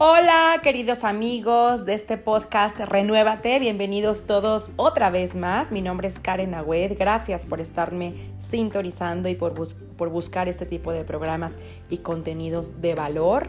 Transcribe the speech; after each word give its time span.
Hola 0.00 0.60
queridos 0.62 1.02
amigos 1.02 1.84
de 1.84 1.94
este 1.94 2.18
podcast 2.18 2.78
Renuévate, 2.78 3.58
bienvenidos 3.58 4.28
todos 4.28 4.70
otra 4.76 5.10
vez 5.10 5.34
más. 5.34 5.72
Mi 5.72 5.82
nombre 5.82 6.06
es 6.06 6.20
Karen 6.20 6.54
Agüed, 6.54 6.96
gracias 6.96 7.44
por 7.44 7.60
estarme 7.60 8.14
sintonizando 8.38 9.28
y 9.28 9.34
por, 9.34 9.54
por 9.96 10.08
buscar 10.08 10.46
este 10.46 10.66
tipo 10.66 10.92
de 10.92 11.02
programas 11.02 11.56
y 11.90 11.98
contenidos 11.98 12.80
de 12.80 12.94
valor. 12.94 13.48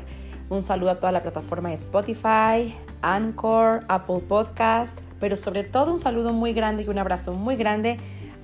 Un 0.50 0.64
saludo 0.64 0.90
a 0.90 0.96
toda 0.96 1.12
la 1.12 1.22
plataforma 1.22 1.70
de 1.70 1.76
Spotify, 1.76 2.76
Anchor, 3.04 3.82
Apple 3.88 4.22
Podcast, 4.28 4.98
pero 5.20 5.36
sobre 5.36 5.64
todo 5.64 5.94
un 5.94 6.00
saludo 6.00 6.34
muy 6.34 6.54
grande 6.54 6.82
y 6.82 6.90
un 6.90 6.98
abrazo 6.98 7.34
muy 7.34 7.58
grande 7.58 7.98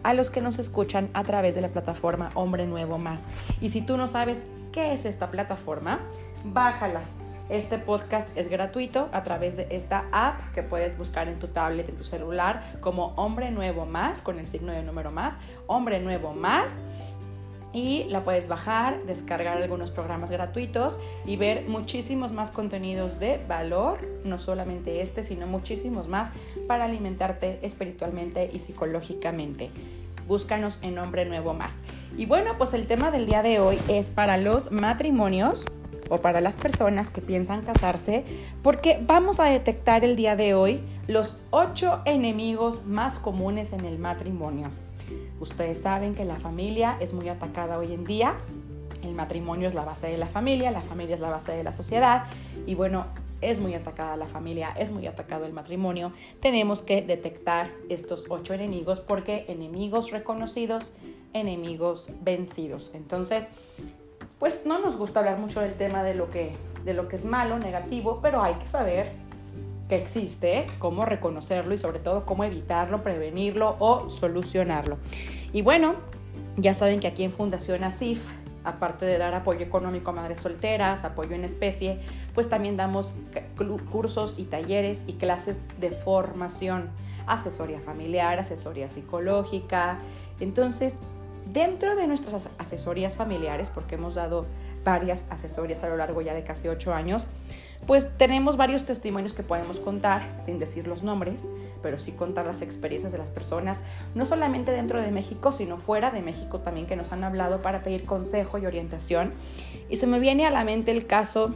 a 0.04 0.14
los 0.14 0.30
que 0.30 0.42
nos 0.42 0.60
escuchan 0.60 1.10
a 1.16 1.24
través 1.24 1.56
de 1.56 1.62
la 1.62 1.70
plataforma 1.70 2.30
Hombre 2.36 2.68
Nuevo 2.68 3.00
Más. 3.00 3.24
Y 3.62 3.70
si 3.70 3.82
tú 3.82 3.98
no 3.98 4.06
sabes 4.06 4.46
qué 4.72 4.94
es 4.94 5.06
esta 5.06 5.32
plataforma, 5.32 6.02
bájala 6.44 7.02
este 7.50 7.78
podcast 7.78 8.28
es 8.36 8.48
gratuito 8.50 9.10
a 9.12 9.24
través 9.24 9.56
de 9.56 9.68
esta 9.70 10.06
app 10.12 10.40
que 10.54 10.64
puedes 10.64 10.98
buscar 10.98 11.28
en 11.28 11.38
tu 11.38 11.48
tablet, 11.48 11.88
en 11.90 11.96
tu 11.96 12.04
celular, 12.04 12.64
como 12.82 13.14
Hombre 13.16 13.52
Nuevo 13.52 13.86
Más, 13.86 14.22
con 14.22 14.40
el 14.40 14.48
signo 14.48 14.72
de 14.72 14.82
número 14.82 15.12
más, 15.12 15.38
Hombre 15.68 16.00
Nuevo 16.00 16.34
Más. 16.34 16.80
Y 17.72 18.06
la 18.06 18.24
puedes 18.24 18.48
bajar, 18.48 19.04
descargar 19.04 19.58
algunos 19.58 19.92
programas 19.92 20.32
gratuitos 20.32 20.98
y 21.26 21.36
ver 21.36 21.68
muchísimos 21.68 22.32
más 22.32 22.50
contenidos 22.50 23.20
de 23.20 23.38
valor, 23.50 24.00
no 24.24 24.40
solamente 24.40 25.02
este, 25.02 25.24
sino 25.24 25.46
muchísimos 25.46 26.08
más 26.08 26.32
para 26.68 26.86
alimentarte 26.86 27.60
espiritualmente 27.64 28.50
y 28.52 28.60
psicológicamente 28.60 29.70
búscanos 30.28 30.80
en 30.82 30.98
Hombre 30.98 31.26
Nuevo 31.26 31.54
Más. 31.54 31.82
Y 32.18 32.26
bueno, 32.26 32.58
pues 32.58 32.74
el 32.74 32.88
tema 32.88 33.12
del 33.12 33.28
día 33.28 33.44
de 33.44 33.60
hoy 33.60 33.78
es 33.88 34.10
para 34.10 34.38
los 34.38 34.72
matrimonios 34.72 35.66
o 36.10 36.20
para 36.20 36.42
las 36.42 36.56
personas 36.56 37.10
que 37.10 37.22
piensan 37.22 37.62
casarse, 37.62 38.24
porque 38.62 39.00
vamos 39.06 39.40
a 39.40 39.46
detectar 39.46 40.04
el 40.04 40.16
día 40.16 40.36
de 40.36 40.54
hoy 40.54 40.82
los 41.08 41.38
ocho 41.52 42.02
enemigos 42.06 42.86
más 42.86 43.20
comunes 43.20 43.74
en 43.74 43.86
el 43.86 44.00
matrimonio. 44.00 44.70
Ustedes 45.40 45.82
saben 45.82 46.16
que 46.16 46.26
la 46.26 46.36
familia 46.36 46.98
es 47.00 47.14
muy 47.14 47.30
atacada 47.30 47.78
hoy 47.78 47.94
en 47.94 48.06
día. 48.06 48.36
El 49.04 49.14
matrimonio 49.14 49.68
es 49.68 49.74
la 49.74 49.86
base 49.86 50.08
de 50.08 50.18
la 50.18 50.26
familia, 50.26 50.72
la 50.72 50.82
familia 50.82 51.16
es 51.16 51.22
la 51.22 51.30
base 51.30 51.52
de 51.52 51.64
la 51.64 51.74
sociedad 51.74 52.24
y 52.66 52.74
bueno, 52.74 53.06
es 53.42 53.60
muy 53.60 53.76
atacada 53.76 54.16
la 54.18 54.28
familia, 54.28 54.74
es 54.78 54.92
muy 54.92 55.06
atacado 55.06 55.46
el 55.46 55.54
matrimonio. 55.54 56.12
Tenemos 56.40 56.82
que 56.82 57.02
detectar 57.02 57.70
estos 57.90 58.26
ocho 58.30 58.54
enemigos 58.54 59.00
porque 59.00 59.46
enemigos 59.48 60.12
reconocidos, 60.12 60.94
enemigos 61.34 62.10
vencidos. 62.24 62.92
Entonces, 62.96 63.52
pues 64.40 64.66
no 64.66 64.80
nos 64.80 64.98
gusta 64.98 65.20
hablar 65.20 65.38
mucho 65.38 65.62
del 65.62 65.74
tema 65.74 66.04
de 66.04 66.16
lo 66.16 66.30
que, 66.30 66.56
de 66.84 66.94
lo 66.94 67.08
que 67.08 67.16
es 67.16 67.26
malo, 67.26 67.60
negativo, 67.60 68.20
pero 68.22 68.42
hay 68.42 68.56
que 68.56 68.68
saber 68.68 69.12
que 69.90 69.98
existe, 69.98 70.66
cómo 70.80 71.06
reconocerlo 71.06 71.74
y 71.74 71.78
sobre 71.78 72.00
todo 72.00 72.26
cómo 72.26 72.44
evitarlo, 72.44 73.04
prevenirlo 73.04 73.76
o 73.80 74.10
solucionarlo. 74.10 74.98
Y 75.54 75.62
bueno, 75.62 75.96
ya 76.58 76.74
saben 76.74 77.00
que 77.00 77.08
aquí 77.08 77.24
en 77.24 77.32
Fundación 77.32 77.84
ASIF, 77.84 78.22
aparte 78.64 79.06
de 79.06 79.18
dar 79.18 79.36
apoyo 79.36 79.62
económico 79.62 80.10
a 80.10 80.14
madres 80.14 80.40
solteras, 80.40 81.04
apoyo 81.04 81.36
en 81.36 81.44
especie, 81.44 82.00
pues 82.34 82.50
también 82.50 82.78
damos 82.78 83.16
cursos 83.92 84.36
y 84.38 84.46
talleres 84.46 85.04
y 85.06 85.14
clases 85.14 85.66
de 85.80 85.92
formación, 85.92 86.90
asesoría 87.28 87.80
familiar, 87.80 88.40
asesoría 88.40 88.90
psicológica. 88.90 90.00
Entonces, 90.40 90.98
Dentro 91.46 91.96
de 91.96 92.08
nuestras 92.08 92.50
asesorías 92.58 93.16
familiares, 93.16 93.70
porque 93.70 93.96
hemos 93.96 94.16
dado 94.16 94.46
varias 94.84 95.28
asesorías 95.30 95.84
a 95.84 95.90
lo 95.90 95.98
largo 95.98 96.22
ya 96.22 96.34
de 96.34 96.44
casi 96.44 96.68
ocho 96.68 96.94
años, 96.94 97.28
pues 97.86 98.18
tenemos 98.18 98.58
varios 98.58 98.84
testimonios 98.84 99.34
que 99.34 99.44
podemos 99.44 99.80
contar, 99.80 100.38
sin 100.40 100.58
decir 100.58 100.88
los 100.88 101.04
nombres, 101.04 101.48
pero 101.84 102.00
sí 102.00 102.14
contar 102.14 102.48
las 102.48 102.64
experiencias 102.64 103.12
de 103.12 103.20
las 103.20 103.30
personas, 103.30 103.84
no 104.16 104.26
solamente 104.26 104.72
dentro 104.72 105.02
de 105.02 105.12
México, 105.12 105.52
sino 105.52 105.78
fuera 105.78 106.10
de 106.10 106.22
México 106.22 106.60
también, 106.60 106.88
que 106.88 106.96
nos 106.96 107.12
han 107.12 107.24
hablado 107.24 107.62
para 107.62 107.82
pedir 107.82 108.06
consejo 108.06 108.58
y 108.58 108.66
orientación. 108.66 109.34
Y 109.88 109.98
se 109.98 110.08
me 110.08 110.20
viene 110.20 110.48
a 110.48 110.50
la 110.50 110.64
mente 110.64 110.92
el 110.92 111.06
caso, 111.06 111.54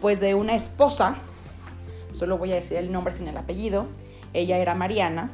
pues, 0.00 0.20
de 0.20 0.36
una 0.36 0.54
esposa, 0.54 1.16
solo 2.12 2.38
voy 2.38 2.52
a 2.52 2.56
decir 2.56 2.76
el 2.76 2.92
nombre 2.92 3.12
sin 3.12 3.26
el 3.26 3.36
apellido, 3.36 3.86
ella 4.32 4.58
era 4.58 4.76
Mariana, 4.76 5.32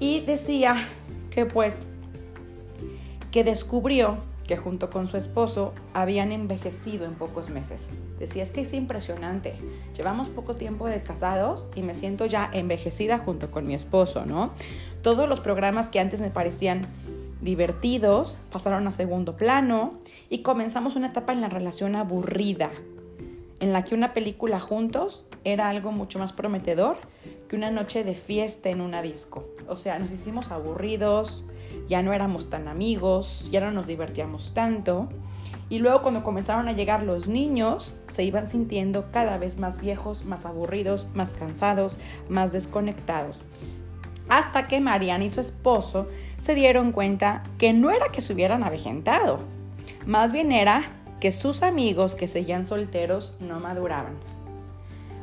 y 0.00 0.20
decía 0.20 0.74
que 1.30 1.44
pues 1.44 1.86
que 3.30 3.44
descubrió 3.44 4.18
que 4.48 4.56
junto 4.56 4.88
con 4.88 5.06
su 5.06 5.18
esposo 5.18 5.74
habían 5.92 6.32
envejecido 6.32 7.04
en 7.04 7.14
pocos 7.14 7.50
meses. 7.50 7.90
Decía, 8.18 8.42
es 8.42 8.50
que 8.50 8.62
es 8.62 8.72
impresionante, 8.72 9.54
llevamos 9.94 10.30
poco 10.30 10.54
tiempo 10.54 10.88
de 10.88 11.02
casados 11.02 11.70
y 11.76 11.82
me 11.82 11.92
siento 11.92 12.24
ya 12.24 12.50
envejecida 12.52 13.18
junto 13.18 13.50
con 13.50 13.66
mi 13.66 13.74
esposo, 13.74 14.24
¿no? 14.24 14.50
Todos 15.02 15.28
los 15.28 15.40
programas 15.40 15.90
que 15.90 16.00
antes 16.00 16.22
me 16.22 16.30
parecían 16.30 16.86
divertidos 17.42 18.38
pasaron 18.50 18.86
a 18.86 18.90
segundo 18.90 19.36
plano 19.36 19.94
y 20.30 20.38
comenzamos 20.38 20.96
una 20.96 21.08
etapa 21.08 21.32
en 21.34 21.42
la 21.42 21.48
relación 21.48 21.94
aburrida, 21.94 22.70
en 23.60 23.72
la 23.74 23.84
que 23.84 23.94
una 23.94 24.14
película 24.14 24.58
juntos 24.58 25.26
era 25.44 25.68
algo 25.68 25.92
mucho 25.92 26.18
más 26.18 26.32
prometedor 26.32 26.96
que 27.48 27.56
una 27.56 27.70
noche 27.70 28.02
de 28.02 28.14
fiesta 28.14 28.70
en 28.70 28.80
una 28.80 29.02
disco. 29.02 29.46
O 29.68 29.76
sea, 29.76 29.98
nos 29.98 30.10
hicimos 30.10 30.50
aburridos, 30.50 31.44
ya 31.88 32.02
no 32.02 32.12
éramos 32.12 32.50
tan 32.50 32.68
amigos, 32.68 33.48
ya 33.50 33.60
no 33.60 33.70
nos 33.70 33.86
divertíamos 33.86 34.54
tanto. 34.54 35.08
Y 35.70 35.78
luego 35.80 36.02
cuando 36.02 36.22
comenzaron 36.22 36.68
a 36.68 36.72
llegar 36.72 37.02
los 37.02 37.28
niños, 37.28 37.94
se 38.08 38.24
iban 38.24 38.46
sintiendo 38.46 39.06
cada 39.12 39.36
vez 39.38 39.58
más 39.58 39.80
viejos, 39.80 40.24
más 40.24 40.46
aburridos, 40.46 41.08
más 41.14 41.34
cansados, 41.34 41.98
más 42.28 42.52
desconectados. 42.52 43.44
Hasta 44.28 44.66
que 44.66 44.80
Mariana 44.80 45.24
y 45.24 45.28
su 45.28 45.40
esposo 45.40 46.06
se 46.38 46.54
dieron 46.54 46.92
cuenta 46.92 47.42
que 47.58 47.72
no 47.72 47.90
era 47.90 48.08
que 48.12 48.20
se 48.20 48.32
hubieran 48.32 48.62
avejentado, 48.62 49.40
más 50.06 50.32
bien 50.32 50.52
era 50.52 50.82
que 51.20 51.32
sus 51.32 51.62
amigos 51.62 52.14
que 52.14 52.28
seguían 52.28 52.64
solteros 52.64 53.36
no 53.40 53.58
maduraban. 53.60 54.14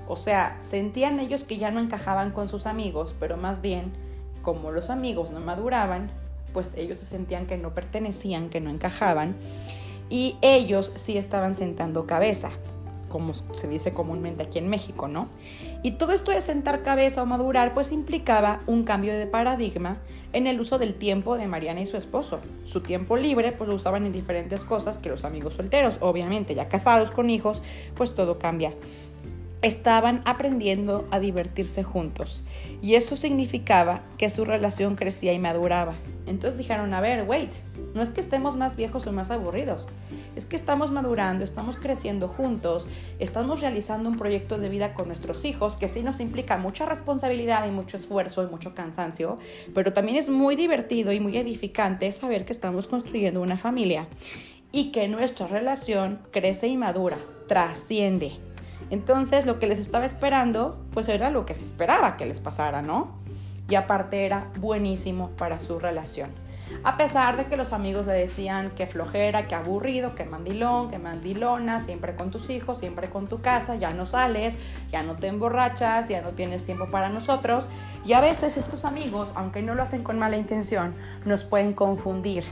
O 0.08 0.16
sea, 0.16 0.58
sentían 0.62 1.20
ellos 1.20 1.44
que 1.44 1.58
ya 1.58 1.72
no 1.72 1.80
encajaban 1.80 2.32
con 2.32 2.48
sus 2.48 2.66
amigos, 2.66 3.16
pero 3.20 3.38
más 3.38 3.62
bien, 3.62 3.94
como 4.42 4.72
los 4.72 4.90
amigos 4.90 5.32
no 5.32 5.40
maduraban, 5.40 6.12
pues 6.56 6.74
ellos 6.78 6.98
se 6.98 7.06
sentían 7.06 7.48
que 7.48 7.58
no 7.58 7.74
pertenecían, 7.74 8.50
que 8.50 8.62
no 8.62 8.70
encajaban, 8.70 9.36
y 10.10 10.38
ellos 10.42 10.94
sí 10.96 11.18
estaban 11.18 11.54
sentando 11.54 12.08
cabeza, 12.08 12.50
como 13.10 13.34
se 13.34 13.68
dice 13.68 13.94
comúnmente 13.94 14.44
aquí 14.44 14.58
en 14.58 14.70
México, 14.70 15.10
¿no? 15.10 15.28
Y 15.84 15.92
todo 15.92 16.14
esto 16.14 16.32
de 16.32 16.40
sentar 16.40 16.82
cabeza 16.82 17.22
o 17.22 17.26
madurar, 17.26 17.74
pues 17.74 17.92
implicaba 17.92 18.62
un 18.68 18.86
cambio 18.86 19.14
de 19.14 19.28
paradigma 19.28 19.98
en 20.32 20.48
el 20.48 20.62
uso 20.62 20.80
del 20.80 20.96
tiempo 20.96 21.36
de 21.36 21.48
Mariana 21.48 21.82
y 21.82 21.86
su 21.86 21.98
esposo. 21.98 22.40
Su 22.66 22.80
tiempo 22.80 23.18
libre, 23.18 23.52
pues 23.52 23.68
lo 23.68 23.76
usaban 23.76 24.06
en 24.06 24.14
diferentes 24.14 24.64
cosas 24.64 24.98
que 24.98 25.10
los 25.10 25.26
amigos 25.26 25.56
solteros, 25.56 25.98
obviamente 26.00 26.56
ya 26.56 26.70
casados 26.70 27.12
con 27.12 27.30
hijos, 27.30 27.64
pues 27.96 28.16
todo 28.16 28.40
cambia 28.40 28.72
estaban 29.66 30.22
aprendiendo 30.26 31.08
a 31.10 31.20
divertirse 31.20 31.82
juntos 31.82 32.44
y 32.84 32.94
eso 32.94 33.16
significaba 33.16 34.04
que 34.20 34.30
su 34.30 34.46
relación 34.46 34.96
crecía 34.96 35.34
y 35.34 35.40
maduraba. 35.40 35.96
Entonces 36.28 36.60
dijeron, 36.60 36.94
a 36.94 37.02
ver, 37.02 37.28
wait, 37.28 37.52
no 37.96 38.04
es 38.04 38.12
que 38.12 38.20
estemos 38.20 38.56
más 38.56 38.76
viejos 38.76 39.08
o 39.08 39.12
más 39.12 39.32
aburridos, 39.32 39.88
es 40.36 40.46
que 40.46 40.56
estamos 40.56 40.92
madurando, 40.92 41.44
estamos 41.44 41.78
creciendo 41.78 42.28
juntos, 42.28 42.88
estamos 43.18 43.62
realizando 43.62 44.08
un 44.08 44.18
proyecto 44.18 44.60
de 44.60 44.70
vida 44.70 44.94
con 44.94 45.08
nuestros 45.08 45.44
hijos 45.46 45.78
que 45.78 45.90
sí 45.90 46.04
nos 46.04 46.20
implica 46.20 46.58
mucha 46.58 46.86
responsabilidad 46.86 47.68
y 47.68 47.72
mucho 47.72 47.98
esfuerzo 47.98 48.44
y 48.44 48.48
mucho 48.52 48.76
cansancio, 48.76 49.38
pero 49.74 49.94
también 49.94 50.18
es 50.20 50.30
muy 50.30 50.56
divertido 50.56 51.12
y 51.12 51.20
muy 51.20 51.40
edificante 51.40 52.12
saber 52.12 52.46
que 52.46 52.54
estamos 52.54 52.88
construyendo 52.88 53.42
una 53.42 53.58
familia 53.58 54.08
y 54.72 54.92
que 54.92 55.08
nuestra 55.08 55.48
relación 55.48 56.20
crece 56.32 56.68
y 56.68 56.78
madura, 56.78 57.18
trasciende 57.48 58.34
entonces 58.90 59.46
lo 59.46 59.60
que 59.60 59.68
les 59.68 59.80
estaba 59.80 60.06
esperando, 60.06 60.78
pues 60.94 61.10
era 61.10 61.30
lo 61.30 61.46
que 61.46 61.56
se 61.56 61.64
esperaba 61.64 62.18
que 62.18 62.26
les 62.26 62.40
pasara, 62.40 62.82
¿no? 62.82 63.12
Y 63.70 63.76
aparte 63.76 64.26
era 64.26 64.48
buenísimo 64.60 65.30
para 65.32 65.60
su 65.60 65.80
relación. 65.80 66.30
A 66.84 66.98
pesar 66.98 67.38
de 67.38 67.46
que 67.46 67.58
los 67.58 67.74
amigos 67.74 68.06
le 68.08 68.14
decían 68.14 68.72
que 68.72 68.88
flojera, 68.88 69.48
que 69.48 69.56
aburrido, 69.56 70.16
que 70.16 70.26
mandilón, 70.26 70.90
que 70.90 71.00
mandilona, 71.00 71.80
siempre 71.80 72.16
con 72.16 72.32
tus 72.32 72.50
hijos, 72.50 72.80
siempre 72.80 73.10
con 73.10 73.28
tu 73.28 73.42
casa, 73.42 73.76
ya 73.76 73.92
no 73.92 74.06
sales, 74.06 74.58
ya 74.90 75.04
no 75.04 75.16
te 75.16 75.28
emborrachas, 75.28 76.10
ya 76.10 76.22
no 76.22 76.30
tienes 76.30 76.66
tiempo 76.66 76.88
para 76.88 77.10
nosotros. 77.10 77.70
Y 78.04 78.14
a 78.14 78.22
veces 78.22 78.58
estos 78.58 78.86
amigos, 78.86 79.34
aunque 79.36 79.62
no 79.62 79.76
lo 79.76 79.84
hacen 79.84 80.04
con 80.04 80.20
mala 80.20 80.38
intención, 80.38 80.96
nos 81.24 81.44
pueden 81.44 81.74
confundir 81.74 82.44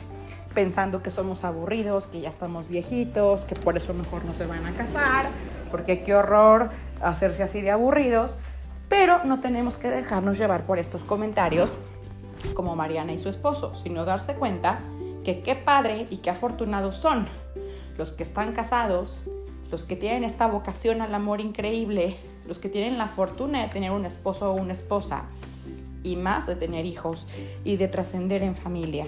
pensando 0.54 1.02
que 1.02 1.10
somos 1.10 1.44
aburridos, 1.44 2.08
que 2.08 2.22
ya 2.22 2.30
estamos 2.30 2.68
viejitos, 2.68 3.46
que 3.46 3.56
por 3.56 3.76
eso 3.78 3.94
mejor 3.94 4.24
no 4.26 4.34
se 4.34 4.46
van 4.46 4.66
a 4.66 4.74
casar, 4.74 5.28
porque 5.74 6.04
qué 6.04 6.14
horror 6.14 6.70
hacerse 7.02 7.42
así 7.42 7.64
de 7.64 7.72
aburridos, 7.72 8.36
pero 8.90 9.24
no 9.24 9.40
tenemos 9.40 9.78
que 9.78 9.90
dejarnos 9.90 10.38
llevar 10.38 10.68
por 10.68 10.78
estos 10.78 11.02
comentarios 11.02 11.74
como 12.54 12.76
Mariana 12.76 13.12
y 13.12 13.18
su 13.18 13.28
esposo, 13.28 13.74
sino 13.74 14.06
darse 14.06 14.36
cuenta 14.36 14.82
que 15.26 15.42
qué 15.42 15.56
padre 15.56 16.06
y 16.12 16.18
qué 16.18 16.30
afortunados 16.30 16.98
son 16.98 17.28
los 17.98 18.12
que 18.12 18.22
están 18.22 18.54
casados, 18.54 19.24
los 19.72 19.84
que 19.84 19.96
tienen 19.96 20.24
esta 20.24 20.46
vocación 20.46 21.02
al 21.02 21.16
amor 21.16 21.42
increíble, 21.42 22.18
los 22.48 22.60
que 22.60 22.70
tienen 22.70 23.00
la 23.00 23.08
fortuna 23.08 23.64
de 23.64 23.70
tener 23.70 23.90
un 23.90 24.06
esposo 24.06 24.52
o 24.52 24.54
una 24.54 24.74
esposa 24.74 25.24
y 26.04 26.18
más 26.18 26.46
de 26.46 26.56
tener 26.56 26.86
hijos 26.86 27.26
y 27.64 27.78
de 27.78 27.88
trascender 27.88 28.44
en 28.44 28.56
familia. 28.56 29.08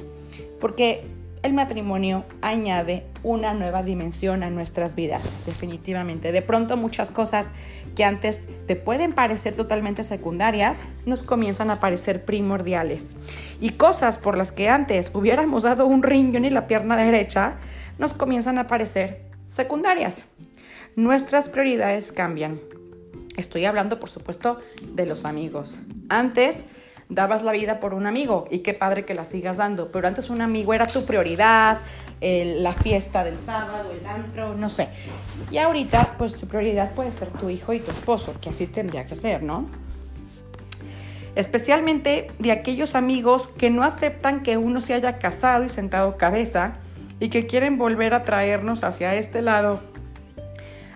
Porque 0.59 1.05
el 1.45 1.53
matrimonio 1.53 2.25
añade 2.41 3.05
una 3.21 3.53
nueva 3.53 3.83
dimensión 3.83 4.41
a 4.41 4.49
nuestras 4.49 4.95
vidas, 4.95 5.31
definitivamente. 5.45 6.31
De 6.31 6.41
pronto 6.41 6.75
muchas 6.75 7.11
cosas 7.11 7.47
que 7.95 8.03
antes 8.03 8.43
te 8.65 8.75
pueden 8.75 9.13
parecer 9.13 9.55
totalmente 9.55 10.03
secundarias, 10.03 10.85
nos 11.05 11.21
comienzan 11.21 11.69
a 11.69 11.79
parecer 11.79 12.25
primordiales. 12.25 13.15
Y 13.61 13.71
cosas 13.71 14.17
por 14.17 14.37
las 14.37 14.51
que 14.51 14.69
antes 14.69 15.11
hubiéramos 15.13 15.63
dado 15.63 15.85
un 15.85 16.01
riñón 16.01 16.45
y 16.45 16.49
la 16.49 16.65
pierna 16.65 16.97
derecha, 16.97 17.57
nos 17.99 18.13
comienzan 18.13 18.57
a 18.57 18.65
parecer 18.65 19.21
secundarias. 19.47 20.23
Nuestras 20.95 21.49
prioridades 21.49 22.11
cambian. 22.11 22.59
Estoy 23.37 23.65
hablando, 23.65 23.99
por 23.99 24.09
supuesto, 24.09 24.59
de 24.81 25.05
los 25.05 25.25
amigos. 25.25 25.79
Antes 26.09 26.65
dabas 27.09 27.43
la 27.43 27.51
vida 27.51 27.79
por 27.79 27.93
un 27.93 28.07
amigo 28.07 28.45
y 28.49 28.59
qué 28.59 28.73
padre 28.73 29.05
que 29.05 29.13
la 29.13 29.25
sigas 29.25 29.57
dando, 29.57 29.91
pero 29.91 30.07
antes 30.07 30.29
un 30.29 30.41
amigo 30.41 30.73
era 30.73 30.87
tu 30.87 31.05
prioridad, 31.05 31.79
la 32.21 32.73
fiesta 32.73 33.23
del 33.23 33.37
sábado, 33.37 33.91
el 33.91 34.05
antro, 34.05 34.55
no 34.55 34.69
sé. 34.69 34.87
Y 35.51 35.59
ahorita, 35.59 36.15
pues 36.17 36.33
tu 36.33 36.47
prioridad 36.47 36.93
puede 36.93 37.11
ser 37.11 37.29
tu 37.29 37.49
hijo 37.49 37.73
y 37.73 37.79
tu 37.79 37.91
esposo, 37.91 38.33
que 38.41 38.49
así 38.49 38.65
tendría 38.65 39.05
que 39.05 39.15
ser, 39.15 39.43
¿no? 39.43 39.67
Especialmente 41.35 42.27
de 42.39 42.51
aquellos 42.51 42.95
amigos 42.95 43.49
que 43.49 43.69
no 43.69 43.83
aceptan 43.83 44.41
que 44.41 44.57
uno 44.57 44.81
se 44.81 44.93
haya 44.93 45.19
casado 45.19 45.65
y 45.65 45.69
sentado 45.69 46.17
cabeza 46.17 46.75
y 47.19 47.29
que 47.29 47.45
quieren 47.45 47.77
volver 47.77 48.13
a 48.13 48.23
traernos 48.23 48.83
hacia 48.83 49.13
este 49.15 49.41
lado. 49.41 49.81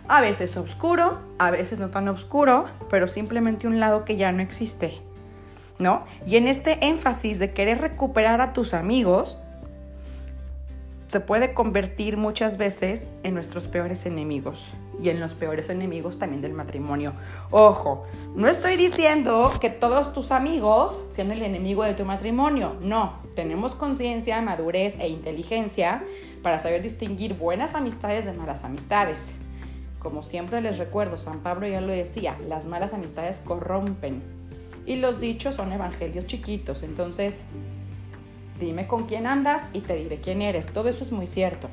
A 0.08 0.22
veces 0.22 0.58
oscuro, 0.58 1.20
a 1.38 1.52
veces 1.52 1.78
no 1.78 1.90
tan 1.90 2.08
oscuro, 2.08 2.66
pero 2.90 3.06
simplemente 3.06 3.68
un 3.68 3.80
lado 3.80 4.06
que 4.06 4.18
ya 4.18 4.32
no 4.32 4.42
existe. 4.42 4.98
¿No? 5.80 6.04
Y 6.26 6.36
en 6.36 6.48
este 6.48 6.86
énfasis 6.86 7.40
de 7.40 7.54
querer 7.54 7.82
recuperar 7.82 8.42
a 8.42 8.54
tus 8.54 8.74
amigos, 8.74 9.40
se 11.10 11.20
puede 11.20 11.56
convertir 11.56 12.18
muchas 12.18 12.58
veces 12.58 13.12
en 13.24 13.34
nuestros 13.34 13.68
peores 13.68 14.06
enemigos 14.06 14.76
y 15.02 15.10
en 15.10 15.20
los 15.20 15.34
peores 15.34 15.70
enemigos 15.70 16.20
también 16.20 16.42
del 16.42 16.54
matrimonio. 16.54 17.14
Ojo, 17.50 18.06
no 18.36 18.48
estoy 18.48 18.76
diciendo 18.76 19.52
que 19.60 19.72
todos 19.72 20.14
tus 20.14 20.32
amigos 20.32 21.02
sean 21.10 21.32
el 21.32 21.42
enemigo 21.42 21.84
de 21.84 21.96
tu 21.96 22.06
matrimonio, 22.06 22.76
no, 22.82 23.14
tenemos 23.36 23.74
conciencia, 23.74 24.40
madurez 24.42 25.00
e 25.00 25.08
inteligencia 25.08 26.04
para 26.44 26.60
saber 26.60 26.84
distinguir 26.84 27.34
buenas 27.34 27.74
amistades 27.74 28.26
de 28.26 28.34
malas 28.34 28.64
amistades. 28.64 29.32
Como 29.98 30.22
siempre 30.22 30.62
les 30.62 30.78
recuerdo, 30.78 31.18
San 31.18 31.40
Pablo 31.40 31.68
ya 31.68 31.82
lo 31.82 31.92
decía, 31.92 32.38
las 32.48 32.68
malas 32.68 32.94
amistades 32.94 33.40
corrompen, 33.40 34.22
y 34.86 34.98
los 34.98 35.20
dichos 35.20 35.56
son 35.56 35.72
evangelios 35.72 36.26
chiquitos. 36.26 36.84
Entonces, 36.84 37.44
dime 38.60 38.88
con 38.88 39.06
quién 39.06 39.28
andas 39.28 39.70
y 39.74 39.82
te 39.82 39.96
diré 39.96 40.20
quién 40.20 40.42
eres. 40.42 40.68
Todo 40.68 40.90
eso 40.90 41.04
es 41.04 41.12
muy 41.12 41.28
cierto. 41.28 41.70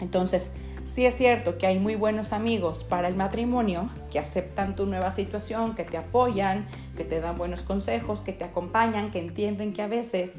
Entonces, 0.00 0.50
sí 0.84 1.06
es 1.06 1.14
cierto 1.14 1.58
que 1.58 1.66
hay 1.66 1.78
muy 1.78 1.94
buenos 1.94 2.32
amigos 2.32 2.84
para 2.84 3.08
el 3.08 3.14
matrimonio 3.14 3.90
que 4.10 4.18
aceptan 4.18 4.74
tu 4.74 4.86
nueva 4.86 5.12
situación, 5.12 5.74
que 5.74 5.84
te 5.84 5.96
apoyan, 5.96 6.66
que 6.96 7.04
te 7.04 7.20
dan 7.20 7.38
buenos 7.38 7.62
consejos, 7.62 8.20
que 8.20 8.32
te 8.32 8.44
acompañan, 8.44 9.10
que 9.10 9.20
entienden 9.20 9.72
que 9.72 9.82
a 9.82 9.86
veces 9.86 10.34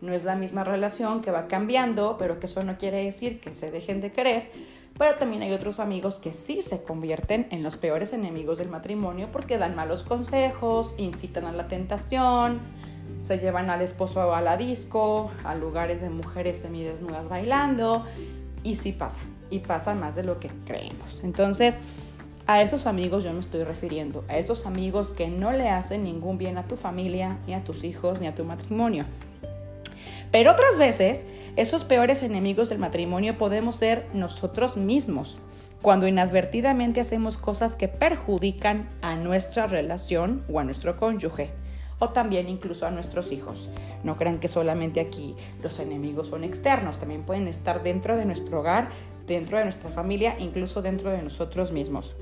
no 0.00 0.12
es 0.12 0.24
la 0.24 0.34
misma 0.34 0.64
relación, 0.64 1.22
que 1.22 1.30
va 1.30 1.46
cambiando, 1.46 2.16
pero 2.18 2.40
que 2.40 2.46
eso 2.46 2.64
no 2.64 2.76
quiere 2.76 3.04
decir 3.04 3.40
que 3.40 3.54
se 3.54 3.70
dejen 3.70 4.00
de 4.00 4.10
querer 4.10 4.50
pero 4.98 5.16
también 5.16 5.42
hay 5.42 5.52
otros 5.52 5.80
amigos 5.80 6.18
que 6.18 6.32
sí 6.32 6.62
se 6.62 6.82
convierten 6.82 7.46
en 7.50 7.62
los 7.62 7.76
peores 7.76 8.12
enemigos 8.12 8.58
del 8.58 8.68
matrimonio 8.68 9.28
porque 9.32 9.58
dan 9.58 9.74
malos 9.74 10.02
consejos, 10.02 10.94
incitan 10.98 11.44
a 11.46 11.52
la 11.52 11.68
tentación, 11.68 12.60
se 13.20 13.38
llevan 13.38 13.70
al 13.70 13.82
esposo 13.82 14.34
a 14.34 14.40
la 14.40 14.56
disco, 14.56 15.30
a 15.44 15.54
lugares 15.54 16.00
de 16.00 16.10
mujeres 16.10 16.58
semidesnudas 16.60 17.28
bailando 17.28 18.04
y 18.62 18.74
sí 18.74 18.92
pasa, 18.92 19.20
y 19.50 19.60
pasa 19.60 19.94
más 19.94 20.14
de 20.14 20.24
lo 20.24 20.40
que 20.40 20.50
creemos. 20.64 21.20
Entonces, 21.22 21.78
a 22.46 22.60
esos 22.60 22.86
amigos 22.86 23.24
yo 23.24 23.32
me 23.32 23.40
estoy 23.40 23.62
refiriendo, 23.62 24.24
a 24.28 24.36
esos 24.36 24.66
amigos 24.66 25.10
que 25.10 25.28
no 25.28 25.52
le 25.52 25.68
hacen 25.68 26.04
ningún 26.04 26.38
bien 26.38 26.58
a 26.58 26.66
tu 26.66 26.76
familia, 26.76 27.38
ni 27.46 27.54
a 27.54 27.62
tus 27.64 27.84
hijos, 27.84 28.20
ni 28.20 28.26
a 28.26 28.34
tu 28.34 28.44
matrimonio. 28.44 29.04
Pero 30.32 30.50
otras 30.50 30.78
veces 30.78 31.26
esos 31.56 31.84
peores 31.84 32.22
enemigos 32.22 32.70
del 32.70 32.78
matrimonio 32.78 33.36
podemos 33.36 33.76
ser 33.76 34.06
nosotros 34.14 34.78
mismos, 34.78 35.38
cuando 35.82 36.08
inadvertidamente 36.08 37.00
hacemos 37.00 37.36
cosas 37.36 37.76
que 37.76 37.88
perjudican 37.88 38.88
a 39.02 39.14
nuestra 39.14 39.66
relación 39.66 40.42
o 40.50 40.58
a 40.58 40.64
nuestro 40.64 40.96
cónyuge, 40.96 41.50
o 41.98 42.08
también 42.08 42.48
incluso 42.48 42.86
a 42.86 42.90
nuestros 42.90 43.30
hijos. 43.30 43.68
No 44.02 44.16
crean 44.16 44.40
que 44.40 44.48
solamente 44.48 45.00
aquí 45.00 45.36
los 45.62 45.78
enemigos 45.78 46.28
son 46.28 46.44
externos, 46.44 46.98
también 46.98 47.24
pueden 47.24 47.46
estar 47.46 47.82
dentro 47.82 48.16
de 48.16 48.24
nuestro 48.24 48.60
hogar, 48.60 48.88
dentro 49.26 49.58
de 49.58 49.64
nuestra 49.64 49.90
familia, 49.90 50.36
incluso 50.38 50.80
dentro 50.80 51.10
de 51.10 51.22
nosotros 51.22 51.72
mismos. 51.72 52.14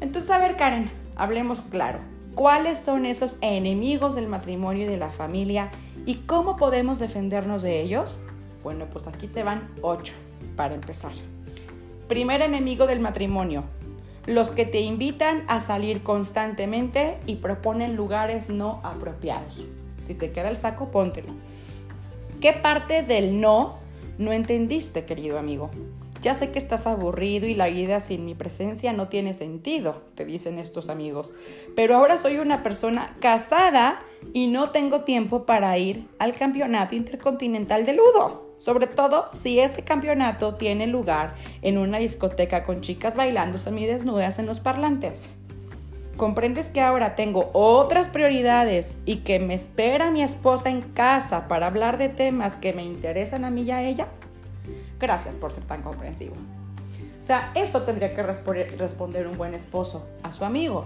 Entonces, 0.00 0.30
a 0.30 0.38
ver, 0.38 0.56
Karen, 0.56 0.92
hablemos 1.16 1.60
claro. 1.62 1.98
¿Cuáles 2.36 2.78
son 2.78 3.06
esos 3.06 3.38
enemigos 3.40 4.14
del 4.14 4.28
matrimonio 4.28 4.84
y 4.84 4.88
de 4.88 4.98
la 4.98 5.08
familia 5.08 5.70
y 6.06 6.14
cómo 6.26 6.56
podemos 6.56 6.98
defendernos 6.98 7.62
de 7.62 7.82
ellos? 7.82 8.16
Bueno, 8.62 8.86
pues 8.90 9.06
aquí 9.08 9.26
te 9.26 9.42
van 9.42 9.68
ocho 9.82 10.14
para 10.56 10.74
empezar. 10.74 11.12
Primer 12.08 12.40
enemigo 12.40 12.86
del 12.86 13.00
matrimonio. 13.00 13.64
Los 14.26 14.50
que 14.50 14.64
te 14.64 14.80
invitan 14.80 15.44
a 15.48 15.60
salir 15.60 16.02
constantemente 16.02 17.18
y 17.26 17.36
proponen 17.36 17.96
lugares 17.96 18.48
no 18.48 18.80
apropiados. 18.82 19.66
Si 20.00 20.14
te 20.14 20.32
queda 20.32 20.48
el 20.48 20.56
saco, 20.56 20.90
póntelo. 20.90 21.32
¿Qué 22.40 22.52
parte 22.52 23.02
del 23.02 23.40
no 23.40 23.78
no 24.18 24.32
entendiste, 24.32 25.04
querido 25.04 25.38
amigo? 25.38 25.70
Ya 26.22 26.34
sé 26.34 26.50
que 26.50 26.58
estás 26.58 26.86
aburrido 26.86 27.46
y 27.46 27.54
la 27.54 27.66
vida 27.66 28.00
sin 28.00 28.24
mi 28.24 28.34
presencia 28.34 28.92
no 28.92 29.08
tiene 29.08 29.34
sentido, 29.34 30.02
te 30.14 30.24
dicen 30.24 30.58
estos 30.58 30.88
amigos. 30.88 31.32
Pero 31.74 31.96
ahora 31.96 32.18
soy 32.18 32.38
una 32.38 32.62
persona 32.62 33.16
casada 33.20 34.02
y 34.32 34.46
no 34.46 34.70
tengo 34.70 35.02
tiempo 35.02 35.44
para 35.44 35.76
ir 35.78 36.06
al 36.18 36.34
campeonato 36.34 36.94
intercontinental 36.94 37.84
de 37.86 37.92
ludo. 37.92 38.46
Sobre 38.58 38.86
todo 38.86 39.26
si 39.34 39.60
ese 39.60 39.82
campeonato 39.82 40.54
tiene 40.54 40.86
lugar 40.86 41.34
en 41.62 41.78
una 41.78 41.98
discoteca 41.98 42.64
con 42.64 42.80
chicas 42.80 43.14
bailando 43.14 43.58
semidesnudas 43.58 44.38
en 44.38 44.46
los 44.46 44.60
parlantes. 44.60 45.28
¿Comprendes 46.16 46.70
que 46.70 46.80
ahora 46.80 47.14
tengo 47.14 47.50
otras 47.52 48.08
prioridades 48.08 48.96
y 49.04 49.16
que 49.16 49.38
me 49.38 49.52
espera 49.52 50.10
mi 50.10 50.22
esposa 50.22 50.70
en 50.70 50.80
casa 50.80 51.46
para 51.46 51.66
hablar 51.66 51.98
de 51.98 52.08
temas 52.08 52.56
que 52.56 52.72
me 52.72 52.82
interesan 52.82 53.44
a 53.44 53.50
mí 53.50 53.62
y 53.62 53.70
a 53.70 53.82
ella? 53.82 54.08
Gracias 54.98 55.36
por 55.36 55.52
ser 55.52 55.64
tan 55.64 55.82
comprensivo. 55.82 56.36
O 57.20 57.24
sea, 57.24 57.50
eso 57.54 57.82
tendría 57.82 58.14
que 58.14 58.22
responder 58.22 59.26
un 59.26 59.36
buen 59.36 59.54
esposo 59.54 60.06
a 60.22 60.32
su 60.32 60.44
amigo. 60.44 60.84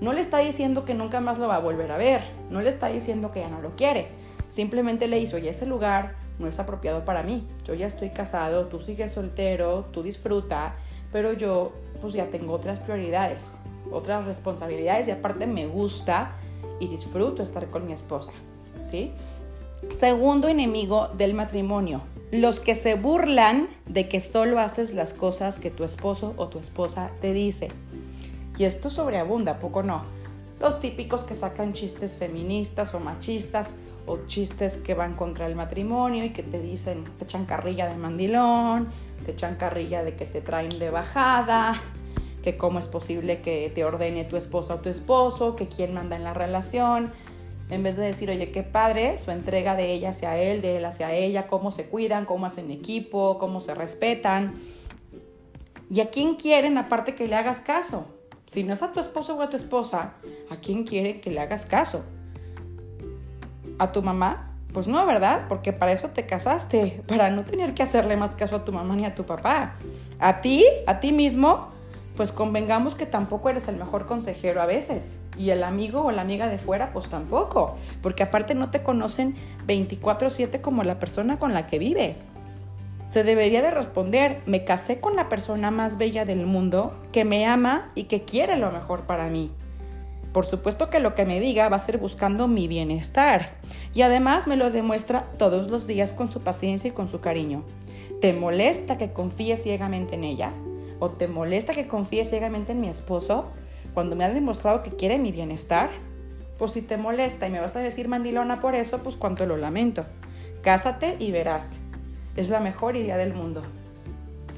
No 0.00 0.12
le 0.12 0.20
está 0.20 0.38
diciendo 0.38 0.84
que 0.84 0.94
nunca 0.94 1.20
más 1.20 1.38
lo 1.38 1.46
va 1.46 1.56
a 1.56 1.60
volver 1.60 1.92
a 1.92 1.96
ver, 1.96 2.22
no 2.50 2.60
le 2.60 2.68
está 2.68 2.88
diciendo 2.88 3.30
que 3.30 3.40
ya 3.40 3.48
no 3.48 3.60
lo 3.60 3.76
quiere, 3.76 4.08
simplemente 4.48 5.08
le 5.08 5.18
hizo, 5.18 5.38
y 5.38 5.46
ese 5.46 5.66
lugar 5.66 6.14
no 6.38 6.48
es 6.48 6.58
apropiado 6.58 7.04
para 7.04 7.22
mí. 7.22 7.46
Yo 7.64 7.74
ya 7.74 7.86
estoy 7.86 8.10
casado, 8.10 8.66
tú 8.66 8.80
sigues 8.80 9.12
soltero, 9.12 9.84
tú 9.92 10.02
disfruta, 10.02 10.74
pero 11.12 11.32
yo 11.32 11.72
pues 12.00 12.12
ya 12.12 12.26
tengo 12.26 12.52
otras 12.54 12.80
prioridades, 12.80 13.60
otras 13.92 14.24
responsabilidades 14.26 15.06
y 15.08 15.12
aparte 15.12 15.46
me 15.46 15.66
gusta 15.66 16.32
y 16.80 16.88
disfruto 16.88 17.42
estar 17.42 17.66
con 17.68 17.86
mi 17.86 17.92
esposa, 17.92 18.32
¿sí? 18.80 19.12
Segundo 19.90 20.48
enemigo 20.48 21.08
del 21.08 21.34
matrimonio, 21.34 22.00
los 22.30 22.60
que 22.60 22.74
se 22.74 22.94
burlan 22.94 23.68
de 23.86 24.08
que 24.08 24.20
solo 24.20 24.58
haces 24.58 24.94
las 24.94 25.14
cosas 25.14 25.58
que 25.58 25.70
tu 25.70 25.84
esposo 25.84 26.34
o 26.36 26.48
tu 26.48 26.58
esposa 26.58 27.10
te 27.20 27.32
dice. 27.32 27.68
Y 28.58 28.64
esto 28.64 28.90
sobreabunda, 28.90 29.58
poco 29.58 29.82
no. 29.82 30.02
Los 30.60 30.80
típicos 30.80 31.24
que 31.24 31.34
sacan 31.34 31.72
chistes 31.72 32.16
feministas 32.16 32.94
o 32.94 33.00
machistas 33.00 33.74
o 34.06 34.18
chistes 34.26 34.76
que 34.76 34.94
van 34.94 35.14
contra 35.14 35.46
el 35.46 35.56
matrimonio 35.56 36.24
y 36.24 36.30
que 36.30 36.42
te 36.42 36.60
dicen, 36.60 37.04
te 37.18 37.24
echan 37.24 37.46
carrilla 37.46 37.88
de 37.88 37.96
mandilón, 37.96 38.88
te 39.24 39.32
echan 39.32 39.56
carrilla 39.56 40.04
de 40.04 40.14
que 40.14 40.26
te 40.26 40.40
traen 40.40 40.78
de 40.78 40.90
bajada, 40.90 41.80
que 42.42 42.56
cómo 42.56 42.78
es 42.78 42.88
posible 42.88 43.40
que 43.40 43.72
te 43.74 43.84
ordene 43.84 44.24
tu 44.24 44.36
esposa 44.36 44.74
o 44.74 44.78
tu 44.80 44.90
esposo, 44.90 45.56
que 45.56 45.66
quién 45.66 45.94
manda 45.94 46.14
en 46.14 46.24
la 46.24 46.34
relación, 46.34 47.12
en 47.74 47.82
vez 47.82 47.96
de 47.96 48.04
decir, 48.04 48.30
oye, 48.30 48.50
qué 48.50 48.62
padre 48.62 49.16
su 49.18 49.30
entrega 49.30 49.76
de 49.76 49.92
ella 49.92 50.10
hacia 50.10 50.36
él, 50.36 50.62
de 50.62 50.78
él 50.78 50.84
hacia 50.84 51.12
ella, 51.12 51.46
cómo 51.46 51.70
se 51.70 51.86
cuidan, 51.86 52.24
cómo 52.24 52.46
hacen 52.46 52.70
equipo, 52.70 53.38
cómo 53.38 53.60
se 53.60 53.74
respetan. 53.74 54.54
¿Y 55.90 56.00
a 56.00 56.10
quién 56.10 56.36
quieren 56.36 56.78
aparte 56.78 57.14
que 57.14 57.28
le 57.28 57.36
hagas 57.36 57.60
caso? 57.60 58.06
Si 58.46 58.62
no 58.62 58.72
es 58.72 58.82
a 58.82 58.92
tu 58.92 59.00
esposo 59.00 59.36
o 59.36 59.42
a 59.42 59.50
tu 59.50 59.56
esposa, 59.56 60.14
¿a 60.50 60.56
quién 60.56 60.84
quiere 60.84 61.20
que 61.20 61.30
le 61.30 61.40
hagas 61.40 61.66
caso? 61.66 62.04
a 63.78 63.92
tu 63.92 64.02
mamá, 64.02 64.50
Pues 64.72 64.88
no, 64.88 65.06
¿verdad? 65.06 65.46
Porque 65.48 65.72
para 65.72 65.92
eso 65.92 66.08
te 66.08 66.26
casaste, 66.26 67.04
para 67.06 67.30
no 67.30 67.44
tener 67.44 67.74
que 67.74 67.84
hacerle 67.84 68.16
más 68.16 68.34
caso 68.34 68.56
a 68.56 68.64
tu 68.64 68.72
mamá 68.72 68.96
ni 68.96 69.04
a 69.04 69.14
tu 69.14 69.24
papá. 69.24 69.76
A 70.18 70.40
ti, 70.40 70.64
a 70.88 70.98
ti 70.98 71.12
mismo, 71.12 71.68
pues 72.16 72.32
convengamos 72.32 72.94
que 72.94 73.06
tampoco 73.06 73.48
eres 73.48 73.68
el 73.68 73.76
mejor 73.76 74.06
consejero 74.06 74.62
a 74.62 74.66
veces. 74.66 75.18
Y 75.36 75.50
el 75.50 75.64
amigo 75.64 76.02
o 76.02 76.12
la 76.12 76.22
amiga 76.22 76.48
de 76.48 76.58
fuera, 76.58 76.92
pues 76.92 77.08
tampoco. 77.08 77.76
Porque 78.02 78.22
aparte 78.22 78.54
no 78.54 78.70
te 78.70 78.82
conocen 78.82 79.34
24/7 79.66 80.60
como 80.60 80.84
la 80.84 81.00
persona 81.00 81.38
con 81.38 81.54
la 81.54 81.66
que 81.66 81.78
vives. 81.78 82.26
Se 83.08 83.24
debería 83.24 83.62
de 83.62 83.70
responder, 83.70 84.42
me 84.46 84.64
casé 84.64 85.00
con 85.00 85.14
la 85.16 85.28
persona 85.28 85.70
más 85.70 85.98
bella 85.98 86.24
del 86.24 86.46
mundo, 86.46 86.94
que 87.12 87.24
me 87.24 87.46
ama 87.46 87.90
y 87.94 88.04
que 88.04 88.22
quiere 88.22 88.56
lo 88.56 88.70
mejor 88.70 89.02
para 89.02 89.28
mí. 89.28 89.50
Por 90.32 90.46
supuesto 90.46 90.90
que 90.90 90.98
lo 90.98 91.14
que 91.14 91.26
me 91.26 91.38
diga 91.38 91.68
va 91.68 91.76
a 91.76 91.80
ser 91.80 91.98
buscando 91.98 92.48
mi 92.48 92.66
bienestar. 92.66 93.52
Y 93.94 94.02
además 94.02 94.48
me 94.48 94.56
lo 94.56 94.70
demuestra 94.70 95.26
todos 95.38 95.68
los 95.68 95.86
días 95.86 96.12
con 96.12 96.28
su 96.28 96.40
paciencia 96.40 96.88
y 96.88 96.92
con 96.92 97.06
su 97.06 97.20
cariño. 97.20 97.62
¿Te 98.20 98.32
molesta 98.32 98.98
que 98.98 99.12
confíe 99.12 99.56
ciegamente 99.56 100.16
en 100.16 100.24
ella? 100.24 100.52
¿O 100.98 101.10
te 101.10 101.28
molesta 101.28 101.72
que 101.72 101.86
confíe 101.86 102.24
ciegamente 102.24 102.72
en 102.72 102.80
mi 102.80 102.88
esposo 102.88 103.46
cuando 103.92 104.16
me 104.16 104.24
ha 104.24 104.30
demostrado 104.30 104.82
que 104.82 104.90
quiere 104.90 105.18
mi 105.18 105.32
bienestar? 105.32 105.90
Pues 106.58 106.72
si 106.72 106.82
te 106.82 106.96
molesta 106.96 107.46
y 107.46 107.50
me 107.50 107.60
vas 107.60 107.76
a 107.76 107.80
decir 107.80 108.08
mandilona 108.08 108.60
por 108.60 108.74
eso, 108.74 109.02
pues 109.02 109.16
cuánto 109.16 109.46
lo 109.46 109.56
lamento. 109.56 110.04
Cásate 110.62 111.16
y 111.18 111.30
verás. 111.30 111.76
Es 112.36 112.48
la 112.48 112.60
mejor 112.60 112.96
idea 112.96 113.16
del 113.16 113.34
mundo. 113.34 113.62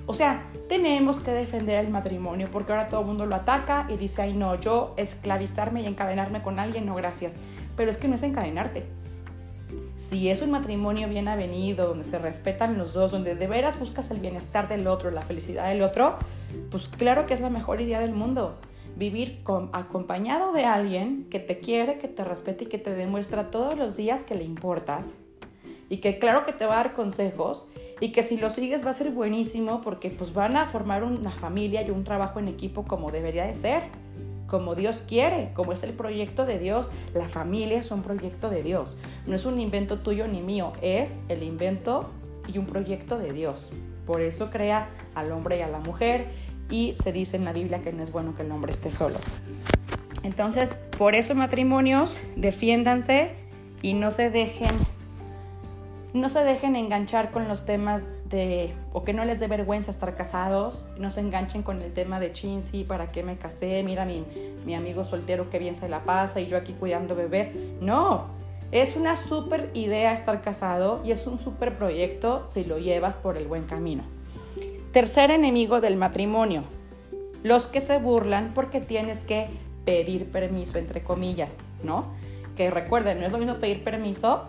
O 0.07 0.15
sea, 0.15 0.45
tenemos 0.69 1.19
que 1.19 1.33
defender 1.33 1.85
el 1.85 1.91
matrimonio 1.91 2.49
porque 2.53 2.73
ahora 2.73 2.89
todo 2.89 3.01
el 3.01 3.07
mundo 3.07 3.27
lo 3.27 3.35
ataca 3.35 3.87
y 3.89 3.97
dice, 3.97 4.23
ay 4.23 4.35
no, 4.35 4.55
yo 4.55 4.95
esclavizarme 4.97 5.83
y 5.83 5.87
encadenarme 5.87 6.43
con 6.43 6.61
alguien, 6.61 6.87
no 6.87 6.95
gracias. 6.95 7.37
Pero 7.77 7.91
es 7.91 7.97
que 7.97 8.07
no 8.07 8.15
es 8.15 8.23
encadenarte. 8.23 8.85
Si 9.97 10.29
es 10.29 10.43
un 10.43 10.51
matrimonio 10.51 11.09
bien 11.09 11.27
avenido, 11.27 11.89
donde 11.89 12.05
se 12.05 12.19
respetan 12.19 12.77
los 12.77 12.93
dos, 12.93 13.13
donde 13.13 13.35
de 13.35 13.47
veras 13.47 13.81
buscas 13.81 14.11
el 14.11 14.21
bienestar 14.21 14.69
del 14.69 14.87
otro, 14.89 15.11
la 15.11 15.23
felicidad 15.23 15.71
del 15.71 15.81
otro, 15.81 16.17
pues 16.71 16.89
claro 16.89 17.25
que 17.25 17.33
es 17.33 17.41
la 17.41 17.49
mejor 17.49 17.81
idea 17.81 18.01
del 18.01 18.13
mundo. 18.13 18.57
Vivir 18.95 19.43
acompañado 19.73 20.53
de 20.53 20.67
alguien 20.67 21.27
que 21.31 21.41
te 21.41 21.61
quiere, 21.61 21.97
que 21.97 22.09
te 22.09 22.25
respete 22.25 22.65
y 22.65 22.67
que 22.67 22.77
te 22.77 22.95
demuestra 22.95 23.51
todos 23.51 23.77
los 23.77 23.97
días 23.97 24.23
que 24.23 24.35
le 24.35 24.45
importas. 24.45 25.15
Y 25.89 25.99
que 25.99 26.19
claro 26.19 26.45
que 26.45 26.53
te 26.53 26.67
va 26.67 26.75
a 26.75 26.85
dar 26.85 26.93
consejos 26.93 27.67
y 28.01 28.13
que 28.13 28.23
si 28.23 28.37
lo 28.37 28.51
sigues 28.51 28.85
va 28.85 28.91
a 28.91 28.95
ser 28.95 29.13
buenísimo 29.13 29.81
porque 29.81 30.11
pues 30.11 30.35
van 30.35 30.59
a 30.59 30.67
formar 30.67 31.05
una 31.05 31.31
familia 31.31 31.81
y 31.83 31.91
un 31.91 32.05
trabajo 32.05 32.39
en 32.39 32.49
equipo 32.49 32.85
como 32.85 33.11
debería 33.11 33.47
de 33.47 33.55
ser 33.55 33.85
como 34.47 34.75
Dios 34.75 35.03
quiere, 35.07 35.51
como 35.55 35.73
es 35.73 35.83
el 35.83 35.93
proyecto 35.93 36.47
de 36.47 36.59
Dios. 36.59 36.91
La 37.15 37.29
familia 37.29 37.79
es 37.79 37.91
un 37.91 38.03
proyecto 38.03 38.51
de 38.51 38.63
Dios. 38.63 38.97
No 39.27 39.35
es 39.35 39.45
un 39.45 39.61
invento 39.61 39.99
tuyo 39.99 40.29
ni 40.29 40.41
mío, 40.41 40.73
es 40.83 41.23
el 41.29 41.43
invento 41.43 42.11
y 42.53 42.59
un 42.59 42.67
proyecto 42.67 43.19
de 43.19 43.33
Dios. 43.33 43.73
Por 44.07 44.21
eso 44.21 44.51
crea 44.51 44.89
al 45.15 45.33
hombre 45.33 45.59
y 45.59 45.63
a 45.63 45.69
la 45.69 45.81
mujer 45.81 46.27
y 46.71 46.95
se 47.03 47.13
dice 47.13 47.37
en 47.37 47.45
la 47.45 47.53
Biblia 47.53 47.83
que 47.83 47.93
no 47.93 48.03
es 48.03 48.13
bueno 48.13 48.35
que 48.37 48.43
el 48.43 48.51
hombre 48.53 48.73
esté 48.73 48.91
solo. 48.91 49.17
Entonces, 50.23 50.75
por 50.99 51.15
eso 51.15 51.35
matrimonios, 51.35 52.19
defiéndanse 52.37 53.31
y 53.83 53.95
no 53.95 54.11
se 54.11 54.31
dejen 54.31 54.71
no 56.13 56.31
se 56.31 56.45
dejen 56.45 56.77
enganchar 56.77 57.31
con 57.31 57.47
los 57.47 57.67
temas 57.67 58.07
de, 58.29 58.75
o 58.93 59.05
que 59.05 59.13
no 59.13 59.25
les 59.25 59.41
dé 59.41 59.47
vergüenza 59.47 59.91
estar 59.91 60.15
casados, 60.17 60.89
no 60.99 61.11
se 61.11 61.21
enganchen 61.21 61.63
con 61.63 61.83
el 61.83 61.93
tema 61.93 62.21
de 62.21 62.33
chin, 62.33 62.63
¿para 62.87 63.13
qué 63.13 63.23
me 63.23 63.37
casé? 63.37 63.83
Mira 63.83 64.05
mi, 64.05 64.25
mi 64.65 64.75
amigo 64.75 65.05
soltero 65.05 65.51
que 65.51 65.59
bien 65.59 65.77
se 65.77 65.89
la 65.89 66.05
pasa 66.05 66.41
y 66.41 66.47
yo 66.47 66.57
aquí 66.57 66.73
cuidando 66.73 67.15
bebés. 67.15 67.53
No, 67.81 68.27
es 68.73 68.97
una 68.97 69.17
súper 69.17 69.71
idea 69.75 70.13
estar 70.13 70.43
casado 70.43 71.01
y 71.05 71.13
es 71.13 71.27
un 71.27 71.39
súper 71.39 71.79
proyecto 71.79 72.47
si 72.47 72.65
lo 72.65 72.79
llevas 72.79 73.17
por 73.17 73.37
el 73.37 73.47
buen 73.47 73.65
camino. 73.65 74.03
Tercer 74.93 75.31
enemigo 75.31 75.81
del 75.81 75.97
matrimonio, 75.97 76.65
los 77.43 77.67
que 77.67 77.81
se 77.81 77.99
burlan 77.99 78.53
porque 78.55 78.81
tienes 78.81 79.23
que 79.23 79.49
pedir 79.85 80.31
permiso, 80.33 80.79
entre 80.79 81.03
comillas, 81.03 81.59
¿no? 81.85 82.07
Que 82.57 82.71
recuerden, 82.71 83.21
no 83.21 83.27
es 83.27 83.33
lo 83.33 83.39
mismo 83.39 83.57
pedir 83.57 83.85
permiso 83.85 84.45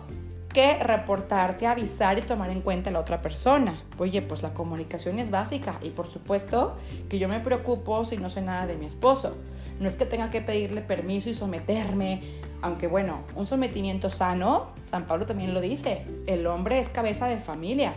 que 0.52 0.82
reportarte, 0.82 1.66
avisar 1.66 2.18
y 2.18 2.22
tomar 2.22 2.50
en 2.50 2.62
cuenta 2.62 2.90
a 2.90 2.92
la 2.92 3.00
otra 3.00 3.20
persona. 3.20 3.82
Oye, 3.98 4.22
pues 4.22 4.42
la 4.42 4.54
comunicación 4.54 5.18
es 5.18 5.30
básica 5.30 5.78
y 5.82 5.90
por 5.90 6.06
supuesto 6.06 6.76
que 7.08 7.18
yo 7.18 7.28
me 7.28 7.40
preocupo 7.40 8.04
si 8.04 8.16
no 8.16 8.30
sé 8.30 8.40
nada 8.40 8.66
de 8.66 8.76
mi 8.76 8.86
esposo. 8.86 9.36
No 9.80 9.86
es 9.86 9.94
que 9.94 10.06
tenga 10.06 10.30
que 10.30 10.40
pedirle 10.40 10.80
permiso 10.80 11.30
y 11.30 11.34
someterme, 11.34 12.22
aunque 12.62 12.88
bueno, 12.88 13.20
un 13.36 13.46
sometimiento 13.46 14.10
sano, 14.10 14.70
San 14.82 15.06
Pablo 15.06 15.26
también 15.26 15.54
lo 15.54 15.60
dice, 15.60 16.04
el 16.26 16.46
hombre 16.46 16.80
es 16.80 16.88
cabeza 16.88 17.28
de 17.28 17.38
familia. 17.38 17.94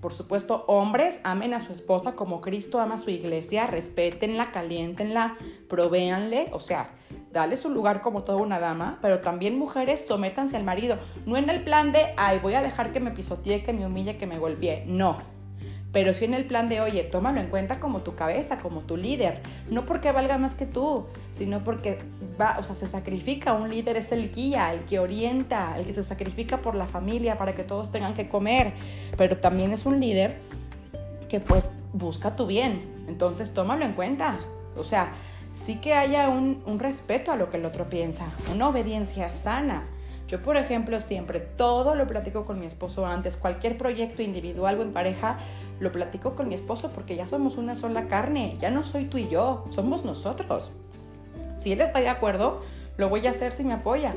Por 0.00 0.12
supuesto, 0.12 0.64
hombres 0.68 1.20
amen 1.24 1.54
a 1.54 1.60
su 1.60 1.72
esposa 1.72 2.14
como 2.14 2.40
Cristo 2.40 2.80
ama 2.80 2.94
a 2.94 2.98
su 2.98 3.10
iglesia, 3.10 3.66
respétenla, 3.66 4.52
calientenla, 4.52 5.36
provéanle, 5.68 6.48
o 6.52 6.60
sea, 6.60 6.90
dale 7.32 7.56
su 7.56 7.70
lugar 7.70 8.00
como 8.00 8.24
toda 8.24 8.38
una 8.38 8.58
dama, 8.58 8.98
pero 9.02 9.20
también 9.20 9.58
mujeres 9.58 10.06
sométanse 10.06 10.56
al 10.56 10.64
marido, 10.64 10.98
no 11.26 11.36
en 11.36 11.50
el 11.50 11.62
plan 11.62 11.92
de, 11.92 12.14
ay, 12.16 12.38
voy 12.38 12.54
a 12.54 12.62
dejar 12.62 12.92
que 12.92 13.00
me 13.00 13.10
pisotee, 13.10 13.62
que 13.64 13.72
me 13.72 13.86
humille, 13.86 14.16
que 14.16 14.26
me 14.26 14.38
golpee, 14.38 14.84
no. 14.86 15.18
Pero 15.92 16.12
sí 16.12 16.26
en 16.26 16.34
el 16.34 16.44
plan 16.44 16.68
de, 16.68 16.82
oye, 16.82 17.02
tómalo 17.02 17.40
en 17.40 17.48
cuenta 17.48 17.80
como 17.80 18.00
tu 18.02 18.14
cabeza, 18.14 18.58
como 18.58 18.82
tu 18.82 18.96
líder. 18.98 19.40
No 19.70 19.86
porque 19.86 20.12
valga 20.12 20.36
más 20.36 20.54
que 20.54 20.66
tú, 20.66 21.06
sino 21.30 21.64
porque 21.64 21.98
va, 22.38 22.58
o 22.58 22.62
sea, 22.62 22.74
se 22.74 22.86
sacrifica. 22.86 23.54
Un 23.54 23.70
líder 23.70 23.96
es 23.96 24.12
el 24.12 24.30
guía, 24.30 24.72
el 24.74 24.80
que 24.80 24.98
orienta, 24.98 25.78
el 25.78 25.86
que 25.86 25.94
se 25.94 26.02
sacrifica 26.02 26.58
por 26.58 26.74
la 26.74 26.86
familia 26.86 27.38
para 27.38 27.54
que 27.54 27.64
todos 27.64 27.90
tengan 27.90 28.12
que 28.12 28.28
comer. 28.28 28.74
Pero 29.16 29.38
también 29.38 29.72
es 29.72 29.86
un 29.86 29.98
líder 29.98 30.36
que 31.30 31.40
pues 31.40 31.72
busca 31.94 32.36
tu 32.36 32.46
bien. 32.46 33.06
Entonces 33.08 33.54
tómalo 33.54 33.86
en 33.86 33.94
cuenta. 33.94 34.38
O 34.76 34.84
sea, 34.84 35.12
sí 35.58 35.80
que 35.80 35.92
haya 35.92 36.28
un, 36.28 36.78
respeto 36.78 37.32
a 37.32 37.36
lo 37.36 37.50
que 37.50 37.56
el 37.56 37.64
otro 37.64 37.90
piensa, 37.90 38.30
una 38.54 38.68
obediencia 38.68 39.32
sana. 39.32 39.88
Yo, 40.28 40.40
por 40.40 40.56
ejemplo, 40.56 41.00
siempre 41.00 41.40
todo 41.40 41.94
lo 41.94 42.06
platico 42.06 42.44
con 42.44 42.60
mi 42.60 42.66
esposo 42.66 43.06
antes, 43.06 43.36
cualquier 43.36 43.76
proyecto 43.76 44.22
individual 44.22 44.78
o 44.78 44.82
en 44.82 44.92
pareja, 44.92 45.38
lo 45.80 45.90
platico 45.90 46.36
con 46.36 46.48
mi 46.48 46.54
esposo 46.54 46.92
porque 46.92 47.16
ya 47.16 47.26
somos 47.26 47.56
una 47.56 47.74
sola 47.74 48.06
carne, 48.06 48.56
ya 48.60 48.70
no 48.70 48.84
soy 48.84 49.06
tú 49.06 49.18
y 49.18 49.28
yo, 49.28 49.64
somos 49.70 50.04
nosotros. 50.04 50.70
Si 51.58 51.72
él 51.72 51.80
está 51.80 51.98
de 51.98 52.08
acuerdo, 52.08 52.62
lo 52.96 53.08
voy 53.08 53.26
a 53.26 53.30
hacer 53.30 53.52
si 53.52 53.64
me 53.64 53.74
apoya 53.74 54.14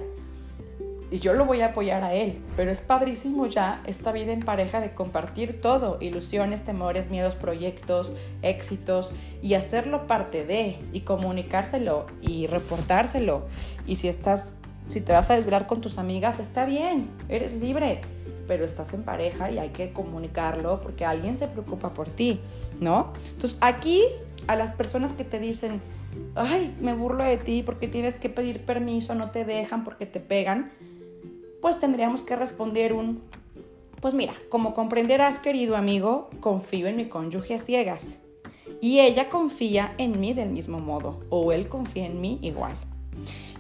y 1.11 1.19
yo 1.19 1.33
lo 1.33 1.45
voy 1.45 1.61
a 1.61 1.67
apoyar 1.67 2.03
a 2.03 2.13
él, 2.13 2.41
pero 2.55 2.71
es 2.71 2.79
padrísimo 2.79 3.45
ya 3.45 3.83
esta 3.85 4.13
vida 4.13 4.31
en 4.31 4.39
pareja 4.39 4.79
de 4.79 4.93
compartir 4.93 5.59
todo, 5.59 5.97
ilusiones, 5.99 6.63
temores, 6.63 7.09
miedos, 7.09 7.35
proyectos, 7.35 8.13
éxitos 8.41 9.11
y 9.41 9.55
hacerlo 9.55 10.07
parte 10.07 10.45
de 10.45 10.79
y 10.93 11.01
comunicárselo 11.01 12.07
y 12.21 12.47
reportárselo. 12.47 13.45
Y 13.85 13.97
si 13.97 14.07
estás 14.07 14.55
si 14.87 14.99
te 14.99 15.13
vas 15.13 15.29
a 15.29 15.35
desvelar 15.35 15.67
con 15.67 15.79
tus 15.79 15.97
amigas, 15.97 16.39
está 16.39 16.65
bien, 16.65 17.09
eres 17.29 17.53
libre, 17.53 18.01
pero 18.47 18.65
estás 18.65 18.93
en 18.93 19.03
pareja 19.03 19.49
y 19.49 19.57
hay 19.57 19.69
que 19.69 19.93
comunicarlo 19.93 20.81
porque 20.81 21.05
alguien 21.05 21.37
se 21.37 21.47
preocupa 21.47 21.93
por 21.93 22.09
ti, 22.09 22.41
¿no? 22.81 23.11
Entonces, 23.31 23.57
aquí 23.61 24.03
a 24.47 24.55
las 24.55 24.73
personas 24.73 25.13
que 25.13 25.23
te 25.23 25.39
dicen, 25.39 25.81
"Ay, 26.35 26.75
me 26.81 26.93
burlo 26.93 27.23
de 27.23 27.37
ti 27.37 27.63
porque 27.63 27.87
tienes 27.87 28.17
que 28.17 28.27
pedir 28.29 28.65
permiso, 28.65 29.15
no 29.15 29.31
te 29.31 29.45
dejan 29.45 29.85
porque 29.85 30.05
te 30.05 30.19
pegan." 30.19 30.71
Pues 31.61 31.79
tendríamos 31.79 32.23
que 32.23 32.35
responder 32.35 32.93
un, 32.93 33.21
pues 34.01 34.13
mira, 34.13 34.33
como 34.49 34.73
comprenderás 34.73 35.39
querido 35.39 35.77
amigo, 35.77 36.29
confío 36.39 36.87
en 36.87 36.97
mi 36.97 37.07
cónyuge 37.07 37.55
a 37.55 37.59
ciegas. 37.59 38.17
Y 38.81 38.99
ella 38.99 39.29
confía 39.29 39.93
en 39.99 40.19
mí 40.19 40.33
del 40.33 40.49
mismo 40.49 40.79
modo, 40.79 41.19
o 41.29 41.51
él 41.51 41.69
confía 41.69 42.07
en 42.07 42.19
mí 42.19 42.39
igual. 42.41 42.75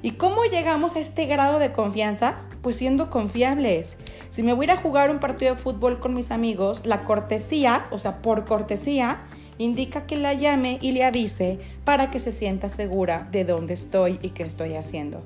¿Y 0.01 0.11
cómo 0.11 0.45
llegamos 0.45 0.95
a 0.95 0.99
este 0.99 1.27
grado 1.27 1.59
de 1.59 1.73
confianza? 1.73 2.41
Pues 2.63 2.75
siendo 2.77 3.11
confiables. 3.11 3.97
Si 4.29 4.41
me 4.41 4.53
voy 4.53 4.67
a, 4.69 4.73
a 4.73 4.77
jugar 4.77 5.11
un 5.11 5.19
partido 5.19 5.53
de 5.53 5.61
fútbol 5.61 5.99
con 5.99 6.15
mis 6.15 6.31
amigos, 6.31 6.87
la 6.87 7.03
cortesía, 7.03 7.85
o 7.91 7.99
sea, 7.99 8.23
por 8.23 8.45
cortesía, 8.45 9.21
indica 9.59 10.07
que 10.07 10.17
la 10.17 10.33
llame 10.33 10.79
y 10.81 10.91
le 10.91 11.03
avise 11.03 11.59
para 11.85 12.09
que 12.09 12.19
se 12.19 12.31
sienta 12.31 12.69
segura 12.69 13.27
de 13.31 13.45
dónde 13.45 13.75
estoy 13.75 14.17
y 14.23 14.31
qué 14.31 14.41
estoy 14.41 14.73
haciendo. 14.73 15.21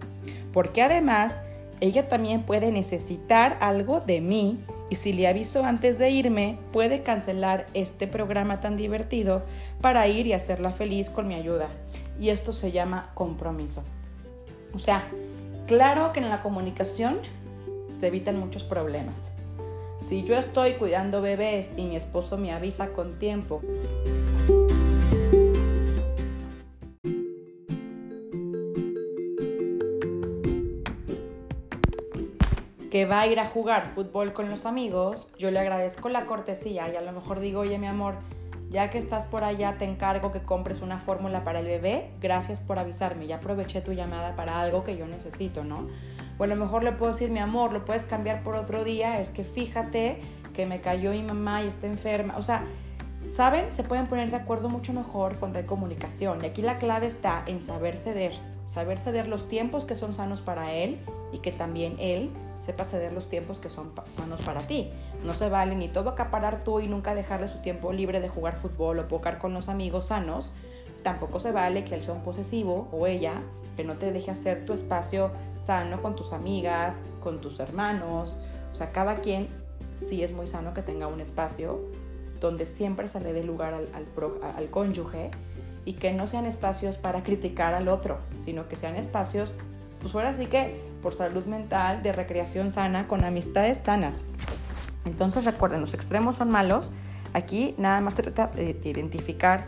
Porque 0.52 0.82
además 0.82 1.42
ella 1.82 2.08
también 2.08 2.44
puede 2.44 2.72
necesitar 2.72 3.58
algo 3.62 4.00
de 4.00 4.22
mí 4.22 4.60
y 4.90 4.96
si 4.96 5.14
le 5.14 5.28
aviso 5.28 5.66
antes 5.66 5.98
de 5.98 6.10
irme, 6.10 6.58
puede 6.72 7.02
cancelar 7.02 7.68
este 7.74 8.08
programa 8.08 8.60
tan 8.60 8.78
divertido 8.78 9.44
para 9.82 10.08
ir 10.08 10.28
y 10.28 10.34
hacerla 10.34 10.72
feliz 10.72 11.10
con 11.10 11.28
mi 11.28 11.36
ayuda. 11.36 11.70
Y 12.20 12.30
esto 12.30 12.54
se 12.54 12.72
llama 12.72 13.12
compromiso. 13.14 13.84
O 14.74 14.80
sea, 14.80 15.08
claro 15.68 16.14
que 16.14 16.20
en 16.20 16.30
la 16.30 16.42
comunicación 16.42 17.18
se 17.90 18.08
evitan 18.08 18.40
muchos 18.40 18.64
problemas. 18.64 19.30
Si 19.98 20.24
yo 20.24 20.38
estoy 20.38 20.74
cuidando 20.74 21.22
bebés 21.22 21.74
y 21.78 21.86
mi 21.86 21.96
esposo 21.96 22.38
me 22.38 22.52
avisa 22.52 22.90
con 22.90 23.18
tiempo, 23.18 23.62
que 32.96 33.04
va 33.04 33.20
a 33.20 33.28
ir 33.28 33.42
a 33.42 33.46
jugar 33.46 33.92
fútbol 33.94 34.32
con 34.32 34.50
los 34.50 34.66
amigos, 34.66 35.30
yo 35.38 35.52
le 35.52 35.60
agradezco 35.60 36.08
la 36.08 36.26
cortesía 36.26 36.90
y 36.90 36.96
a 36.96 37.02
lo 37.02 37.12
mejor 37.12 37.42
digo, 37.42 37.60
oye 37.60 37.78
mi 37.78 37.88
amor, 37.88 38.16
ya 38.70 38.90
que 38.90 38.98
estás 38.98 39.26
por 39.26 39.44
allá 39.44 39.78
te 39.78 39.84
encargo 39.84 40.32
que 40.32 40.44
compres 40.44 40.80
una 40.80 40.98
fórmula 40.98 41.44
para 41.44 41.60
el 41.60 41.66
bebé, 41.66 42.12
gracias 42.22 42.62
por 42.62 42.80
avisarme, 42.80 43.28
ya 43.28 43.36
aproveché 43.36 43.82
tu 43.82 43.92
llamada 43.92 44.38
para 44.38 44.62
algo 44.62 44.86
que 44.86 44.96
yo 44.96 45.08
necesito, 45.08 45.66
¿no? 45.66 45.90
O 46.38 46.46
a 46.46 46.48
lo 46.48 46.56
mejor 46.56 46.86
le 46.86 46.94
puedo 46.94 47.12
decir, 47.12 47.30
mi 47.32 47.40
amor, 47.40 47.74
lo 47.74 47.84
puedes 47.84 48.06
cambiar 48.06 48.44
por 48.44 48.56
otro 48.56 48.86
día, 48.86 49.20
es 49.20 49.30
que 49.30 49.44
fíjate 49.44 50.22
que 50.56 50.66
me 50.66 50.80
cayó 50.80 51.12
mi 51.12 51.22
mamá 51.22 51.64
y 51.64 51.68
está 51.68 51.88
enferma, 51.88 52.38
o 52.38 52.44
sea, 52.44 52.64
¿saben? 53.28 53.74
Se 53.74 53.84
pueden 53.84 54.08
poner 54.08 54.30
de 54.30 54.38
acuerdo 54.38 54.70
mucho 54.70 54.94
mejor 54.94 55.36
cuando 55.36 55.60
hay 55.60 55.66
comunicación 55.66 56.42
y 56.46 56.46
aquí 56.46 56.62
la 56.62 56.80
clave 56.80 57.08
está 57.08 57.44
en 57.46 57.62
saber 57.62 57.98
ceder, 57.98 58.32
saber 58.66 59.00
ceder 59.00 59.28
los 59.28 59.50
tiempos 59.50 59.84
que 59.84 59.96
son 59.96 60.14
sanos 60.14 60.40
para 60.40 60.72
él 60.72 61.02
y 61.32 61.40
que 61.40 61.52
también 61.52 61.96
él 62.00 62.32
sepa 62.60 62.84
ceder 62.84 63.14
los 63.14 63.30
tiempos 63.30 63.60
que 63.60 63.70
son 63.70 63.92
sanos 64.18 64.42
para 64.42 64.62
ti. 64.62 64.90
No 65.24 65.34
se 65.34 65.50
vale 65.50 65.76
ni 65.76 65.88
todo 65.88 66.10
acaparar 66.10 66.64
tú 66.64 66.80
y 66.80 66.88
nunca 66.88 67.16
dejarle 67.16 67.48
su 67.48 67.60
tiempo 67.60 67.94
libre 67.94 68.20
de 68.22 68.30
jugar 68.30 68.56
fútbol 68.56 69.00
o 69.00 69.08
pocar 69.08 69.38
con 69.38 69.54
los 69.54 69.70
amigos 69.70 70.08
sanos. 70.08 70.52
Tampoco 71.04 71.40
se 71.40 71.52
vale 71.52 71.84
que 71.84 71.96
él 71.96 72.04
sea 72.04 72.14
un 72.14 72.24
posesivo 72.24 72.88
o 72.92 73.08
ella 73.08 73.42
que 73.76 73.84
no 73.84 73.98
te 73.98 74.12
deje 74.12 74.32
hacer 74.32 74.66
tu 74.66 74.74
espacio 74.74 75.32
sano 75.58 76.02
con 76.02 76.16
tus 76.16 76.34
amigas, 76.34 77.02
con 77.22 77.42
tus 77.42 77.60
hermanos. 77.60 78.38
O 78.72 78.76
sea, 78.76 78.92
cada 78.92 79.16
quien 79.18 79.48
sí 79.94 80.24
es 80.24 80.34
muy 80.34 80.48
sano 80.48 80.74
que 80.74 80.82
tenga 80.82 81.08
un 81.08 81.22
espacio 81.22 81.80
donde 82.40 82.66
siempre 82.66 83.08
se 83.08 83.20
le 83.20 83.34
dé 83.34 83.44
lugar 83.44 83.74
al, 83.74 83.90
al, 83.94 84.06
al 84.56 84.70
cónyuge 84.70 85.32
y 85.86 85.94
que 85.94 86.14
no 86.14 86.28
sean 86.28 86.46
espacios 86.46 86.98
para 86.98 87.24
criticar 87.24 87.74
al 87.74 87.88
otro, 87.88 88.18
sino 88.40 88.68
que 88.68 88.76
sean 88.76 88.96
espacios, 88.96 89.56
pues 90.02 90.14
ahora 90.16 90.34
sí 90.34 90.48
que 90.48 90.82
por 91.06 91.14
salud 91.14 91.46
mental, 91.46 92.02
de 92.02 92.12
recreación 92.14 92.72
sana, 92.72 93.08
con 93.08 93.24
amistades 93.26 93.78
sanas. 93.78 94.26
Entonces 95.06 95.46
recuerden, 95.46 95.80
los 95.80 95.94
extremos 95.94 96.38
son 96.38 96.50
malos. 96.50 96.90
Aquí 97.32 97.76
nada 97.78 98.02
más 98.02 98.16
se 98.16 98.24
trata 98.24 98.48
de 98.48 98.80
identificar 98.84 99.66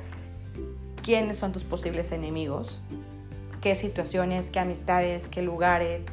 quiénes 1.04 1.38
son 1.38 1.54
tus 1.54 1.64
posibles 1.64 2.12
enemigos, 2.12 2.82
qué 3.62 3.76
situaciones, 3.76 4.50
qué 4.50 4.58
amistades, 4.58 5.28
qué 5.28 5.44
lugares, 5.44 6.08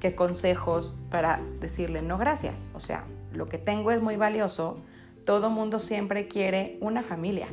qué 0.00 0.14
consejos 0.14 0.94
para 1.10 1.38
decirle 1.60 2.00
no 2.00 2.16
gracias. 2.16 2.70
O 2.72 2.80
sea, 2.80 3.04
lo 3.34 3.50
que 3.50 3.58
tengo 3.58 3.90
es 3.90 4.00
muy 4.00 4.16
valioso. 4.16 4.78
Todo 5.26 5.50
mundo 5.50 5.80
siempre 5.80 6.28
quiere 6.28 6.78
una 6.80 7.02
familia. 7.02 7.48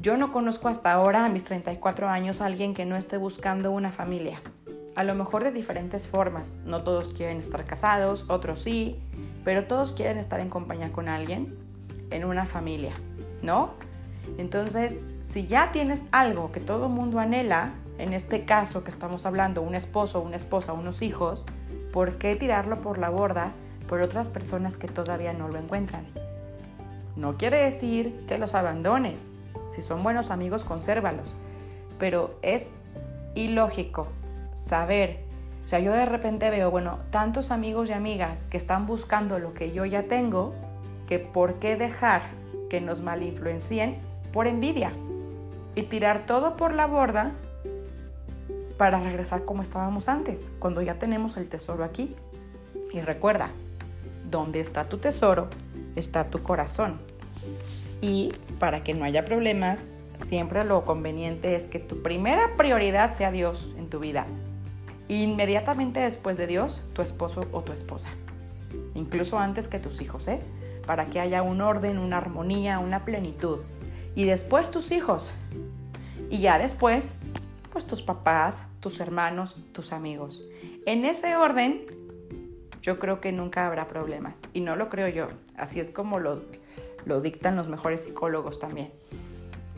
Yo 0.00 0.16
no 0.16 0.30
conozco 0.30 0.68
hasta 0.68 0.92
ahora, 0.92 1.24
a 1.24 1.28
mis 1.28 1.42
34 1.42 2.08
años, 2.08 2.40
a 2.40 2.46
alguien 2.46 2.72
que 2.72 2.84
no 2.84 2.94
esté 2.94 3.16
buscando 3.16 3.72
una 3.72 3.90
familia. 3.90 4.40
A 4.96 5.02
lo 5.02 5.16
mejor 5.16 5.42
de 5.42 5.50
diferentes 5.50 6.06
formas. 6.06 6.60
No 6.64 6.84
todos 6.84 7.12
quieren 7.12 7.38
estar 7.38 7.64
casados, 7.64 8.26
otros 8.28 8.62
sí, 8.62 9.00
pero 9.44 9.64
todos 9.64 9.92
quieren 9.92 10.18
estar 10.18 10.38
en 10.38 10.48
compañía 10.48 10.92
con 10.92 11.08
alguien, 11.08 11.56
en 12.10 12.24
una 12.24 12.46
familia, 12.46 12.92
¿no? 13.42 13.72
Entonces, 14.38 15.00
si 15.20 15.48
ya 15.48 15.72
tienes 15.72 16.04
algo 16.12 16.52
que 16.52 16.60
todo 16.60 16.88
mundo 16.88 17.18
anhela, 17.18 17.72
en 17.98 18.12
este 18.12 18.44
caso 18.44 18.84
que 18.84 18.90
estamos 18.90 19.26
hablando, 19.26 19.62
un 19.62 19.74
esposo, 19.74 20.20
una 20.20 20.36
esposa, 20.36 20.72
unos 20.72 21.02
hijos, 21.02 21.44
¿por 21.92 22.18
qué 22.18 22.36
tirarlo 22.36 22.80
por 22.80 22.98
la 22.98 23.10
borda 23.10 23.52
por 23.88 24.00
otras 24.00 24.28
personas 24.28 24.76
que 24.76 24.86
todavía 24.86 25.32
no 25.32 25.48
lo 25.48 25.58
encuentran? 25.58 26.06
No 27.16 27.36
quiere 27.36 27.64
decir 27.64 28.24
que 28.28 28.38
los 28.38 28.54
abandones. 28.54 29.32
Si 29.74 29.82
son 29.82 30.04
buenos 30.04 30.30
amigos, 30.30 30.62
consérvalos. 30.62 31.28
Pero 31.98 32.38
es 32.42 32.68
ilógico 33.34 34.08
saber, 34.54 35.20
o 35.64 35.68
sea, 35.68 35.80
yo 35.80 35.92
de 35.92 36.06
repente 36.06 36.50
veo, 36.50 36.70
bueno, 36.70 36.98
tantos 37.10 37.50
amigos 37.50 37.88
y 37.88 37.92
amigas 37.92 38.46
que 38.50 38.56
están 38.56 38.86
buscando 38.86 39.38
lo 39.38 39.54
que 39.54 39.72
yo 39.72 39.84
ya 39.84 40.04
tengo, 40.04 40.54
que 41.06 41.18
por 41.18 41.54
qué 41.54 41.76
dejar 41.76 42.22
que 42.70 42.80
nos 42.80 43.02
malinfluencien 43.02 43.98
por 44.32 44.46
envidia 44.46 44.92
y 45.74 45.82
tirar 45.82 46.26
todo 46.26 46.56
por 46.56 46.72
la 46.72 46.86
borda 46.86 47.32
para 48.76 48.98
regresar 49.00 49.44
como 49.44 49.62
estábamos 49.62 50.08
antes, 50.08 50.52
cuando 50.58 50.82
ya 50.82 50.94
tenemos 50.94 51.36
el 51.36 51.48
tesoro 51.48 51.84
aquí. 51.84 52.10
Y 52.92 53.00
recuerda, 53.00 53.50
donde 54.30 54.60
está 54.60 54.84
tu 54.84 54.98
tesoro, 54.98 55.48
está 55.96 56.24
tu 56.30 56.42
corazón. 56.42 56.98
Y 58.00 58.32
para 58.58 58.82
que 58.84 58.94
no 58.94 59.04
haya 59.04 59.24
problemas, 59.24 59.88
siempre 60.26 60.64
lo 60.64 60.84
conveniente 60.84 61.56
es 61.56 61.66
que 61.66 61.78
tu 61.78 62.02
primera 62.02 62.56
prioridad 62.56 63.12
sea 63.12 63.30
Dios 63.30 63.72
en 63.84 63.90
tu 63.90 64.00
vida. 64.00 64.26
Inmediatamente 65.08 66.00
después 66.00 66.36
de 66.36 66.46
Dios, 66.46 66.82
tu 66.94 67.02
esposo 67.02 67.46
o 67.52 67.62
tu 67.62 67.72
esposa. 67.72 68.08
Incluso 68.94 69.38
antes 69.38 69.68
que 69.68 69.78
tus 69.78 70.00
hijos, 70.00 70.26
¿eh? 70.28 70.40
Para 70.86 71.06
que 71.06 71.20
haya 71.20 71.42
un 71.42 71.60
orden, 71.60 71.98
una 71.98 72.18
armonía, 72.18 72.78
una 72.78 73.04
plenitud. 73.04 73.58
Y 74.14 74.24
después 74.24 74.70
tus 74.70 74.90
hijos. 74.90 75.30
Y 76.30 76.40
ya 76.40 76.58
después 76.58 77.20
pues 77.72 77.86
tus 77.86 78.02
papás, 78.02 78.68
tus 78.78 79.00
hermanos, 79.00 79.56
tus 79.72 79.92
amigos. 79.92 80.44
En 80.86 81.04
ese 81.04 81.34
orden, 81.34 81.86
yo 82.80 83.00
creo 83.00 83.20
que 83.20 83.32
nunca 83.32 83.66
habrá 83.66 83.88
problemas. 83.88 84.42
Y 84.52 84.60
no 84.60 84.76
lo 84.76 84.88
creo 84.88 85.08
yo. 85.08 85.28
Así 85.56 85.80
es 85.80 85.90
como 85.90 86.20
lo, 86.20 86.44
lo 87.04 87.20
dictan 87.20 87.56
los 87.56 87.68
mejores 87.68 88.02
psicólogos 88.02 88.60
también. 88.60 88.92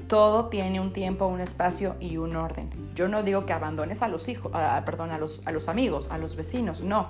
Todo 0.08 0.46
tiene 0.46 0.80
un 0.80 0.92
tiempo, 0.92 1.26
un 1.26 1.40
espacio 1.40 1.96
y 1.98 2.16
un 2.16 2.36
orden. 2.36 2.70
Yo 2.94 3.08
no 3.08 3.22
digo 3.22 3.44
que 3.44 3.52
abandones 3.52 4.02
a 4.02 4.08
los 4.08 4.28
hijos, 4.28 4.52
perdón, 4.84 5.10
a 5.10 5.18
los, 5.18 5.44
a 5.46 5.50
los 5.50 5.68
amigos, 5.68 6.08
a 6.10 6.18
los 6.18 6.36
vecinos, 6.36 6.80
no. 6.80 7.08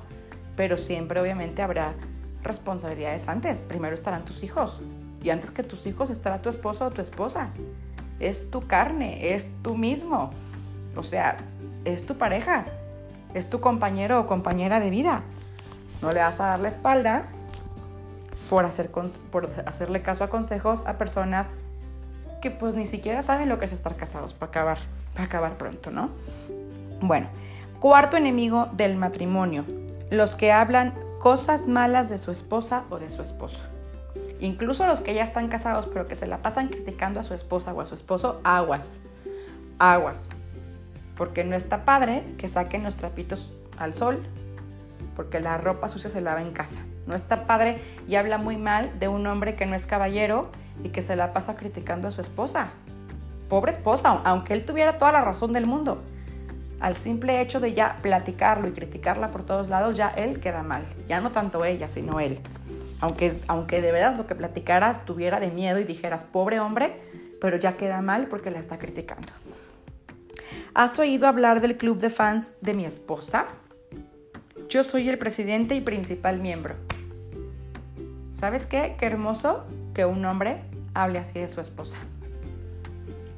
Pero 0.57 0.77
siempre 0.79 1.21
obviamente 1.21 1.61
habrá 1.63 1.95
responsabilidades 2.43 3.29
antes. 3.29 3.61
Primero 3.61 3.95
estarán 3.95 4.25
tus 4.25 4.43
hijos. 4.43 4.81
Y 5.23 5.31
antes 5.31 5.51
que 5.51 5.63
tus 5.63 5.87
hijos 5.87 6.09
estará 6.09 6.41
tu 6.41 6.49
esposo 6.49 6.87
o 6.87 6.91
tu 6.91 7.03
esposa. 7.03 7.51
Es 8.19 8.51
tu 8.51 8.67
carne, 8.67 9.35
es 9.35 9.55
tú 9.63 9.77
mismo. 9.77 10.31
O 10.97 11.03
sea, 11.03 11.37
es 11.85 12.07
tu 12.07 12.17
pareja, 12.17 12.65
es 13.35 13.51
tu 13.51 13.61
compañero 13.61 14.21
o 14.21 14.27
compañera 14.27 14.81
de 14.81 14.89
vida. 14.89 15.23
No 16.01 16.13
le 16.13 16.21
vas 16.21 16.41
a 16.41 16.47
dar 16.47 16.61
la 16.61 16.69
espalda 16.69 17.27
por, 18.49 18.65
hacer, 18.65 18.91
por 18.91 19.51
hacerle 19.67 20.03
caso 20.03 20.25
a 20.25 20.31
consejos 20.31 20.87
a 20.87 20.95
personas 20.95 21.51
que 22.41 22.51
pues 22.51 22.75
ni 22.75 22.87
siquiera 22.87 23.23
saben 23.23 23.49
lo 23.49 23.59
que 23.59 23.65
es 23.65 23.73
estar 23.73 23.97
casados 23.97 24.35
para 24.35 24.51
acabar, 24.51 24.79
para 25.13 25.25
acabar 25.25 25.59
pronto, 25.59 25.91
¿no? 25.91 26.11
Bueno, 27.01 27.29
cuarto 27.81 28.17
enemigo 28.17 28.69
del 28.73 28.97
matrimonio, 28.97 29.65
los 30.11 30.35
que 30.35 30.53
hablan 30.53 30.95
cosas 31.19 31.69
malas 31.69 32.09
de 32.09 32.19
su 32.19 32.31
esposa 32.31 32.85
o 32.91 32.99
de 32.99 33.11
su 33.11 33.23
esposo. 33.23 33.61
Incluso 34.39 34.87
los 34.87 35.01
que 35.01 35.15
ya 35.15 35.25
están 35.25 35.49
casados 35.49 35.87
pero 35.87 36.07
que 36.07 36.15
se 36.15 36.27
la 36.27 36.39
pasan 36.39 36.69
criticando 36.69 37.21
a 37.21 37.23
su 37.23 37.35
esposa 37.35 37.73
o 37.73 37.81
a 37.81 37.87
su 37.87 37.95
esposo, 37.95 38.41
aguas, 38.45 38.99
aguas 39.79 40.29
porque 41.17 41.45
no 41.45 41.57
está 41.57 41.85
padre 41.85 42.25
que 42.39 42.49
saquen 42.49 42.85
los 42.85 42.95
trapitos 42.95 43.51
al 43.79 43.95
sol, 43.95 44.23
porque 45.17 45.41
la 45.41 45.57
ropa 45.59 45.89
sucia 45.89 46.11
se 46.11 46.21
lava 46.21 46.43
en 46.43 46.53
casa. 46.53 46.81
No 47.07 47.15
está 47.15 47.45
padre 47.45 47.81
y 48.09 48.17
habla 48.17 48.39
muy 48.39 48.57
mal 48.57 48.99
de 48.99 49.09
un 49.09 49.27
hombre 49.27 49.55
que 49.55 49.67
no 49.67 49.75
es 49.75 49.87
caballero 49.87 50.51
y 50.83 50.89
que 50.91 51.03
se 51.03 51.17
la 51.17 51.33
pasa 51.33 51.57
criticando 51.57 52.09
a 52.09 52.11
su 52.11 52.21
esposa. 52.21 52.71
Pobre 53.49 53.71
esposa, 53.71 54.21
aunque 54.25 54.55
él 54.55 54.65
tuviera 54.65 54.99
toda 54.99 55.13
la 55.13 55.23
razón 55.23 55.53
del 55.53 55.67
mundo. 55.67 56.03
Al 56.81 56.97
simple 56.97 57.41
hecho 57.41 57.61
de 57.61 57.75
ya 57.75 57.99
platicarlo 58.03 58.69
y 58.69 58.73
criticarla 58.73 59.29
por 59.29 59.45
todos 59.45 59.69
lados, 59.69 59.97
ya 59.97 60.09
él 60.09 60.41
queda 60.41 60.63
mal. 60.63 60.85
Ya 61.09 61.21
no 61.21 61.31
tanto 61.31 61.65
ella, 61.65 61.89
sino 61.89 62.21
él. 62.21 62.39
Aunque, 63.01 63.35
aunque 63.47 63.81
de 63.81 63.93
verdad 63.93 64.17
lo 64.17 64.27
que 64.27 64.35
platicaras 64.35 65.05
tuviera 65.05 65.41
de 65.41 65.51
miedo 65.51 65.79
y 65.79 65.85
dijeras, 65.85 66.25
pobre 66.25 66.61
hombre, 66.61 67.01
pero 67.41 67.57
ya 67.57 67.77
queda 67.77 68.03
mal 68.03 68.27
porque 68.27 68.51
la 68.51 68.59
está 68.59 68.79
criticando. 68.79 69.33
¿Has 70.75 70.99
oído 70.99 71.27
hablar 71.27 71.61
del 71.61 71.77
club 71.77 71.99
de 71.99 72.11
fans 72.11 72.53
de 72.61 72.75
mi 72.75 72.85
esposa? 72.85 73.47
Yo 74.69 74.85
soy 74.85 75.09
el 75.09 75.17
presidente 75.17 75.75
y 75.75 75.81
principal 75.81 76.41
miembro. 76.41 76.75
¿Sabes 78.39 78.67
qué? 78.67 78.97
Qué 78.99 79.07
hermoso 79.07 79.65
que 79.95 80.05
un 80.05 80.23
hombre 80.27 80.61
hable 80.93 81.19
así 81.19 81.39
de 81.39 81.49
su 81.49 81.63
esposa. 81.63 81.97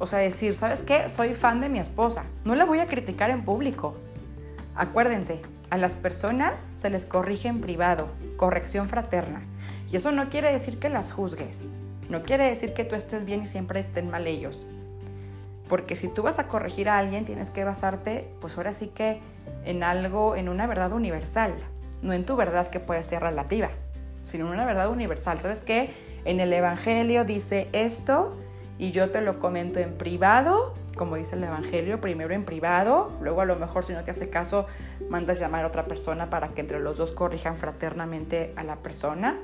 O 0.01 0.09
sea, 0.09 0.19
decir, 0.19 0.57
¿sabes 0.57 0.81
qué? 0.81 1.09
Soy 1.09 1.35
fan 1.35 1.61
de 1.61 1.69
mi 1.69 1.79
esposa. 1.79 2.25
No 2.45 2.57
la 2.57 2.65
voy 2.65 2.81
a 2.81 2.87
criticar 2.87 3.31
en 3.31 3.45
público. 3.45 3.95
Acuérdense, 4.75 5.41
a 5.71 5.77
las 5.77 5.93
personas 5.93 6.69
se 6.75 6.91
les 6.91 7.05
corrige 7.05 7.47
en 7.47 7.61
privado, 7.61 8.09
corrección 8.37 8.89
fraterna. 8.89 9.43
Y 9.89 9.97
eso 9.97 10.11
no 10.11 10.29
quiere 10.31 10.53
decir 10.53 10.81
que 10.81 10.89
las 10.89 11.13
juzgues. 11.13 11.69
No 12.09 12.25
quiere 12.25 12.49
decir 12.49 12.75
que 12.75 12.85
tú 12.85 12.97
estés 12.97 13.25
bien 13.25 13.45
y 13.45 13.47
siempre 13.47 13.79
estén 13.79 14.11
mal 14.11 14.27
ellos. 14.27 14.59
Porque 15.69 15.95
si 15.95 16.13
tú 16.13 16.25
vas 16.25 16.41
a 16.41 16.49
corregir 16.49 16.89
a 16.89 16.99
alguien, 16.99 17.25
tienes 17.25 17.51
que 17.51 17.63
basarte, 17.63 18.29
pues 18.41 18.57
ahora 18.57 18.73
sí 18.73 18.89
que 18.89 19.21
en 19.65 19.85
algo, 19.85 20.35
en 20.35 20.49
una 20.49 20.67
verdad 20.67 20.91
universal, 20.93 21.55
no 22.03 22.13
en 22.13 22.27
tu 22.27 22.35
verdad 22.35 22.69
que 22.69 22.81
puede 22.81 23.05
ser 23.05 23.23
relativa, 23.23 23.71
sino 24.29 24.49
una 24.49 24.65
verdad 24.65 24.91
universal. 24.91 25.41
¿Sabes 25.41 25.61
qué? 25.61 25.91
En 26.25 26.41
el 26.41 26.53
Evangelio 26.53 27.25
dice 27.25 27.69
esto 27.73 28.37
y 28.79 28.93
yo 28.93 29.11
te 29.11 29.21
lo 29.21 29.41
comento 29.41 29.81
en 29.81 29.95
privado 29.95 30.75
como 30.99 31.17
dice 31.17 31.37
el 31.37 31.45
Evangelio, 31.45 31.99
primero 32.01 32.35
en 32.35 32.45
privado, 32.45 33.11
luego 33.23 33.41
a 33.41 33.47
lo 33.47 33.57
mejor 33.57 33.87
si 33.87 33.95
no 33.95 34.05
te 34.05 34.11
hace 34.11 34.29
caso, 34.29 34.67
mandas 35.09 35.39
llamar 35.39 35.65
a 35.65 35.69
otra 35.69 35.87
persona 35.87 36.29
para 36.29 36.49
que 36.49 36.61
entre 36.61 36.81
los 36.81 36.99
dos 36.99 37.13
corrijan 37.13 37.57
fraternamente 37.57 38.53
a 38.57 38.65
la 38.65 38.77
persona, 38.77 39.39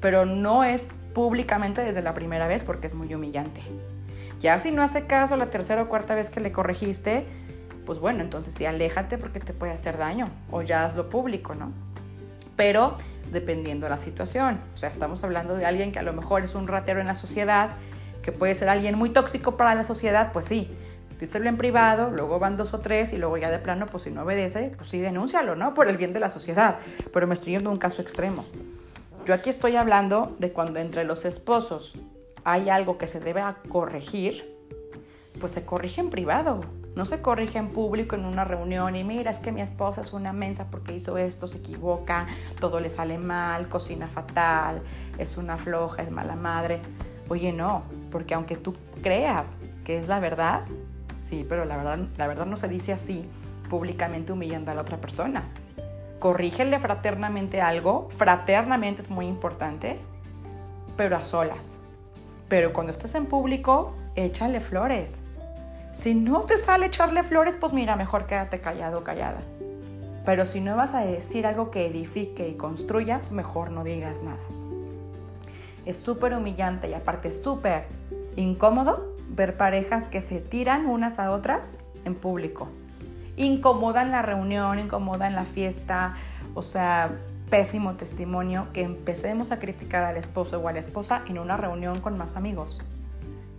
pero 0.00 0.24
no 0.24 0.64
es 0.64 0.88
públicamente 1.12 1.82
desde 1.82 2.00
la 2.00 2.14
primera 2.14 2.46
vez 2.46 2.62
porque 2.62 2.86
es 2.86 2.94
muy 2.94 3.12
humillante. 3.12 3.60
Ya 4.40 4.58
si 4.58 4.70
no 4.70 4.82
hace 4.82 5.04
caso 5.04 5.36
la 5.36 5.46
tercera 5.46 5.82
o 5.82 5.88
cuarta 5.88 6.14
vez 6.14 6.30
que 6.30 6.40
le 6.40 6.52
corregiste, 6.52 7.26
pues 7.84 7.98
bueno, 7.98 8.22
entonces 8.22 8.54
sí, 8.54 8.64
aléjate 8.64 9.18
porque 9.18 9.40
te 9.40 9.52
puede 9.52 9.72
hacer 9.72 9.98
daño 9.98 10.26
o 10.50 10.62
ya 10.62 10.86
hazlo 10.86 11.10
público, 11.10 11.54
¿no? 11.54 11.72
Pero 12.56 12.96
dependiendo 13.30 13.86
de 13.86 13.90
la 13.90 13.98
situación, 13.98 14.60
o 14.74 14.76
sea, 14.76 14.88
estamos 14.88 15.22
hablando 15.24 15.54
de 15.54 15.66
alguien 15.66 15.92
que 15.92 15.98
a 15.98 16.02
lo 16.02 16.12
mejor 16.12 16.42
es 16.42 16.54
un 16.54 16.66
ratero 16.66 17.00
en 17.00 17.06
la 17.06 17.14
sociedad, 17.14 17.70
que 18.22 18.32
puede 18.32 18.54
ser 18.54 18.68
alguien 18.68 18.96
muy 18.96 19.10
tóxico 19.10 19.56
para 19.56 19.74
la 19.74 19.84
sociedad, 19.84 20.32
pues 20.32 20.46
sí, 20.46 20.68
díselo 21.20 21.48
en 21.48 21.56
privado, 21.56 22.10
luego 22.10 22.38
van 22.38 22.56
dos 22.56 22.72
o 22.74 22.80
tres 22.80 23.12
y 23.12 23.18
luego 23.18 23.36
ya 23.36 23.50
de 23.50 23.58
plano, 23.58 23.86
pues 23.86 24.04
si 24.04 24.10
no 24.10 24.22
obedece, 24.22 24.72
pues 24.76 24.88
sí, 24.88 25.00
denúncialo, 25.00 25.54
¿no? 25.54 25.74
Por 25.74 25.88
el 25.88 25.96
bien 25.96 26.12
de 26.12 26.20
la 26.20 26.30
sociedad. 26.30 26.76
Pero 27.12 27.26
me 27.26 27.34
estoy 27.34 27.52
yendo 27.52 27.70
a 27.70 27.72
un 27.72 27.78
caso 27.78 28.00
extremo. 28.00 28.44
Yo 29.26 29.34
aquí 29.34 29.50
estoy 29.50 29.76
hablando 29.76 30.34
de 30.38 30.50
cuando 30.52 30.80
entre 30.80 31.04
los 31.04 31.24
esposos 31.24 31.98
hay 32.42 32.70
algo 32.70 32.96
que 32.96 33.06
se 33.06 33.20
debe 33.20 33.42
corregir, 33.68 34.56
pues 35.38 35.52
se 35.52 35.64
corrige 35.64 36.00
en 36.00 36.08
privado. 36.08 36.62
No 37.00 37.06
se 37.06 37.22
corrige 37.22 37.56
en 37.56 37.68
público 37.70 38.14
en 38.14 38.26
una 38.26 38.44
reunión 38.44 38.94
y 38.94 39.04
mira, 39.04 39.30
es 39.30 39.38
que 39.38 39.52
mi 39.52 39.62
esposa 39.62 40.02
es 40.02 40.12
una 40.12 40.34
mensa 40.34 40.66
porque 40.70 40.94
hizo 40.94 41.16
esto, 41.16 41.48
se 41.48 41.56
equivoca, 41.56 42.26
todo 42.58 42.78
le 42.78 42.90
sale 42.90 43.16
mal, 43.16 43.70
cocina 43.70 44.06
fatal, 44.06 44.82
es 45.16 45.38
una 45.38 45.56
floja, 45.56 46.02
es 46.02 46.10
mala 46.10 46.36
madre. 46.36 46.78
Oye, 47.30 47.54
no, 47.54 47.84
porque 48.12 48.34
aunque 48.34 48.54
tú 48.54 48.74
creas 49.02 49.56
que 49.82 49.96
es 49.96 50.08
la 50.08 50.20
verdad, 50.20 50.66
sí, 51.16 51.46
pero 51.48 51.64
la 51.64 51.78
verdad, 51.78 52.00
la 52.18 52.26
verdad 52.26 52.44
no 52.44 52.58
se 52.58 52.68
dice 52.68 52.92
así, 52.92 53.26
públicamente 53.70 54.32
humillando 54.32 54.70
a 54.70 54.74
la 54.74 54.82
otra 54.82 54.98
persona. 54.98 55.44
Corrígele 56.18 56.78
fraternamente 56.80 57.62
algo, 57.62 58.10
fraternamente 58.18 59.00
es 59.00 59.08
muy 59.08 59.24
importante, 59.24 59.98
pero 60.98 61.16
a 61.16 61.24
solas. 61.24 61.82
Pero 62.50 62.74
cuando 62.74 62.92
estés 62.92 63.14
en 63.14 63.24
público, 63.24 63.94
échale 64.16 64.60
flores. 64.60 65.29
Si 65.92 66.14
no 66.14 66.40
te 66.40 66.56
sale 66.56 66.86
echarle 66.86 67.22
flores, 67.22 67.56
pues 67.58 67.72
mira, 67.72 67.96
mejor 67.96 68.26
quédate 68.26 68.60
callado 68.60 69.00
o 69.00 69.04
callada. 69.04 69.40
Pero 70.24 70.46
si 70.46 70.60
no 70.60 70.76
vas 70.76 70.94
a 70.94 71.00
decir 71.00 71.46
algo 71.46 71.70
que 71.70 71.86
edifique 71.86 72.48
y 72.48 72.54
construya, 72.54 73.20
mejor 73.30 73.70
no 73.70 73.84
digas 73.84 74.22
nada. 74.22 74.38
Es 75.86 75.96
súper 75.96 76.34
humillante 76.34 76.88
y 76.88 76.94
aparte 76.94 77.30
súper 77.32 77.84
incómodo 78.36 79.14
ver 79.28 79.56
parejas 79.56 80.04
que 80.04 80.20
se 80.20 80.40
tiran 80.40 80.86
unas 80.86 81.18
a 81.18 81.32
otras 81.32 81.78
en 82.04 82.14
público. 82.14 82.68
Incomodan 83.36 84.10
la 84.10 84.22
reunión, 84.22 84.78
incomodan 84.78 85.34
la 85.34 85.44
fiesta, 85.44 86.14
o 86.54 86.62
sea, 86.62 87.10
pésimo 87.48 87.94
testimonio 87.94 88.68
que 88.72 88.82
empecemos 88.82 89.50
a 89.52 89.58
criticar 89.58 90.04
al 90.04 90.16
esposo 90.16 90.60
o 90.60 90.68
a 90.68 90.72
la 90.72 90.78
esposa 90.78 91.22
en 91.26 91.38
una 91.38 91.56
reunión 91.56 92.00
con 92.00 92.16
más 92.16 92.36
amigos. 92.36 92.80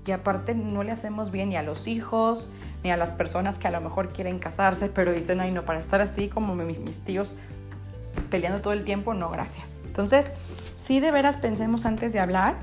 Y 0.05 0.11
aparte 0.11 0.55
no 0.55 0.83
le 0.83 0.91
hacemos 0.91 1.31
bien 1.31 1.49
ni 1.49 1.57
a 1.57 1.63
los 1.63 1.87
hijos, 1.87 2.51
ni 2.83 2.91
a 2.91 2.97
las 2.97 3.11
personas 3.11 3.59
que 3.59 3.67
a 3.67 3.71
lo 3.71 3.81
mejor 3.81 4.09
quieren 4.09 4.39
casarse, 4.39 4.89
pero 4.89 5.13
dicen, 5.13 5.39
ay 5.39 5.51
no, 5.51 5.63
para 5.63 5.79
estar 5.79 6.01
así 6.01 6.27
como 6.27 6.55
mis, 6.55 7.03
tíos 7.03 7.35
peleando 8.29 8.61
todo 8.61 8.73
el 8.73 8.83
tiempo, 8.83 9.13
no, 9.13 9.29
gracias. 9.29 9.73
Entonces, 9.85 10.31
sí 10.75 10.99
de 10.99 11.11
veras 11.11 11.37
pensemos 11.37 11.85
antes 11.85 12.13
de 12.13 12.19
hablar. 12.19 12.55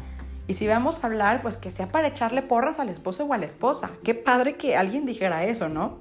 Y 0.46 0.54
si 0.54 0.66
vamos 0.66 1.04
a 1.04 1.06
hablar, 1.06 1.42
pues 1.42 1.58
que 1.58 1.70
sea 1.70 1.88
para 1.88 2.08
echarle 2.08 2.42
porras 2.42 2.80
al 2.80 2.88
esposo 2.88 3.24
o 3.26 3.34
a 3.34 3.38
la 3.38 3.46
esposa. 3.46 3.90
Qué 4.02 4.14
padre 4.14 4.56
que 4.56 4.76
alguien 4.76 5.04
dijera 5.04 5.44
eso, 5.44 5.68
¿no? 5.68 5.98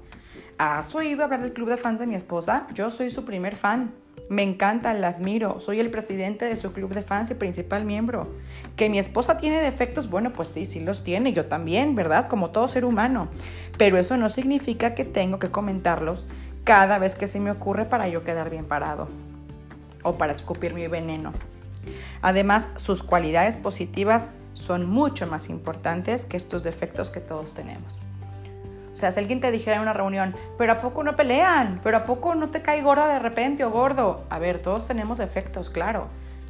¿Has 0.56 0.94
oído 0.94 1.22
hablar 1.22 1.42
del 1.42 1.52
club 1.52 1.68
de 1.68 1.76
fans 1.76 2.00
de 2.00 2.06
mi 2.06 2.14
esposa? 2.14 2.66
Yo 2.74 2.90
soy 2.90 3.10
su 3.10 3.24
primer 3.24 3.56
fan. 3.56 3.92
Me 4.28 4.42
encanta, 4.42 4.92
la 4.94 5.08
admiro. 5.08 5.60
Soy 5.60 5.80
el 5.80 5.90
presidente 5.90 6.44
de 6.44 6.56
su 6.56 6.72
club 6.72 6.94
de 6.94 7.02
fans 7.02 7.30
y 7.30 7.34
principal 7.34 7.84
miembro. 7.84 8.28
Que 8.76 8.88
mi 8.88 8.98
esposa 8.98 9.38
tiene 9.38 9.60
defectos, 9.60 10.10
bueno, 10.10 10.32
pues 10.32 10.48
sí, 10.48 10.66
sí 10.66 10.80
los 10.80 11.04
tiene. 11.04 11.32
Yo 11.32 11.46
también, 11.46 11.94
¿verdad? 11.94 12.28
Como 12.28 12.48
todo 12.48 12.68
ser 12.68 12.84
humano. 12.84 13.28
Pero 13.78 13.96
eso 13.96 14.16
no 14.16 14.28
significa 14.28 14.94
que 14.94 15.04
tengo 15.04 15.38
que 15.38 15.50
comentarlos 15.50 16.26
cada 16.64 16.98
vez 16.98 17.14
que 17.14 17.28
se 17.28 17.40
me 17.40 17.50
ocurre 17.50 17.86
para 17.86 18.08
yo 18.08 18.24
quedar 18.24 18.50
bien 18.50 18.66
parado. 18.66 19.08
O 20.02 20.14
para 20.14 20.32
escupir 20.32 20.74
mi 20.74 20.86
veneno. 20.86 21.32
Además, 22.20 22.68
sus 22.76 23.02
cualidades 23.02 23.56
positivas 23.56 24.34
son 24.54 24.86
mucho 24.86 25.26
más 25.26 25.48
importantes 25.48 26.24
que 26.24 26.36
estos 26.36 26.64
defectos 26.64 27.10
que 27.10 27.20
todos 27.20 27.54
tenemos. 27.54 27.98
O 28.98 29.00
sea, 29.00 29.12
si 29.12 29.20
alguien 29.20 29.40
te 29.40 29.52
dijera 29.52 29.76
en 29.76 29.82
una 29.82 29.92
reunión, 29.92 30.34
pero 30.58 30.72
¿a 30.72 30.80
poco 30.80 31.04
no 31.04 31.14
pelean? 31.14 31.78
¿Pero 31.84 31.98
a 31.98 32.04
poco 32.04 32.34
no 32.34 32.48
te 32.48 32.62
cae 32.62 32.82
gorda 32.82 33.06
de 33.06 33.20
repente 33.20 33.64
o 33.64 33.70
gordo? 33.70 34.24
A 34.28 34.40
ver, 34.40 34.60
todos 34.60 34.88
tenemos 34.88 35.18
defectos, 35.18 35.70
claro. 35.70 36.08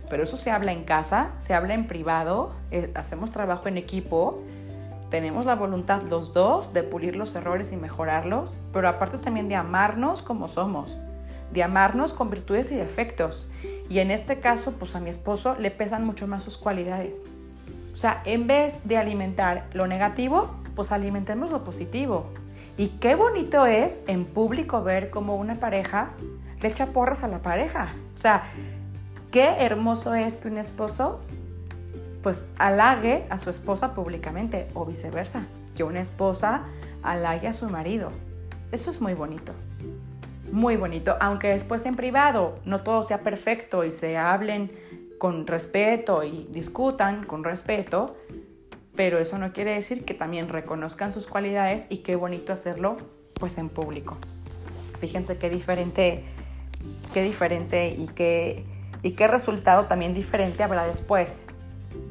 Pero 0.09 0.23
eso 0.23 0.39
se 0.39 0.51
habla 0.51 0.73
en 0.73 0.85
casa, 0.85 1.33
se 1.37 1.53
habla 1.53 1.75
en 1.75 1.87
privado, 1.87 2.55
hacemos 2.95 3.33
trabajo 3.33 3.69
en 3.69 3.77
equipo, 3.77 4.43
tenemos 5.11 5.45
la 5.45 5.57
voluntad 5.57 6.01
los 6.01 6.33
dos 6.33 6.73
de 6.73 6.83
pulir 6.85 7.17
los 7.17 7.35
errores 7.35 7.71
y 7.71 7.77
mejorarlos, 7.77 8.57
pero 8.73 8.89
aparte 8.89 9.19
también 9.19 9.51
de 9.51 9.57
amarnos 9.57 10.23
como 10.23 10.49
somos 10.49 10.97
de 11.51 11.63
amarnos 11.63 12.13
con 12.13 12.31
virtudes 12.31 12.71
y 12.73 12.77
defectos. 12.77 13.47
Y 13.89 14.01
en 14.01 14.11
este 14.11 14.39
caso, 14.39 14.73
pues 14.73 14.95
a 14.95 15.01
mi 15.01 15.11
esposo 15.11 15.57
le 15.59 15.71
pesan 15.71 16.05
mucho 16.05 16.27
más 16.27 16.43
sus 16.43 16.59
cualidades. 16.59 17.25
O 17.95 17.97
sea, 17.97 18.23
en 18.27 18.47
vez 18.47 18.87
de 18.87 18.99
alimentar 18.99 19.67
lo 19.73 19.87
negativo, 19.87 20.51
pues 20.79 20.93
alimentemos 20.93 21.51
lo 21.51 21.65
positivo. 21.65 22.27
Y 22.77 22.91
qué 23.01 23.17
bonito 23.17 23.67
es 23.67 24.05
en 24.07 24.25
público 24.25 24.85
ver 24.85 25.11
cómo 25.11 25.35
una 25.35 25.57
pareja 25.57 26.11
le 26.61 26.69
echa 26.69 26.87
porras 26.87 27.25
a 27.25 27.27
la 27.27 27.43
pareja. 27.43 27.97
O 28.15 28.19
sea, 28.21 28.45
qué 29.33 29.57
hermoso 29.59 30.15
es 30.15 30.37
que 30.37 30.47
un 30.47 30.57
esposo 30.57 31.19
pues 32.23 32.47
halague 32.59 33.25
a 33.29 33.41
su 33.41 33.51
esposa 33.51 33.93
públicamente 33.93 34.69
o 34.73 34.85
viceversa, 34.85 35.47
que 35.75 35.83
una 35.83 36.01
esposa 36.01 36.63
halague 37.03 37.49
a 37.49 37.53
su 37.53 37.69
marido. 37.69 38.13
Eso 38.71 38.91
es 38.91 39.01
muy 39.01 39.15
bonito 39.15 39.53
muy 40.53 40.77
bonito, 40.77 41.15
aunque 41.21 41.49
después 41.49 41.85
en 41.85 41.95
privado 41.95 42.59
no 42.65 42.81
todo 42.81 43.03
sea 43.03 43.19
perfecto 43.19 43.85
y 43.85 43.93
se 43.93 44.17
hablen 44.17 44.71
con 45.19 45.47
respeto 45.47 46.23
y 46.23 46.47
discutan 46.51 47.25
con 47.25 47.45
respeto, 47.45 48.17
pero 48.99 49.21
eso 49.21 49.39
no 49.39 49.53
quiere 49.53 49.75
decir 49.75 50.05
que 50.05 50.13
también 50.13 50.49
reconozcan 50.49 51.13
sus 51.13 51.29
cualidades 51.29 51.87
y 51.89 51.99
qué 51.99 52.17
bonito 52.17 52.53
hacerlo 52.53 52.97
pues 53.35 53.57
en 53.57 53.69
público. 53.69 54.17
Fíjense 54.99 55.39
qué 55.39 55.49
diferente, 55.49 56.25
qué 57.15 57.23
diferente 57.23 57.95
y 57.97 58.09
qué, 58.09 58.65
y 59.05 59.13
qué 59.13 59.29
resultado 59.29 59.85
también 59.85 60.15
diferente 60.15 60.65
habrá 60.65 60.85
después 60.85 61.45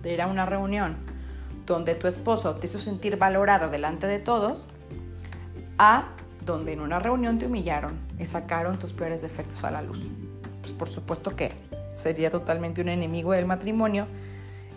de 0.02 0.14
ir 0.14 0.22
a 0.22 0.28
una 0.28 0.46
reunión 0.46 0.96
donde 1.66 1.94
tu 1.94 2.08
esposo 2.08 2.56
te 2.56 2.68
hizo 2.68 2.80
sentir 2.80 3.18
valorado 3.18 3.70
delante 3.70 4.08
de 4.08 4.20
todos 4.20 4.64
a 5.78 6.06
donde 6.46 6.72
en 6.72 6.80
una 6.80 7.00
reunión 7.00 7.38
te 7.38 7.48
humillaron 7.48 8.00
y 8.18 8.24
sacaron 8.24 8.80
tus 8.80 8.94
peores 8.94 9.22
defectos 9.22 9.66
a 9.66 9.72
la 9.72 9.82
luz. 9.82 10.00
Pues 10.62 10.72
por 10.72 10.88
supuesto 10.88 11.36
que 11.36 11.52
sería 11.98 12.32
totalmente 12.32 12.80
un 12.80 12.88
enemigo 12.88 13.34
del 13.34 13.46
matrimonio 13.46 14.08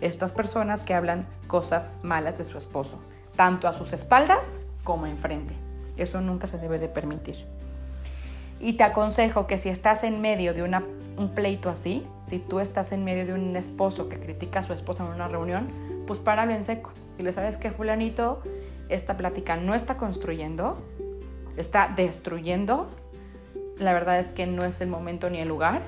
estas 0.01 0.31
personas 0.31 0.81
que 0.81 0.93
hablan 0.93 1.25
cosas 1.47 1.91
malas 2.03 2.37
de 2.37 2.45
su 2.45 2.57
esposo, 2.57 2.99
tanto 3.35 3.67
a 3.67 3.73
sus 3.73 3.93
espaldas 3.93 4.59
como 4.83 5.05
enfrente. 5.05 5.53
Eso 5.97 6.21
nunca 6.21 6.47
se 6.47 6.57
debe 6.57 6.79
de 6.79 6.87
permitir. 6.89 7.45
Y 8.59 8.73
te 8.73 8.83
aconsejo 8.83 9.47
que 9.47 9.57
si 9.57 9.69
estás 9.69 10.03
en 10.03 10.21
medio 10.21 10.53
de 10.53 10.63
un 10.63 11.29
pleito 11.33 11.69
así, 11.69 12.05
si 12.21 12.39
tú 12.39 12.59
estás 12.59 12.91
en 12.91 13.03
medio 13.03 13.25
de 13.25 13.33
un 13.33 13.55
esposo 13.55 14.09
que 14.09 14.19
critica 14.19 14.59
a 14.59 14.63
su 14.63 14.73
esposa 14.73 15.05
en 15.05 15.11
una 15.11 15.27
reunión, 15.27 15.67
pues 16.07 16.19
páralo 16.19 16.51
en 16.51 16.63
seco. 16.63 16.91
Y 17.17 17.23
le 17.23 17.31
sabes 17.31 17.57
que 17.57 17.71
fulanito, 17.71 18.41
esta 18.89 19.17
plática 19.17 19.55
no 19.55 19.73
está 19.73 19.97
construyendo, 19.97 20.77
está 21.57 21.91
destruyendo, 21.95 22.89
la 23.77 23.93
verdad 23.93 24.19
es 24.19 24.31
que 24.31 24.45
no 24.45 24.63
es 24.63 24.79
el 24.81 24.89
momento 24.89 25.29
ni 25.29 25.39
el 25.39 25.47
lugar. 25.47 25.81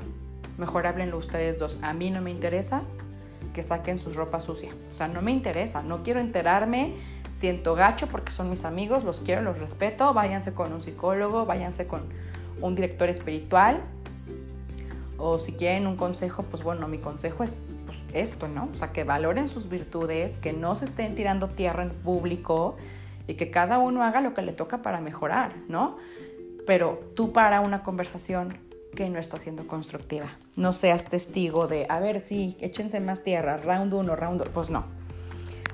Mejor 0.58 0.88
háblenlo 0.88 1.18
ustedes 1.18 1.60
dos. 1.60 1.80
A 1.84 1.94
mí 1.94 2.10
no 2.10 2.22
me 2.22 2.32
interesa 2.32 2.82
que 3.54 3.64
saquen 3.64 3.98
sus 3.98 4.16
ropa 4.16 4.40
sucia. 4.40 4.72
O 4.92 4.96
sea, 4.96 5.08
no 5.08 5.22
me 5.22 5.32
interesa, 5.32 5.84
no 5.84 6.04
quiero 6.04 6.20
enterarme. 6.20 6.96
Siento 7.32 7.76
gacho 7.76 8.08
porque 8.08 8.32
son 8.32 8.50
mis 8.50 8.66
amigos, 8.66 9.04
los 9.04 9.22
quiero, 9.22 9.42
los 9.42 9.60
respeto. 9.60 10.14
Váyanse 10.14 10.54
con 10.54 10.74
un 10.74 10.82
psicólogo, 10.82 11.46
váyanse 11.46 11.88
con 11.88 12.02
un 12.62 12.76
director 12.76 13.10
espiritual. 13.10 13.82
O 15.18 15.38
si 15.38 15.54
quieren 15.54 15.88
un 15.88 15.96
consejo, 15.96 16.44
pues 16.44 16.64
bueno, 16.64 16.88
mi 16.88 16.98
consejo 16.98 17.44
es 17.44 17.64
pues, 17.86 18.00
esto, 18.14 18.48
¿no? 18.48 18.70
O 18.74 18.76
sea, 18.76 18.92
que 18.92 19.04
valoren 19.04 19.48
sus 19.48 19.70
virtudes, 19.70 20.38
que 20.38 20.52
no 20.52 20.76
se 20.76 20.86
estén 20.86 21.16
tirando 21.16 21.48
tierra 21.50 21.84
en 21.84 21.92
público, 21.92 22.76
y 23.28 23.36
que 23.36 23.50
cada 23.52 23.80
uno 23.80 24.04
haga 24.04 24.22
lo 24.22 24.34
que 24.34 24.42
le 24.42 24.52
toca 24.52 24.82
para 24.82 25.00
mejorar, 25.00 25.54
¿no? 25.68 25.98
Pero 26.66 27.12
tú 27.16 27.32
para 27.32 27.62
una 27.62 27.84
conversación 27.84 28.58
que 28.94 29.10
no 29.10 29.20
está 29.20 29.40
siendo 29.40 29.68
constructiva. 29.68 30.28
No 30.56 30.74
seas 30.74 31.06
testigo 31.06 31.68
de, 31.68 31.86
a 31.90 32.00
ver, 32.00 32.20
sí, 32.20 32.58
échense 32.62 33.00
más 33.00 33.24
tierra, 33.24 33.58
round 33.58 33.94
uno, 33.94 34.16
round 34.16 34.40
dos. 34.40 34.50
Pues 34.50 34.70
no. 34.70 34.86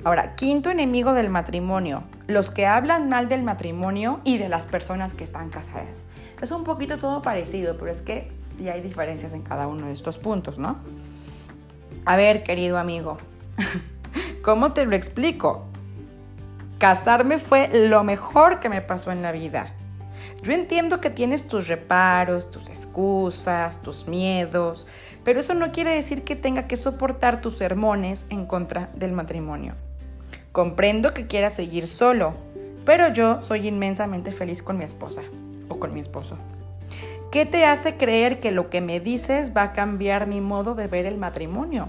Ahora, 0.04 0.36
quinto 0.36 0.70
enemigo 0.70 1.14
del 1.14 1.30
matrimonio, 1.30 2.04
los 2.28 2.50
que 2.52 2.66
hablan 2.66 3.10
mal 3.10 3.28
del 3.28 3.44
matrimonio 3.44 4.22
y 4.24 4.38
de 4.38 4.48
las 4.48 4.66
personas 4.66 5.14
que 5.14 5.26
están 5.26 5.50
casadas. 5.50 6.06
Es 6.42 6.52
un 6.52 6.64
poquito 6.64 6.98
todo 6.98 7.22
parecido, 7.22 7.78
pero 7.78 7.92
es 7.92 8.02
que 8.02 8.32
sí 8.46 8.70
hay 8.70 8.82
diferencias 8.82 9.34
en 9.34 9.42
cada 9.42 9.68
uno 9.68 9.88
de 9.88 9.94
estos 9.94 10.18
puntos, 10.18 10.58
¿no? 10.58 10.78
A 12.06 12.16
ver, 12.16 12.44
querido 12.44 12.78
amigo, 12.78 13.18
¿cómo 14.42 14.72
te 14.72 14.86
lo 14.86 14.96
explico? 14.96 15.66
Casarme 16.78 17.40
fue 17.40 17.70
lo 17.90 18.06
mejor 18.06 18.62
que 18.62 18.70
me 18.70 18.82
pasó 18.82 19.12
en 19.12 19.22
la 19.22 19.34
vida. 19.34 19.74
Yo 20.42 20.54
entiendo 20.54 21.02
que 21.02 21.10
tienes 21.10 21.48
tus 21.48 21.68
reparos, 21.68 22.52
tus 22.52 22.70
excusas, 22.70 23.82
tus 23.82 24.08
miedos, 24.08 24.88
pero 25.24 25.40
eso 25.40 25.54
no 25.54 25.72
quiere 25.72 25.96
decir 25.96 26.24
que 26.24 26.36
tenga 26.36 26.68
que 26.68 26.78
soportar 26.78 27.42
tus 27.42 27.58
sermones 27.58 28.26
en 28.30 28.46
contra 28.46 28.90
del 28.96 29.12
matrimonio. 29.12 29.76
Comprendo 30.52 31.14
que 31.14 31.28
quieras 31.28 31.54
seguir 31.54 31.88
solo, 31.88 32.34
pero 32.86 33.12
yo 33.14 33.42
soy 33.42 33.68
inmensamente 33.68 34.32
feliz 34.32 34.64
con 34.64 34.78
mi 34.78 34.86
esposa 34.86 35.22
o 35.68 35.80
con 35.80 35.94
mi 35.94 36.00
esposo. 36.00 36.38
¿Qué 37.32 37.46
te 37.46 37.66
hace 37.66 37.96
creer 37.96 38.40
que 38.40 38.50
lo 38.50 38.72
que 38.72 38.82
me 38.82 39.00
dices 39.00 39.56
va 39.56 39.62
a 39.62 39.74
cambiar 39.74 40.26
mi 40.26 40.42
modo 40.42 40.74
de 40.74 40.88
ver 40.88 41.06
el 41.06 41.18
matrimonio? 41.18 41.88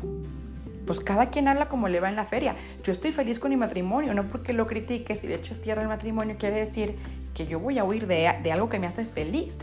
Pues 0.87 1.01
cada 1.01 1.31
quien 1.31 1.49
habla 1.49 1.71
como 1.71 1.89
le 1.89 2.01
va 2.01 2.11
en 2.11 2.17
la 2.17 2.27
feria. 2.27 2.57
Yo 2.85 2.93
estoy 2.93 3.13
feliz 3.13 3.39
con 3.39 3.51
mi 3.51 3.57
matrimonio, 3.57 4.13
no 4.13 4.25
porque 4.25 4.53
lo 4.53 4.67
critiques 4.67 5.25
y 5.25 5.29
le 5.29 5.37
eches 5.37 5.63
tierra 5.63 5.81
al 5.81 5.89
matrimonio 5.89 6.37
quiere 6.39 6.57
decir 6.57 6.97
que 7.35 7.47
yo 7.47 7.61
voy 7.61 7.79
a 7.79 7.85
huir 7.85 8.07
de, 8.07 8.31
de 8.43 8.53
algo 8.53 8.69
que 8.69 8.79
me 8.79 8.87
hace 8.87 9.05
feliz, 9.05 9.59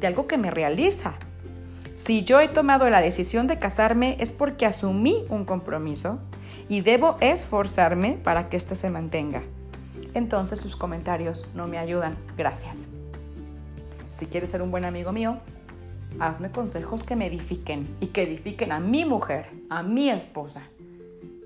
de 0.00 0.06
algo 0.06 0.26
que 0.26 0.38
me 0.38 0.50
realiza. 0.50 1.14
Si 1.94 2.24
yo 2.24 2.40
he 2.40 2.48
tomado 2.48 2.88
la 2.88 3.00
decisión 3.00 3.46
de 3.46 3.58
casarme 3.58 4.16
es 4.18 4.32
porque 4.32 4.66
asumí 4.66 5.24
un 5.28 5.44
compromiso 5.44 6.18
y 6.68 6.80
debo 6.80 7.16
esforzarme 7.20 8.12
para 8.22 8.48
que 8.48 8.56
éste 8.56 8.74
se 8.74 8.90
mantenga. 8.90 9.42
Entonces 10.14 10.60
tus 10.60 10.76
comentarios 10.76 11.46
no 11.54 11.66
me 11.66 11.78
ayudan. 11.78 12.16
Gracias. 12.36 12.78
Si 14.10 14.26
quieres 14.26 14.50
ser 14.50 14.62
un 14.62 14.70
buen 14.70 14.84
amigo 14.84 15.12
mío, 15.12 15.38
hazme 16.18 16.50
consejos 16.50 17.02
que 17.02 17.16
me 17.16 17.26
edifiquen 17.26 17.88
y 18.00 18.08
que 18.08 18.22
edifiquen 18.22 18.72
a 18.72 18.80
mi 18.80 19.04
mujer, 19.04 19.46
a 19.70 19.82
mi 19.82 20.10
esposa. 20.10 20.62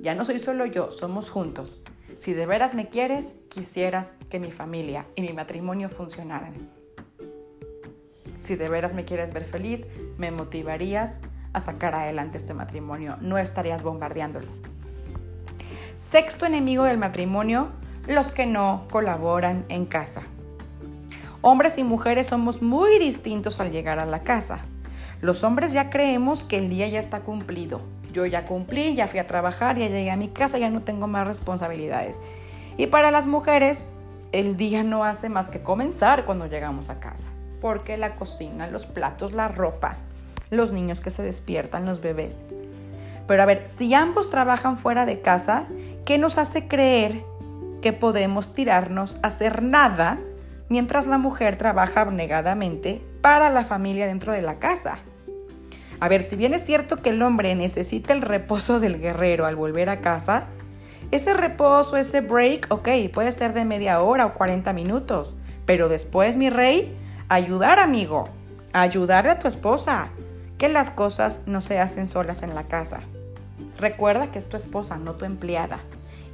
Ya 0.00 0.14
no 0.14 0.24
soy 0.24 0.40
solo 0.40 0.66
yo, 0.66 0.90
somos 0.90 1.30
juntos. 1.30 1.80
Si 2.18 2.32
de 2.32 2.46
veras 2.46 2.74
me 2.74 2.88
quieres, 2.88 3.34
quisieras 3.48 4.12
mi 4.38 4.53
familia 4.53 5.07
y 5.14 5.22
mi 5.22 5.33
matrimonio 5.33 5.88
funcionaran. 5.88 6.55
Si 8.40 8.57
de 8.57 8.68
veras 8.68 8.94
me 8.94 9.05
quieres 9.05 9.33
ver 9.33 9.44
feliz, 9.44 9.87
me 10.18 10.31
motivarías 10.31 11.18
a 11.53 11.61
sacar 11.61 11.94
adelante 11.94 12.38
este 12.38 12.55
matrimonio, 12.55 13.16
no 13.20 13.38
estarías 13.38 13.83
bombardeándolo. 13.83 14.49
Sexto 15.96 16.46
enemigo 16.46 16.85
del 16.85 16.99
matrimonio, 16.99 17.70
los 18.07 18.31
que 18.31 18.46
no 18.46 18.87
colaboran 18.90 19.64
en 19.68 19.87
casa. 19.87 20.22
Hombres 21.40 21.79
y 21.79 21.85
mujeres 21.85 22.29
somos 22.29 22.62
muy 22.62 22.99
distintos 22.99 23.59
al 23.61 23.72
llegar 23.72 23.99
a 23.99 24.07
la 24.07 24.22
casa. 24.22 24.61
Los 25.20 25.42
hombres 25.44 25.72
ya 25.72 25.90
creemos 25.90 26.44
que 26.44 26.59
el 26.59 26.68
día 26.68 26.88
ya 26.88 26.99
está 26.99 27.20
cumplido. 27.20 27.81
Yo 28.12 28.27
ya 28.27 28.44
cumplí, 28.44 28.94
ya 28.94 29.09
fui 29.09 29.18
a 29.18 29.27
trabajar, 29.27 29.77
ya 29.77 29.88
llegué 29.88 30.11
a 30.11 30.16
mi 30.16 30.29
casa, 30.29 30.59
ya 30.59 30.70
no 30.70 30.83
tengo 30.83 31.07
más 31.07 31.27
responsabilidades. 31.27 32.20
Y 32.77 32.87
para 32.87 33.11
las 33.11 33.27
mujeres, 33.27 33.88
el 34.32 34.56
día 34.56 34.82
no 34.82 35.04
hace 35.04 35.28
más 35.28 35.50
que 35.50 35.62
comenzar 35.62 36.24
cuando 36.24 36.46
llegamos 36.46 36.90
a 36.90 37.00
casa. 37.00 37.28
Porque 37.60 37.96
la 37.96 38.16
cocina, 38.16 38.66
los 38.66 38.86
platos, 38.86 39.32
la 39.32 39.48
ropa, 39.48 39.96
los 40.50 40.72
niños 40.72 41.00
que 41.00 41.10
se 41.10 41.22
despiertan, 41.22 41.86
los 41.86 42.00
bebés. 42.00 42.36
Pero 43.26 43.42
a 43.42 43.46
ver, 43.46 43.66
si 43.76 43.92
ambos 43.94 44.30
trabajan 44.30 44.76
fuera 44.76 45.04
de 45.06 45.20
casa, 45.20 45.66
¿Qué 46.06 46.18
nos 46.18 46.38
hace 46.38 46.68
creer 46.68 47.24
que 47.82 47.92
podemos 47.92 48.54
tirarnos 48.54 49.16
a 49.24 49.26
hacer 49.26 49.60
nada 49.60 50.20
mientras 50.68 51.08
la 51.08 51.18
mujer 51.18 51.58
trabaja 51.58 52.02
abnegadamente 52.02 53.02
para 53.22 53.50
la 53.50 53.64
familia 53.64 54.06
dentro 54.06 54.32
de 54.32 54.40
la 54.40 54.60
casa? 54.60 55.00
A 55.98 56.08
ver, 56.08 56.22
si 56.22 56.36
bien 56.36 56.54
es 56.54 56.64
cierto 56.64 56.98
que 56.98 57.10
el 57.10 57.22
hombre 57.22 57.56
necesita 57.56 58.12
el 58.12 58.22
reposo 58.22 58.78
del 58.78 59.00
guerrero 59.00 59.46
al 59.46 59.56
volver 59.56 59.90
a 59.90 60.00
casa, 60.00 60.44
ese 61.11 61.35
reposo, 61.35 61.97
ese 61.97 62.21
break, 62.21 62.66
ok, 62.71 62.88
puede 63.12 63.33
ser 63.33 63.53
de 63.53 63.64
media 63.64 64.01
hora 64.01 64.27
o 64.27 64.35
40 64.35 64.73
minutos, 64.73 65.35
pero 65.64 65.88
después, 65.88 66.37
mi 66.37 66.51
rey, 66.51 66.97
ayudar, 67.29 67.79
amigo, 67.79 68.29
ayudarle 68.73 69.31
a 69.31 69.38
tu 69.38 69.49
esposa, 69.49 70.09
que 70.59 70.69
las 70.69 70.90
cosas 70.90 71.42
no 71.47 71.61
se 71.61 71.79
hacen 71.79 72.07
solas 72.07 72.42
en 72.42 72.55
la 72.55 72.64
casa. 72.64 73.01
Recuerda 73.79 74.31
que 74.31 74.38
es 74.38 74.49
tu 74.49 74.57
esposa, 74.57 74.97
no 74.97 75.12
tu 75.12 75.25
empleada. 75.25 75.79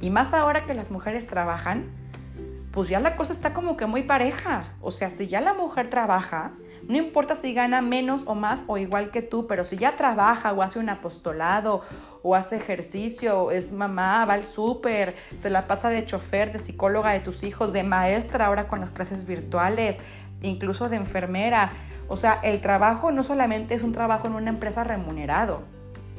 Y 0.01 0.09
más 0.09 0.33
ahora 0.33 0.65
que 0.65 0.73
las 0.73 0.91
mujeres 0.91 1.27
trabajan, 1.27 1.85
pues 2.71 2.89
ya 2.89 2.99
la 2.99 3.15
cosa 3.15 3.33
está 3.33 3.53
como 3.53 3.77
que 3.77 3.85
muy 3.85 4.03
pareja. 4.03 4.65
O 4.81 4.91
sea, 4.91 5.09
si 5.09 5.27
ya 5.27 5.41
la 5.41 5.53
mujer 5.53 5.89
trabaja, 5.89 6.51
no 6.87 6.97
importa 6.97 7.35
si 7.35 7.53
gana 7.53 7.81
menos 7.81 8.23
o 8.27 8.35
más 8.35 8.65
o 8.67 8.77
igual 8.77 9.11
que 9.11 9.21
tú, 9.21 9.47
pero 9.47 9.65
si 9.65 9.77
ya 9.77 9.95
trabaja 9.95 10.51
o 10.53 10.61
hace 10.61 10.79
un 10.79 10.89
apostolado 10.89 11.81
o 12.21 12.35
hace 12.35 12.57
ejercicio, 12.57 13.51
es 13.51 13.71
mamá, 13.71 14.25
va 14.25 14.33
al 14.33 14.45
súper, 14.45 15.15
se 15.37 15.49
la 15.49 15.67
pasa 15.67 15.89
de 15.89 16.05
chofer, 16.05 16.51
de 16.51 16.59
psicóloga 16.59 17.11
de 17.11 17.19
tus 17.19 17.43
hijos, 17.43 17.73
de 17.73 17.83
maestra 17.83 18.47
ahora 18.47 18.67
con 18.67 18.79
las 18.79 18.89
clases 18.89 19.25
virtuales, 19.25 19.97
incluso 20.41 20.89
de 20.89 20.97
enfermera. 20.97 21.71
O 22.07 22.17
sea, 22.17 22.39
el 22.43 22.61
trabajo 22.61 23.11
no 23.11 23.23
solamente 23.23 23.75
es 23.75 23.83
un 23.83 23.93
trabajo 23.93 24.27
en 24.27 24.35
una 24.35 24.49
empresa 24.49 24.83
remunerado. 24.83 25.61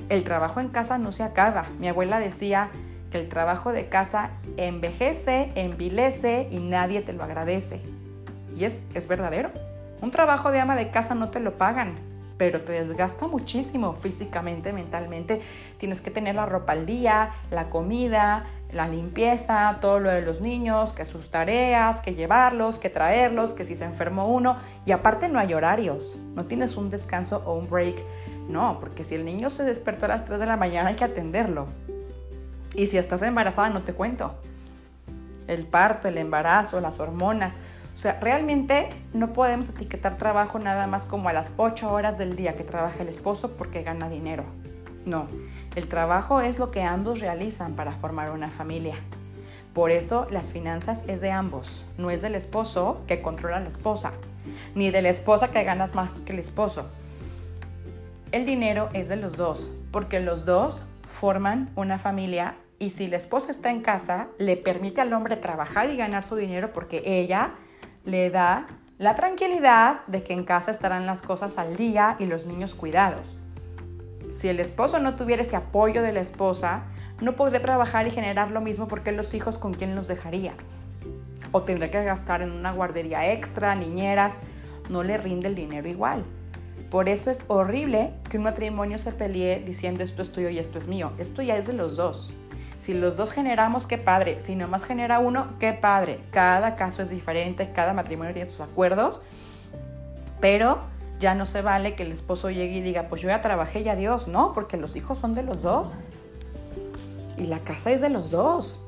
El 0.09 0.25
trabajo 0.25 0.61
en 0.61 0.69
casa 0.69 0.99
no 0.99 1.13
se 1.13 1.23
acaba. 1.23 1.67
Mi 1.79 1.89
abuela 1.89 2.19
decía, 2.19 2.71
el 3.13 3.29
trabajo 3.29 3.73
de 3.73 3.89
casa 3.89 4.31
envejece, 4.57 5.53
envilece 5.55 6.49
y 6.51 6.59
nadie 6.59 7.03
te 7.03 7.13
lo 7.13 7.23
agradece. 7.23 7.83
Y 8.57 8.65
es, 8.65 8.83
es 8.95 9.09
verdadero. 9.09 9.51
Un 10.01 10.11
trabajo 10.11 10.51
de 10.51 10.61
ama 10.61 10.77
de 10.77 10.91
casa 10.91 11.15
no 11.15 11.31
te 11.31 11.41
lo 11.41 11.57
pagan, 11.59 11.95
pero 12.37 12.61
te 12.61 12.73
desgasta 12.73 13.27
muchísimo 13.27 13.95
físicamente, 13.95 14.73
mentalmente. 14.73 15.41
Tienes 15.79 16.01
que 16.01 16.11
tener 16.11 16.35
la 16.35 16.47
ropa 16.47 16.73
al 16.73 16.87
día, 16.87 17.31
la 17.51 17.71
comida, 17.71 18.45
la 18.73 18.89
limpieza, 18.89 19.79
todo 19.81 20.01
lo 20.01 20.11
de 20.11 20.23
los 20.23 20.41
niños, 20.41 20.93
que 20.93 21.05
sus 21.05 21.31
tareas, 21.31 22.01
que 22.01 22.15
llevarlos, 22.15 22.79
que 22.79 22.91
traerlos, 22.91 23.53
que 23.53 23.65
si 23.65 23.77
se 23.77 23.85
enfermó 23.85 24.27
uno. 24.27 24.57
Y 24.85 24.93
aparte 24.93 25.29
no 25.29 25.39
hay 25.39 25.55
horarios, 25.55 26.17
no 26.35 26.45
tienes 26.45 26.77
un 26.77 26.91
descanso 26.91 27.43
o 27.47 27.55
un 27.55 27.71
break. 27.71 28.03
No, 28.49 28.79
porque 28.81 29.05
si 29.05 29.15
el 29.15 29.25
niño 29.25 29.49
se 29.49 29.65
despertó 29.65 30.07
a 30.07 30.09
las 30.09 30.25
3 30.25 30.39
de 30.41 30.47
la 30.47 30.57
mañana 30.57 30.91
hay 30.91 30.97
que 30.97 31.05
atenderlo. 31.05 31.67
Y 32.75 32.87
si 32.87 32.99
estás 32.99 33.23
embarazada, 33.23 33.71
no 33.71 33.83
te 33.83 33.95
cuento. 33.95 34.35
El 35.47 35.67
parto, 35.67 36.09
el 36.09 36.19
embarazo, 36.19 36.81
las 36.81 36.99
hormonas. 36.99 37.59
O 37.95 37.99
sea, 37.99 38.19
realmente 38.21 38.89
no 39.13 39.33
podemos 39.33 39.69
etiquetar 39.69 40.19
trabajo 40.19 40.59
nada 40.59 40.87
más 40.87 41.05
como 41.05 41.29
a 41.29 41.33
las 41.33 41.55
8 41.57 41.93
horas 41.93 42.19
del 42.19 42.35
día 42.35 42.57
que 42.57 42.65
trabaja 42.65 43.03
el 43.03 43.09
esposo 43.09 43.53
porque 43.57 43.83
gana 43.83 44.09
dinero. 44.09 44.45
No, 45.07 45.27
el 45.77 45.87
trabajo 45.87 46.41
es 46.41 46.59
lo 46.59 46.71
que 46.71 46.83
ambos 46.83 47.21
realizan 47.21 47.75
para 47.75 47.93
formar 47.93 48.31
una 48.31 48.51
familia. 48.51 48.95
Por 49.75 49.91
eso 49.91 50.27
las 50.31 50.51
finanzas 50.53 51.05
es 51.09 51.21
de 51.21 51.31
ambos, 51.31 51.85
no 51.99 52.11
es 52.11 52.23
del 52.23 52.35
esposo 52.35 53.03
que 53.07 53.21
controla 53.21 53.57
a 53.57 53.61
la 53.61 53.69
esposa, 53.69 54.13
ni 54.75 54.91
de 54.91 55.03
la 55.03 55.11
esposa 55.11 55.51
que 55.51 55.65
ganas 55.65 55.95
más 55.95 56.13
que 56.21 56.33
el 56.33 56.39
esposo. 56.39 56.89
El 58.33 58.47
dinero 58.47 58.89
es 58.93 59.09
de 59.09 59.17
los 59.17 59.37
dos, 59.37 59.71
porque 59.91 60.21
los 60.21 60.45
dos 60.45 60.85
forman 61.21 61.71
una 61.77 61.99
familia 61.99 62.55
y 62.79 62.91
si 62.91 63.09
la 63.09 63.17
esposa 63.17 63.51
está 63.51 63.71
en 63.71 63.81
casa, 63.81 64.29
le 64.39 64.57
permite 64.57 65.01
al 65.01 65.13
hombre 65.13 65.37
trabajar 65.37 65.91
y 65.91 65.97
ganar 65.97 66.25
su 66.25 66.37
dinero 66.37 66.73
porque 66.73 67.03
ella 67.05 67.55
le 68.05 68.31
da 68.31 68.67
la 68.99 69.15
tranquilidad 69.15 70.05
de 70.07 70.23
que 70.23 70.33
en 70.33 70.45
casa 70.45 70.71
estarán 70.71 71.07
las 71.07 71.23
cosas 71.23 71.59
al 71.59 71.77
día 71.77 72.17
y 72.19 72.27
los 72.27 72.47
niños 72.47 72.75
cuidados. 72.75 73.37
Si 74.31 74.49
el 74.49 74.61
esposo 74.61 74.99
no 74.99 75.17
tuviera 75.17 75.43
ese 75.43 75.57
apoyo 75.57 76.03
de 76.03 76.13
la 76.13 76.21
esposa, 76.21 76.85
no 77.21 77.37
podría 77.37 77.63
trabajar 77.63 78.07
y 78.07 78.11
generar 78.11 78.51
lo 78.51 78.61
mismo 78.61 78.89
porque 78.89 79.13
los 79.13 79.35
hijos 79.35 79.57
con 79.57 79.75
quién 79.75 79.95
los 79.95 80.09
dejaría. 80.09 80.55
O 81.53 81.63
tendría 81.63 81.91
que 81.91 82.05
gastar 82.05 82.43
en 82.43 82.51
una 82.51 82.73
guardería 82.73 83.33
extra, 83.33 83.75
niñeras, 83.75 84.41
no 84.91 85.03
le 85.03 85.17
rinde 85.17 85.49
el 85.49 85.55
dinero 85.55 85.89
igual. 85.89 86.25
Por 86.91 87.09
eso 87.09 87.31
es 87.31 87.45
horrible 87.49 88.13
que 88.29 88.39
un 88.39 88.45
matrimonio 88.45 88.99
se 88.99 89.13
pelee 89.13 89.61
diciendo 89.61 90.05
esto 90.05 90.23
es 90.23 90.33
tuyo 90.33 90.49
y 90.51 90.59
esto 90.59 90.79
es 90.79 90.89
mío. 90.89 91.13
Esto 91.19 91.43
ya 91.43 91.57
es 91.57 91.67
de 91.67 91.73
los 91.73 91.97
dos. 91.97 92.33
Si 92.85 92.93
los 92.93 93.17
dos 93.17 93.33
generamos, 93.33 93.87
qué 93.87 93.97
padre. 93.97 94.43
Si 94.43 94.57
nomás 94.57 94.85
genera 94.85 95.19
uno, 95.19 95.55
qué 95.59 95.73
padre. 95.73 96.19
Cada 96.31 96.77
caso 96.77 97.03
es 97.03 97.09
diferente, 97.09 97.73
cada 97.75 97.95
matrimonio 97.95 98.35
tiene 98.35 98.51
sus 98.51 98.61
acuerdos, 98.61 99.23
pero 100.39 100.81
ya 101.19 101.35
no 101.35 101.47
se 101.47 101.63
vale 101.63 101.95
que 101.95 102.03
el 102.03 102.13
esposo 102.13 102.51
llegue 102.51 102.75
y 102.75 102.81
diga, 102.83 103.05
pues 103.09 103.23
yo 103.23 103.29
ya 103.29 103.41
trabajé 103.41 103.81
y 103.81 103.89
adiós, 103.89 104.29
no, 104.29 104.53
porque 104.53 104.77
los 104.77 104.97
hijos 104.97 105.17
son 105.17 105.35
de 105.35 105.43
los 105.43 105.63
dos. 105.63 105.95
Y 107.39 107.47
la 107.47 107.59
casa 107.61 107.91
es 107.91 108.03
de 108.03 108.11
los 108.11 108.31
dos. 108.31 108.79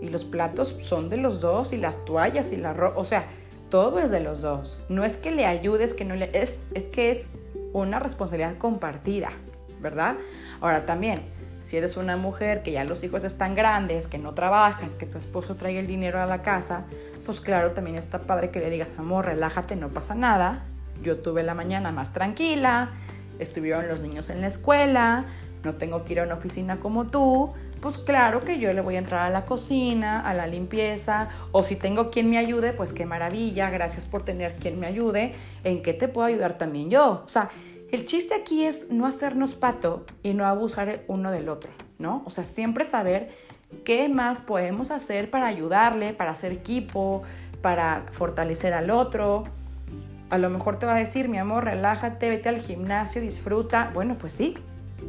Y 0.00 0.08
los 0.10 0.22
platos 0.22 0.76
son 0.80 1.08
de 1.08 1.16
los 1.16 1.40
dos 1.40 1.72
y 1.72 1.78
las 1.78 2.04
toallas 2.04 2.52
y 2.52 2.56
la 2.56 2.72
ropa, 2.74 3.00
o 3.00 3.04
sea, 3.04 3.24
todo 3.70 3.98
es 3.98 4.12
de 4.12 4.20
los 4.20 4.40
dos. 4.40 4.78
No 4.88 5.04
es 5.04 5.16
que 5.16 5.32
le 5.32 5.46
ayudes, 5.46 5.94
que 5.94 6.04
no 6.04 6.14
le 6.14 6.30
es 6.32 6.62
es 6.74 6.90
que 6.90 7.10
es 7.10 7.30
una 7.72 7.98
responsabilidad 7.98 8.56
compartida, 8.56 9.32
¿verdad? 9.80 10.14
Ahora 10.60 10.86
también 10.86 11.22
Si 11.62 11.76
eres 11.76 11.96
una 11.96 12.16
mujer 12.16 12.62
que 12.62 12.72
ya 12.72 12.84
los 12.84 13.02
hijos 13.04 13.24
están 13.24 13.54
grandes, 13.54 14.08
que 14.08 14.18
no 14.18 14.34
trabajas, 14.34 14.94
que 14.94 15.06
tu 15.06 15.16
esposo 15.16 15.54
trae 15.54 15.78
el 15.78 15.86
dinero 15.86 16.20
a 16.20 16.26
la 16.26 16.42
casa, 16.42 16.84
pues 17.24 17.40
claro, 17.40 17.70
también 17.70 17.96
está 17.96 18.18
padre 18.18 18.50
que 18.50 18.58
le 18.58 18.68
digas, 18.68 18.90
amor, 18.98 19.26
relájate, 19.26 19.76
no 19.76 19.88
pasa 19.88 20.14
nada. 20.14 20.64
Yo 21.02 21.18
tuve 21.18 21.42
la 21.42 21.54
mañana 21.54 21.92
más 21.92 22.12
tranquila, 22.12 22.90
estuvieron 23.38 23.88
los 23.88 24.00
niños 24.00 24.28
en 24.28 24.40
la 24.40 24.48
escuela, 24.48 25.24
no 25.64 25.74
tengo 25.74 26.04
que 26.04 26.14
ir 26.14 26.20
a 26.20 26.24
una 26.24 26.34
oficina 26.34 26.80
como 26.80 27.06
tú, 27.06 27.52
pues 27.80 27.98
claro 27.98 28.40
que 28.40 28.58
yo 28.58 28.72
le 28.72 28.80
voy 28.80 28.94
a 28.94 28.98
entrar 28.98 29.26
a 29.26 29.30
la 29.30 29.44
cocina, 29.44 30.20
a 30.20 30.34
la 30.34 30.46
limpieza, 30.46 31.28
o 31.50 31.64
si 31.64 31.76
tengo 31.76 32.10
quien 32.10 32.30
me 32.30 32.38
ayude, 32.38 32.72
pues 32.72 32.92
qué 32.92 33.06
maravilla, 33.06 33.70
gracias 33.70 34.04
por 34.04 34.24
tener 34.24 34.54
quien 34.54 34.78
me 34.78 34.86
ayude, 34.86 35.34
¿en 35.64 35.82
qué 35.82 35.92
te 35.92 36.06
puedo 36.08 36.26
ayudar 36.26 36.58
también 36.58 36.90
yo? 36.90 37.22
O 37.24 37.28
sea, 37.28 37.50
el 37.92 38.06
chiste 38.06 38.34
aquí 38.34 38.64
es 38.64 38.90
no 38.90 39.06
hacernos 39.06 39.52
pato 39.52 40.06
y 40.22 40.32
no 40.32 40.46
abusar 40.46 41.02
uno 41.08 41.30
del 41.30 41.50
otro, 41.50 41.70
¿no? 41.98 42.22
O 42.24 42.30
sea, 42.30 42.44
siempre 42.44 42.86
saber 42.86 43.30
qué 43.84 44.08
más 44.08 44.40
podemos 44.40 44.90
hacer 44.90 45.30
para 45.30 45.46
ayudarle, 45.46 46.14
para 46.14 46.30
hacer 46.30 46.52
equipo, 46.52 47.22
para 47.60 48.06
fortalecer 48.12 48.72
al 48.72 48.90
otro. 48.90 49.44
A 50.30 50.38
lo 50.38 50.48
mejor 50.48 50.78
te 50.78 50.86
va 50.86 50.94
a 50.94 50.98
decir, 50.98 51.28
mi 51.28 51.36
amor, 51.36 51.64
relájate, 51.64 52.30
vete 52.30 52.48
al 52.48 52.62
gimnasio, 52.62 53.20
disfruta. 53.20 53.90
Bueno, 53.92 54.16
pues 54.18 54.32
sí, 54.32 54.56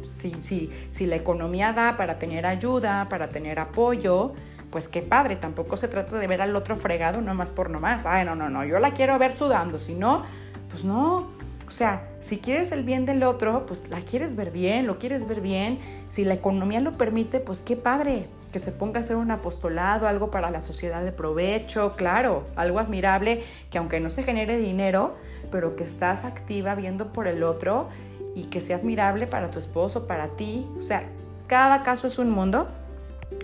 si, 0.04 0.32
si, 0.42 0.70
si 0.90 1.06
la 1.06 1.16
economía 1.16 1.72
da 1.72 1.96
para 1.96 2.18
tener 2.18 2.44
ayuda, 2.44 3.08
para 3.08 3.30
tener 3.30 3.60
apoyo, 3.60 4.34
pues 4.70 4.88
qué 4.88 5.00
padre, 5.00 5.36
tampoco 5.36 5.78
se 5.78 5.88
trata 5.88 6.18
de 6.18 6.26
ver 6.26 6.42
al 6.42 6.54
otro 6.54 6.76
fregado 6.76 7.22
nomás 7.22 7.50
por 7.50 7.70
nomás. 7.70 8.04
Ay, 8.04 8.26
no, 8.26 8.34
no, 8.34 8.50
no, 8.50 8.62
yo 8.66 8.78
la 8.78 8.92
quiero 8.92 9.18
ver 9.18 9.34
sudando, 9.34 9.80
si 9.80 9.94
no, 9.94 10.24
pues 10.70 10.84
no. 10.84 11.43
O 11.68 11.72
sea, 11.72 12.08
si 12.20 12.38
quieres 12.38 12.72
el 12.72 12.84
bien 12.84 13.06
del 13.06 13.22
otro, 13.22 13.66
pues 13.66 13.88
la 13.88 14.00
quieres 14.00 14.36
ver 14.36 14.50
bien, 14.50 14.86
lo 14.86 14.98
quieres 14.98 15.28
ver 15.28 15.40
bien. 15.40 15.78
Si 16.08 16.24
la 16.24 16.34
economía 16.34 16.80
lo 16.80 16.92
permite, 16.92 17.40
pues 17.40 17.62
qué 17.62 17.76
padre 17.76 18.26
que 18.52 18.60
se 18.60 18.70
ponga 18.70 18.98
a 18.98 19.00
hacer 19.00 19.16
un 19.16 19.32
apostolado, 19.32 20.06
algo 20.06 20.30
para 20.30 20.48
la 20.50 20.60
sociedad 20.60 21.02
de 21.02 21.10
provecho, 21.10 21.94
claro, 21.96 22.44
algo 22.54 22.78
admirable, 22.78 23.42
que 23.70 23.78
aunque 23.78 23.98
no 23.98 24.10
se 24.10 24.22
genere 24.22 24.58
dinero, 24.58 25.16
pero 25.50 25.74
que 25.74 25.82
estás 25.82 26.24
activa 26.24 26.76
viendo 26.76 27.12
por 27.12 27.26
el 27.26 27.42
otro 27.42 27.88
y 28.36 28.44
que 28.44 28.60
sea 28.60 28.76
admirable 28.76 29.26
para 29.26 29.50
tu 29.50 29.58
esposo, 29.58 30.06
para 30.06 30.28
ti. 30.28 30.66
O 30.78 30.82
sea, 30.82 31.02
cada 31.48 31.82
caso 31.82 32.06
es 32.06 32.18
un 32.18 32.30
mundo, 32.30 32.68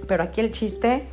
pero 0.06 0.22
aquí 0.22 0.40
el 0.40 0.52
chiste, 0.52 1.04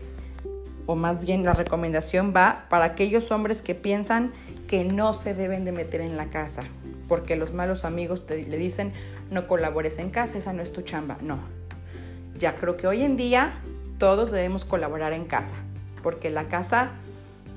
o 0.86 0.96
más 0.96 1.20
bien 1.20 1.44
la 1.44 1.54
recomendación 1.54 2.34
va 2.36 2.66
para 2.70 2.86
aquellos 2.86 3.32
hombres 3.32 3.64
que 3.64 3.74
piensan 3.74 4.32
que 4.68 4.84
no 4.84 5.12
se 5.14 5.34
deben 5.34 5.66
de 5.66 5.72
meter 5.72 6.02
en 6.02 6.18
la 6.18 6.28
casa, 6.28 6.64
porque 7.08 7.36
los 7.36 7.54
malos 7.54 7.86
amigos 7.86 8.26
te, 8.26 8.46
le 8.46 8.58
dicen, 8.58 8.94
no 9.32 9.48
colabores 9.48 10.00
en 10.00 10.10
casa, 10.10 10.38
esa 10.38 10.54
no 10.54 10.62
es 10.62 10.74
tu 10.74 10.82
chamba. 10.82 11.18
No, 11.22 11.40
ya 12.40 12.56
creo 12.56 12.78
que 12.78 12.88
hoy 12.88 13.04
en 13.04 13.18
día 13.18 13.54
todos 13.98 14.32
debemos 14.32 14.66
colaborar 14.66 15.14
en 15.14 15.26
casa, 15.26 15.56
porque 16.04 16.30
la 16.30 16.46
casa 16.46 16.92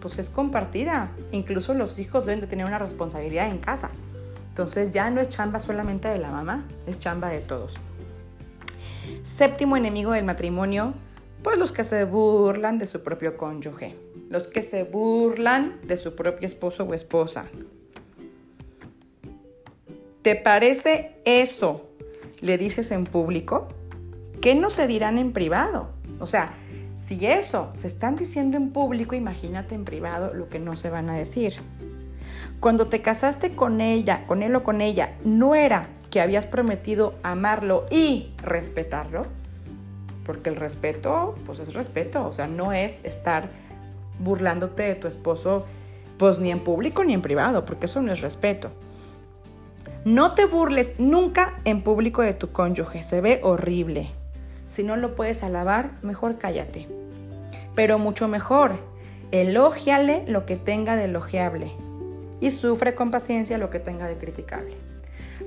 pues 0.01 0.19
es 0.19 0.31
compartida, 0.31 1.11
incluso 1.31 1.75
los 1.75 1.99
hijos 1.99 2.25
deben 2.25 2.41
de 2.41 2.47
tener 2.47 2.67
una 2.67 2.79
responsabilidad 2.79 3.51
en 3.51 3.59
casa. 3.59 3.91
Entonces 4.49 4.93
ya 4.93 5.11
no 5.11 5.21
es 5.21 5.29
chamba 5.29 5.61
solamente 5.61 6.09
de 6.09 6.19
la 6.19 6.31
mamá, 6.31 6.65
es 6.87 6.99
chamba 6.99 7.29
de 7.29 7.41
todos. 7.41 7.79
Séptimo 9.25 9.77
enemigo 9.77 10.13
del 10.13 10.25
matrimonio, 10.25 10.95
pues 11.43 11.59
los 11.59 11.73
que 11.73 11.85
se 11.85 12.05
burlan 12.05 12.79
de 12.79 12.87
su 12.87 13.03
propio 13.03 13.37
cónyuge, 13.37 13.97
los 14.29 14.49
que 14.49 14.63
se 14.63 14.85
burlan 14.85 15.79
de 15.87 15.97
su 15.97 16.15
propio 16.15 16.47
esposo 16.47 16.85
o 16.85 16.95
esposa. 16.95 17.47
¿Te 20.23 20.37
parece 20.37 21.13
eso? 21.25 21.89
Le 22.43 22.59
dices 22.59 22.91
en 22.91 23.05
público. 23.05 23.69
¿Qué 24.43 24.55
no 24.55 24.69
se 24.69 24.87
dirán 24.87 25.17
en 25.17 25.33
privado? 25.33 25.89
O 26.19 26.27
sea, 26.27 26.53
si 26.95 27.27
eso 27.27 27.71
se 27.73 27.89
están 27.89 28.17
diciendo 28.17 28.59
en 28.59 28.71
público, 28.71 29.15
imagínate 29.15 29.75
en 29.75 29.87
privado 29.87 30.35
lo 30.35 30.51
que 30.51 30.59
no 30.59 30.77
se 30.77 30.91
van 30.91 31.09
a 31.09 31.15
decir. 31.15 31.55
Cuando 32.61 32.89
te 32.89 33.01
casaste 33.01 33.53
con 33.53 33.81
ella, 33.81 34.27
con 34.27 34.43
él 34.43 34.55
o 34.57 34.63
con 34.63 34.83
ella, 34.83 35.17
no 35.25 35.55
era 35.55 35.87
que 36.11 36.21
habías 36.21 36.45
prometido 36.45 37.15
amarlo 37.23 37.87
y 37.91 38.33
respetarlo, 38.43 39.25
porque 40.27 40.51
el 40.51 40.57
respeto, 40.57 41.35
pues 41.47 41.61
es 41.61 41.73
respeto, 41.73 42.27
o 42.27 42.33
sea, 42.33 42.47
no 42.47 42.75
es 42.75 43.03
estar 43.07 43.49
burlándote 44.19 44.83
de 44.83 44.95
tu 44.97 45.09
esposo, 45.09 45.65
pues 46.19 46.39
ni 46.41 46.51
en 46.51 46.61
público 46.61 47.05
ni 47.05 47.15
en 47.15 47.23
privado, 47.23 47.65
porque 47.65 47.87
eso 47.87 48.03
no 48.03 48.13
es 48.13 48.21
respeto. 48.21 48.71
No 50.05 50.33
te 50.33 50.47
burles 50.47 50.95
nunca 50.99 51.61
en 51.67 51.83
público 51.83 52.23
de 52.23 52.33
tu 52.33 52.53
cónyuge, 52.53 53.03
se 53.03 53.21
ve 53.21 53.41
horrible. 53.43 54.11
Si 54.71 54.83
no 54.83 54.97
lo 54.97 55.15
puedes 55.15 55.43
alabar, 55.43 55.91
mejor 56.01 56.39
cállate. 56.39 56.89
Pero 57.75 57.99
mucho 57.99 58.27
mejor, 58.27 58.77
elógiale 59.31 60.25
lo 60.27 60.47
que 60.47 60.57
tenga 60.57 60.97
de 60.97 61.05
elogiable 61.05 61.73
y 62.41 62.51
sufre 62.51 62.95
con 62.95 63.11
paciencia 63.11 63.59
lo 63.59 63.69
que 63.69 63.79
tenga 63.79 64.09
de 64.09 64.17
criticable. 64.17 64.75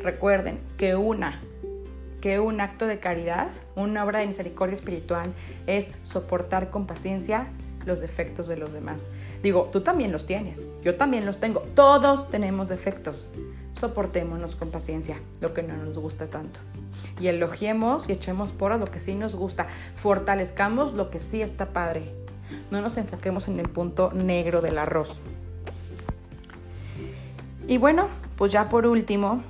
Recuerden 0.04 0.60
que 0.78 0.96
una 0.96 1.42
que 2.22 2.40
un 2.40 2.62
acto 2.62 2.88
de 2.88 3.00
caridad, 3.00 3.50
una 3.76 4.06
obra 4.06 4.20
de 4.20 4.28
misericordia 4.28 4.76
espiritual 4.76 5.34
es 5.68 5.90
soportar 6.04 6.70
con 6.70 6.88
paciencia 6.88 7.48
los 7.86 8.00
defectos 8.00 8.48
de 8.48 8.56
los 8.56 8.72
demás. 8.72 9.12
Digo, 9.42 9.70
tú 9.74 9.82
también 9.82 10.14
los 10.14 10.26
tienes, 10.26 10.64
yo 10.84 10.96
también 10.96 11.26
los 11.26 11.42
tengo, 11.42 11.62
todos 11.76 12.30
tenemos 12.30 12.70
defectos. 12.70 13.26
Soportémonos 13.80 14.56
con 14.56 14.72
paciencia 14.72 15.18
lo 15.42 15.54
que 15.54 15.64
no 15.64 15.76
nos 15.78 15.98
gusta 15.98 16.28
tanto. 16.28 16.60
Y 17.20 17.28
elogiemos 17.28 18.10
y 18.10 18.14
echemos 18.14 18.52
por 18.52 18.78
lo 18.80 18.86
que 18.86 19.00
sí 19.00 19.16
nos 19.16 19.36
gusta. 19.36 19.68
Fortalezcamos 19.96 20.94
lo 20.94 21.10
que 21.10 21.20
sí 21.20 21.42
está 21.42 21.68
padre. 21.68 22.12
No 22.72 22.82
nos 22.82 22.98
enfoquemos 22.98 23.48
en 23.48 23.60
el 23.60 23.70
punto 23.70 24.12
negro 24.14 24.62
del 24.62 24.78
arroz. 24.78 25.18
Y 27.68 27.78
bueno, 27.78 28.10
pues 28.38 28.52
ya 28.52 28.68
por 28.68 28.86
último, 28.86 29.42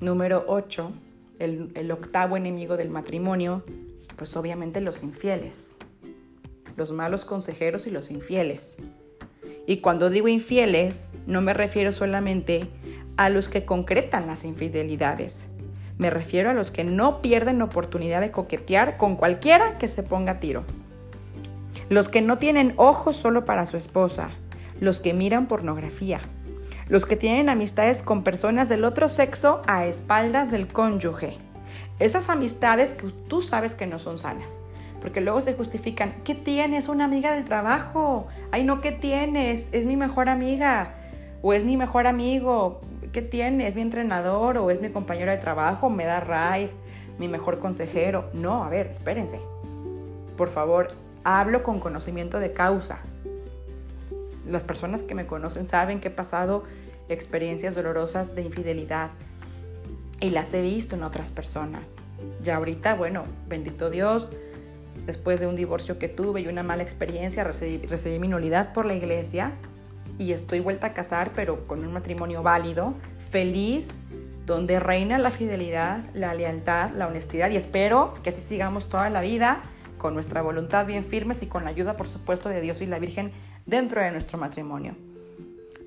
número 0.00 0.44
8, 0.46 0.92
el, 1.38 1.90
octavo 1.90 2.36
enemigo 2.36 2.76
del 2.76 2.90
matrimonio, 2.90 3.64
pues 4.16 4.36
obviamente 4.36 4.80
los 4.80 5.02
infieles, 5.02 5.78
los 6.76 6.92
malos 6.92 7.24
consejeros 7.24 7.86
y 7.86 7.90
los 7.90 8.10
infieles. 8.10 8.76
Y 9.66 9.78
cuando 9.78 10.10
digo 10.10 10.28
infieles, 10.28 11.08
no 11.26 11.40
me 11.40 11.54
refiero 11.54 11.92
solamente 11.92 12.60
a 12.62 12.66
los 13.28 13.48
que 13.48 13.64
concretan 13.64 14.26
las 14.26 14.44
infidelidades. 14.44 15.48
Me 15.98 16.10
refiero 16.10 16.50
a 16.50 16.54
los 16.54 16.70
que 16.70 16.84
no 16.84 17.22
pierden 17.22 17.62
oportunidad 17.62 18.20
de 18.20 18.30
coquetear 18.30 18.96
con 18.96 19.16
cualquiera 19.16 19.78
que 19.78 19.88
se 19.88 20.02
ponga 20.02 20.32
a 20.32 20.40
tiro. 20.40 20.64
Los 21.88 22.08
que 22.08 22.20
no 22.20 22.38
tienen 22.38 22.74
ojos 22.76 23.16
solo 23.16 23.44
para 23.44 23.66
su 23.66 23.76
esposa. 23.76 24.30
Los 24.80 25.00
que 25.00 25.14
miran 25.14 25.46
pornografía 25.46 26.20
los 26.88 27.04
que 27.04 27.16
tienen 27.16 27.48
amistades 27.48 28.02
con 28.02 28.22
personas 28.22 28.68
del 28.68 28.84
otro 28.84 29.08
sexo 29.08 29.60
a 29.66 29.86
espaldas 29.86 30.52
del 30.52 30.68
cónyuge. 30.68 31.36
Esas 31.98 32.28
amistades 32.28 32.92
que 32.92 33.08
tú 33.28 33.42
sabes 33.42 33.74
que 33.74 33.86
no 33.86 33.98
son 33.98 34.18
sanas. 34.18 34.58
Porque 35.00 35.20
luego 35.20 35.40
se 35.40 35.54
justifican, 35.54 36.14
¿qué 36.24 36.34
tienes? 36.34 36.88
Una 36.88 37.04
amiga 37.04 37.32
del 37.32 37.44
trabajo. 37.44 38.28
Ay, 38.52 38.62
no, 38.64 38.80
¿qué 38.80 38.92
tienes? 38.92 39.68
Es 39.72 39.84
mi 39.84 39.96
mejor 39.96 40.28
amiga. 40.28 40.94
O 41.42 41.52
es 41.52 41.64
mi 41.64 41.76
mejor 41.76 42.06
amigo. 42.06 42.80
¿Qué 43.16 43.22
tienes? 43.22 43.68
¿Es 43.68 43.76
mi 43.76 43.80
entrenador? 43.80 44.58
¿O 44.58 44.70
es 44.70 44.82
mi 44.82 44.90
compañero 44.90 45.30
de 45.30 45.38
trabajo? 45.38 45.88
¿Me 45.88 46.04
da 46.04 46.20
ride? 46.20 46.70
¿Mi 47.18 47.28
mejor 47.28 47.60
consejero? 47.60 48.28
No, 48.34 48.62
a 48.62 48.68
ver, 48.68 48.88
espérense. 48.88 49.40
Por 50.36 50.50
favor, 50.50 50.88
hablo 51.24 51.62
con 51.62 51.80
conocimiento 51.80 52.40
de 52.40 52.52
causa 52.52 52.98
las 54.46 54.64
personas 54.64 55.00
que 55.00 55.14
me 55.14 55.26
conocen 55.26 55.64
saben 55.64 55.98
que 55.98 56.08
he 56.08 56.10
pasado 56.10 56.64
experiencias 57.08 57.74
dolorosas 57.74 58.34
de 58.34 58.42
infidelidad 58.42 59.08
y 60.20 60.28
las 60.28 60.52
he 60.52 60.60
visto 60.60 60.94
en 60.94 61.02
otras 61.02 61.30
personas. 61.30 61.96
Ya 62.42 62.56
ahorita, 62.56 62.96
bueno, 62.96 63.24
bendito 63.48 63.88
Dios, 63.88 64.28
después 65.06 65.40
de 65.40 65.46
un 65.46 65.56
divorcio 65.56 65.98
que 65.98 66.08
tuve 66.08 66.42
y 66.42 66.48
una 66.48 66.62
mala 66.62 66.82
experiencia, 66.82 67.44
recibí, 67.44 68.18
mi 68.18 68.28
nulidad 68.28 68.74
por 68.74 68.84
la 68.84 68.92
iglesia 68.92 69.52
y 70.18 70.32
estoy 70.32 70.60
vuelta 70.60 70.88
a 70.88 70.92
casar, 70.92 71.32
pero 71.34 71.66
con 71.66 71.84
un 71.84 71.92
matrimonio 71.92 72.42
válido, 72.42 72.94
feliz, 73.30 74.02
donde 74.46 74.78
reina 74.78 75.18
la 75.18 75.30
fidelidad, 75.30 76.04
la 76.14 76.32
lealtad, 76.34 76.90
la 76.92 77.08
honestidad 77.08 77.50
y 77.50 77.56
espero 77.56 78.14
que 78.22 78.30
así 78.30 78.40
sigamos 78.40 78.88
toda 78.88 79.10
la 79.10 79.20
vida 79.20 79.62
con 79.98 80.14
nuestra 80.14 80.42
voluntad 80.42 80.86
bien 80.86 81.04
firmes 81.04 81.42
y 81.42 81.46
con 81.46 81.64
la 81.64 81.70
ayuda, 81.70 81.96
por 81.96 82.06
supuesto, 82.06 82.48
de 82.48 82.60
Dios 82.60 82.80
y 82.80 82.86
la 82.86 82.98
Virgen 82.98 83.32
dentro 83.66 84.00
de 84.00 84.10
nuestro 84.12 84.38
matrimonio. 84.38 84.94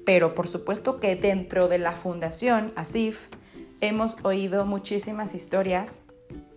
Pero 0.05 0.35
por 0.35 0.47
supuesto 0.47 0.99
que 0.99 1.15
dentro 1.15 1.67
de 1.67 1.77
la 1.77 1.93
fundación 1.93 2.73
ASIF 2.75 3.27
hemos 3.81 4.17
oído 4.23 4.65
muchísimas 4.65 5.35
historias 5.35 6.07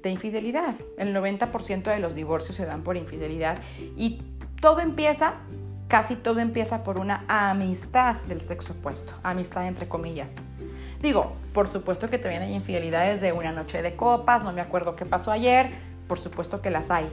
de 0.02 0.10
infidelidad. 0.10 0.74
El 0.98 1.14
90% 1.14 1.84
de 1.84 1.98
los 2.00 2.14
divorcios 2.14 2.56
se 2.56 2.66
dan 2.66 2.82
por 2.82 2.96
infidelidad 2.96 3.58
y 3.96 4.22
todo 4.60 4.80
empieza, 4.80 5.34
casi 5.92 6.16
todo 6.16 6.40
empieza 6.40 6.84
por 6.84 6.96
una 6.96 7.22
amistad 7.28 8.16
del 8.26 8.40
sexo 8.40 8.72
opuesto, 8.72 9.12
amistad 9.22 9.66
entre 9.66 9.88
comillas. 9.88 10.36
Digo, 11.02 11.34
por 11.52 11.68
supuesto 11.68 12.08
que 12.08 12.16
también 12.16 12.40
hay 12.40 12.54
infidelidades 12.54 13.20
de 13.20 13.34
una 13.34 13.52
noche 13.52 13.82
de 13.82 13.94
copas, 13.94 14.42
no 14.42 14.52
me 14.52 14.62
acuerdo 14.62 14.96
qué 14.96 15.04
pasó 15.04 15.30
ayer, 15.30 15.68
por 16.08 16.18
supuesto 16.18 16.62
que 16.62 16.70
las 16.70 16.90
hay. 16.90 17.06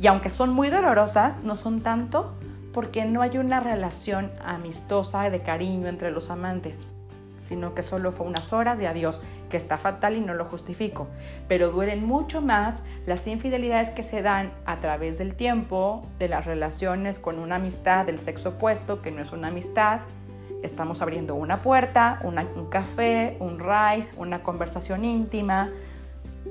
Y 0.00 0.08
aunque 0.08 0.30
son 0.30 0.50
muy 0.50 0.68
dolorosas, 0.68 1.44
no 1.44 1.54
son 1.54 1.80
tanto 1.82 2.34
porque 2.74 3.04
no 3.04 3.22
hay 3.22 3.38
una 3.38 3.60
relación 3.60 4.32
amistosa 4.44 5.30
de 5.30 5.38
cariño 5.38 5.86
entre 5.86 6.10
los 6.10 6.28
amantes, 6.28 6.88
sino 7.40 7.74
que 7.74 7.82
solo 7.82 8.12
fue 8.12 8.26
unas 8.26 8.52
horas 8.52 8.78
de 8.78 8.86
adiós, 8.86 9.20
que 9.50 9.56
está 9.56 9.78
fatal 9.78 10.16
y 10.16 10.20
no 10.20 10.34
lo 10.34 10.44
justifico, 10.44 11.06
pero 11.48 11.70
duelen 11.70 12.04
mucho 12.04 12.42
más 12.42 12.76
las 13.06 13.26
infidelidades 13.26 13.90
que 13.90 14.02
se 14.02 14.22
dan 14.22 14.52
a 14.66 14.76
través 14.76 15.18
del 15.18 15.34
tiempo, 15.34 16.06
de 16.18 16.28
las 16.28 16.44
relaciones 16.44 17.18
con 17.18 17.38
una 17.38 17.56
amistad 17.56 18.06
del 18.06 18.18
sexo 18.18 18.50
opuesto, 18.50 19.00
que 19.00 19.10
no 19.10 19.22
es 19.22 19.32
una 19.32 19.48
amistad. 19.48 20.00
Estamos 20.62 21.02
abriendo 21.02 21.34
una 21.34 21.62
puerta, 21.62 22.20
un 22.24 22.66
café, 22.66 23.36
un 23.40 23.58
ride, 23.58 24.08
una 24.16 24.42
conversación 24.42 25.04
íntima, 25.04 25.70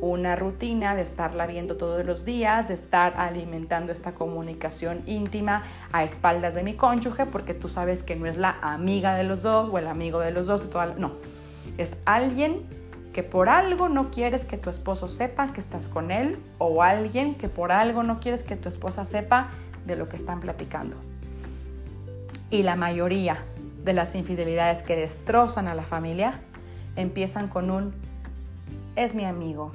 una 0.02 0.36
rutina 0.36 0.96
de 0.96 1.02
estarla 1.02 1.48
viendo 1.48 1.78
todos 1.78 2.06
los 2.06 2.26
días, 2.26 2.68
de 2.68 2.74
estar 2.74 3.16
alimentando 3.18 3.92
esta 3.92 4.14
comunicación 4.14 5.02
íntima 5.06 5.64
a 5.92 6.04
espaldas 6.04 6.54
de 6.54 6.64
mi 6.64 6.76
cónyuge, 6.76 7.26
porque 7.26 7.54
tú 7.54 7.70
sabes 7.70 8.04
que 8.04 8.16
no 8.16 8.28
es 8.28 8.38
la 8.38 8.58
amiga 8.62 9.16
de 9.16 9.24
los 9.24 9.42
dos 9.42 9.70
o 9.72 9.78
el 9.78 9.88
amigo 9.88 10.20
de 10.20 10.32
los 10.32 10.46
dos, 10.46 10.68
no, 10.98 11.14
es 11.78 12.02
alguien 12.06 12.62
que 13.14 13.24
por 13.24 13.50
algo 13.50 13.90
no 13.90 14.12
quieres 14.12 14.46
que 14.46 14.58
tu 14.58 14.70
esposo 14.70 15.10
sepa 15.10 15.52
que 15.52 15.60
estás 15.60 15.88
con 15.88 16.12
él 16.12 16.38
o 16.60 16.84
alguien 16.84 17.34
que 17.34 17.50
por 17.50 17.72
algo 17.72 18.04
no 18.04 18.20
quieres 18.20 18.44
que 18.44 18.56
tu 18.56 18.70
esposa 18.70 19.06
sepa 19.06 19.50
de 19.88 19.96
lo 19.96 20.08
que 20.08 20.18
están 20.18 20.40
platicando. 20.40 20.96
Y 22.52 22.62
la 22.62 22.76
mayoría 22.76 23.38
de 23.84 23.94
las 23.94 24.14
infidelidades 24.14 24.84
que 24.84 24.96
destrozan 24.96 25.68
a 25.68 25.74
la 25.74 25.82
familia 25.82 26.40
empiezan 26.96 27.48
con 27.48 27.72
un 27.72 27.94
es 28.96 29.16
mi 29.16 29.26
amigo, 29.26 29.72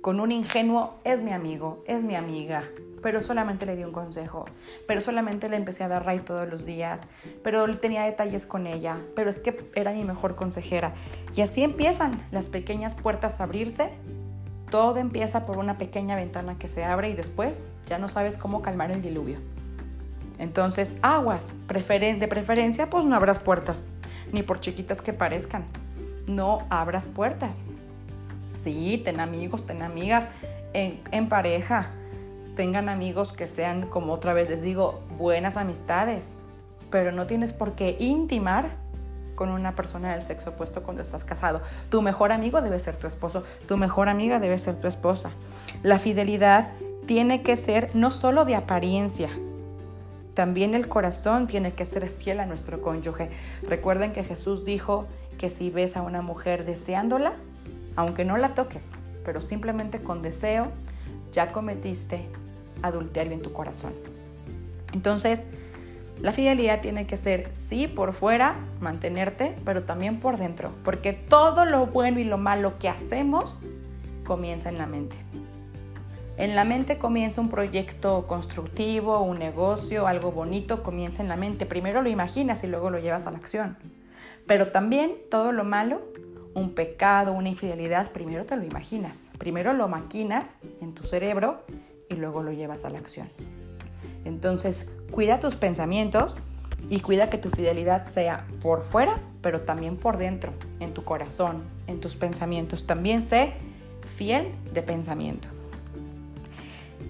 con 0.00 0.18
un 0.20 0.32
ingenuo 0.32 0.94
es 1.04 1.22
mi 1.22 1.32
amigo, 1.32 1.84
es 1.86 2.04
mi 2.04 2.14
amiga, 2.14 2.64
pero 3.02 3.22
solamente 3.22 3.66
le 3.66 3.76
di 3.76 3.84
un 3.84 3.92
consejo, 3.92 4.46
pero 4.86 5.00
solamente 5.00 5.48
le 5.48 5.56
empecé 5.56 5.84
a 5.84 5.88
dar 5.88 6.06
ray 6.06 6.20
todos 6.20 6.48
los 6.48 6.64
días, 6.64 7.08
pero 7.42 7.78
tenía 7.78 8.04
detalles 8.04 8.46
con 8.46 8.66
ella, 8.66 8.98
pero 9.14 9.30
es 9.30 9.38
que 9.38 9.68
era 9.74 9.92
mi 9.92 10.04
mejor 10.04 10.36
consejera. 10.36 10.94
Y 11.34 11.42
así 11.42 11.62
empiezan 11.62 12.20
las 12.30 12.46
pequeñas 12.46 12.94
puertas 12.94 13.40
a 13.40 13.44
abrirse. 13.44 13.90
Todo 14.70 14.98
empieza 14.98 15.46
por 15.46 15.58
una 15.58 15.78
pequeña 15.78 16.16
ventana 16.16 16.58
que 16.58 16.68
se 16.68 16.84
abre 16.84 17.10
y 17.10 17.14
después 17.14 17.68
ya 17.86 17.98
no 17.98 18.08
sabes 18.08 18.38
cómo 18.38 18.62
calmar 18.62 18.90
el 18.90 19.02
diluvio. 19.02 19.38
Entonces, 20.38 20.98
aguas, 21.02 21.52
de 21.68 22.28
preferencia, 22.28 22.88
pues 22.88 23.04
no 23.04 23.16
abras 23.16 23.38
puertas, 23.38 23.88
ni 24.32 24.42
por 24.42 24.60
chiquitas 24.60 25.02
que 25.02 25.12
parezcan. 25.12 25.64
No 26.26 26.66
abras 26.70 27.08
puertas. 27.08 27.64
Sí, 28.54 29.00
ten 29.04 29.20
amigos, 29.20 29.66
ten 29.66 29.82
amigas 29.82 30.28
en, 30.72 31.28
pareja. 31.28 31.90
Tengan 32.56 32.88
amigos 32.88 33.32
que 33.32 33.46
sean, 33.46 33.86
como 33.86 34.12
otra 34.12 34.32
vez 34.32 34.48
les 34.48 34.62
digo, 34.62 35.00
buenas 35.16 35.56
amistades. 35.56 36.38
Pero 36.90 37.12
no 37.12 37.26
tienes 37.26 37.52
por 37.52 37.72
qué 37.72 37.96
intimar 37.98 38.66
con 39.34 39.48
una 39.48 39.74
persona 39.74 40.12
del 40.12 40.22
sexo 40.22 40.50
opuesto 40.50 40.82
cuando 40.82 41.02
estás 41.02 41.24
casado. 41.24 41.62
Tu 41.88 42.02
mejor 42.02 42.32
amigo 42.32 42.60
debe 42.60 42.78
ser 42.78 42.96
tu 42.96 43.06
esposo, 43.06 43.44
tu 43.66 43.76
mejor 43.76 44.08
amiga 44.08 44.38
debe 44.38 44.58
ser 44.58 44.76
tu 44.76 44.88
esposa. 44.88 45.30
La 45.82 45.98
fidelidad 45.98 46.72
tiene 47.06 47.42
que 47.42 47.56
ser 47.56 47.90
no 47.94 48.10
solo 48.10 48.44
de 48.44 48.56
apariencia, 48.56 49.30
también 50.34 50.74
el 50.74 50.88
corazón 50.88 51.46
tiene 51.46 51.72
que 51.72 51.84
ser 51.84 52.08
fiel 52.08 52.40
a 52.40 52.46
nuestro 52.46 52.80
cónyuge. 52.80 53.30
Recuerden 53.62 54.12
que 54.12 54.24
Jesús 54.24 54.64
dijo 54.64 55.06
que 55.38 55.50
si 55.50 55.70
ves 55.70 55.96
a 55.96 56.02
una 56.02 56.22
mujer 56.22 56.64
deseándola, 56.64 57.32
aunque 57.96 58.24
no 58.24 58.36
la 58.36 58.54
toques, 58.54 58.92
pero 59.24 59.40
simplemente 59.40 60.00
con 60.00 60.22
deseo, 60.22 60.68
ya 61.32 61.52
cometiste 61.52 62.24
adulterio 62.82 63.32
en 63.32 63.42
tu 63.42 63.52
corazón. 63.52 63.92
Entonces, 64.92 65.44
la 66.20 66.32
fidelidad 66.32 66.80
tiene 66.80 67.06
que 67.06 67.16
ser, 67.16 67.48
sí, 67.52 67.88
por 67.88 68.12
fuera, 68.12 68.56
mantenerte, 68.80 69.56
pero 69.64 69.84
también 69.84 70.20
por 70.20 70.36
dentro, 70.36 70.70
porque 70.84 71.12
todo 71.12 71.64
lo 71.64 71.86
bueno 71.86 72.20
y 72.20 72.24
lo 72.24 72.36
malo 72.36 72.78
que 72.78 72.88
hacemos 72.88 73.60
comienza 74.24 74.68
en 74.68 74.78
la 74.78 74.86
mente. 74.86 75.16
En 76.36 76.56
la 76.56 76.64
mente 76.64 76.98
comienza 76.98 77.40
un 77.40 77.50
proyecto 77.50 78.26
constructivo, 78.26 79.20
un 79.20 79.38
negocio, 79.38 80.06
algo 80.06 80.32
bonito, 80.32 80.82
comienza 80.82 81.22
en 81.22 81.28
la 81.28 81.36
mente. 81.36 81.66
Primero 81.66 82.00
lo 82.00 82.08
imaginas 82.08 82.64
y 82.64 82.66
luego 82.66 82.88
lo 82.88 82.98
llevas 82.98 83.26
a 83.26 83.30
la 83.30 83.36
acción. 83.36 83.76
Pero 84.46 84.68
también 84.68 85.12
todo 85.30 85.52
lo 85.52 85.64
malo 85.64 86.00
un 86.54 86.74
pecado, 86.74 87.32
una 87.32 87.48
infidelidad, 87.48 88.10
primero 88.12 88.44
te 88.44 88.56
lo 88.56 88.64
imaginas, 88.64 89.30
primero 89.38 89.72
lo 89.72 89.88
maquinas 89.88 90.56
en 90.80 90.94
tu 90.94 91.04
cerebro 91.04 91.62
y 92.08 92.14
luego 92.14 92.42
lo 92.42 92.52
llevas 92.52 92.84
a 92.84 92.90
la 92.90 92.98
acción. 92.98 93.28
Entonces, 94.24 94.92
cuida 95.10 95.40
tus 95.40 95.54
pensamientos 95.54 96.36
y 96.88 97.00
cuida 97.00 97.30
que 97.30 97.38
tu 97.38 97.50
fidelidad 97.50 98.06
sea 98.06 98.46
por 98.62 98.82
fuera, 98.82 99.20
pero 99.42 99.62
también 99.62 99.96
por 99.96 100.18
dentro, 100.18 100.52
en 100.80 100.92
tu 100.92 101.04
corazón, 101.04 101.62
en 101.86 102.00
tus 102.00 102.16
pensamientos. 102.16 102.86
También 102.86 103.24
sé 103.24 103.52
fiel 104.16 104.48
de 104.72 104.82
pensamiento. 104.82 105.48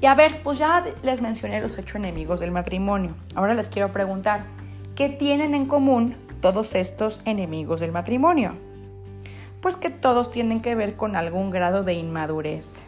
Y 0.01 0.07
a 0.07 0.15
ver, 0.15 0.43
pues 0.43 0.59
ya 0.59 0.85
les 1.03 1.21
mencioné 1.21 1.61
los 1.61 1.77
ocho 1.79 1.99
enemigos 1.99 2.41
del 2.41 2.51
matrimonio. 2.51 3.13
Ahora 3.35 3.55
les 3.55 3.69
quiero 3.69 3.93
preguntar, 3.93 4.45
¿qué 4.95 5.09
tienen 5.09 5.55
en 5.55 5.67
común 5.67 6.15
todos 6.41 6.75
estos 6.75 7.21
enemigos 7.25 7.81
del 7.81 7.93
matrimonio? 7.93 8.55
Pues 9.61 9.77
que 9.77 9.91
todos 9.91 10.31
tienen 10.31 10.63
que 10.63 10.75
ver 10.75 10.97
con 10.97 11.17
algún 11.17 11.51
grado 11.51 11.85
de 11.85 11.95
inmadurez. 11.95 12.83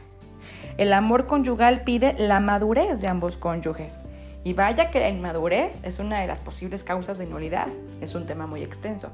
El 0.79 0.93
amor 0.93 1.27
conyugal 1.27 1.83
pide 1.83 2.15
la 2.19 2.41
madurez 2.41 3.01
de 3.01 3.09
ambos 3.09 3.37
cónyuges. 3.37 4.05
Y 4.45 4.55
vaya 4.55 4.91
que 4.91 4.99
la 4.99 5.09
inmadurez 5.09 5.85
es 5.85 5.99
una 5.99 6.21
de 6.21 6.27
las 6.27 6.41
posibles 6.41 6.83
causas 6.83 7.19
de 7.19 7.27
nulidad. 7.27 7.69
Es 8.01 8.15
un 8.15 8.27
tema 8.27 8.47
muy 8.47 8.63
extenso. 8.63 9.11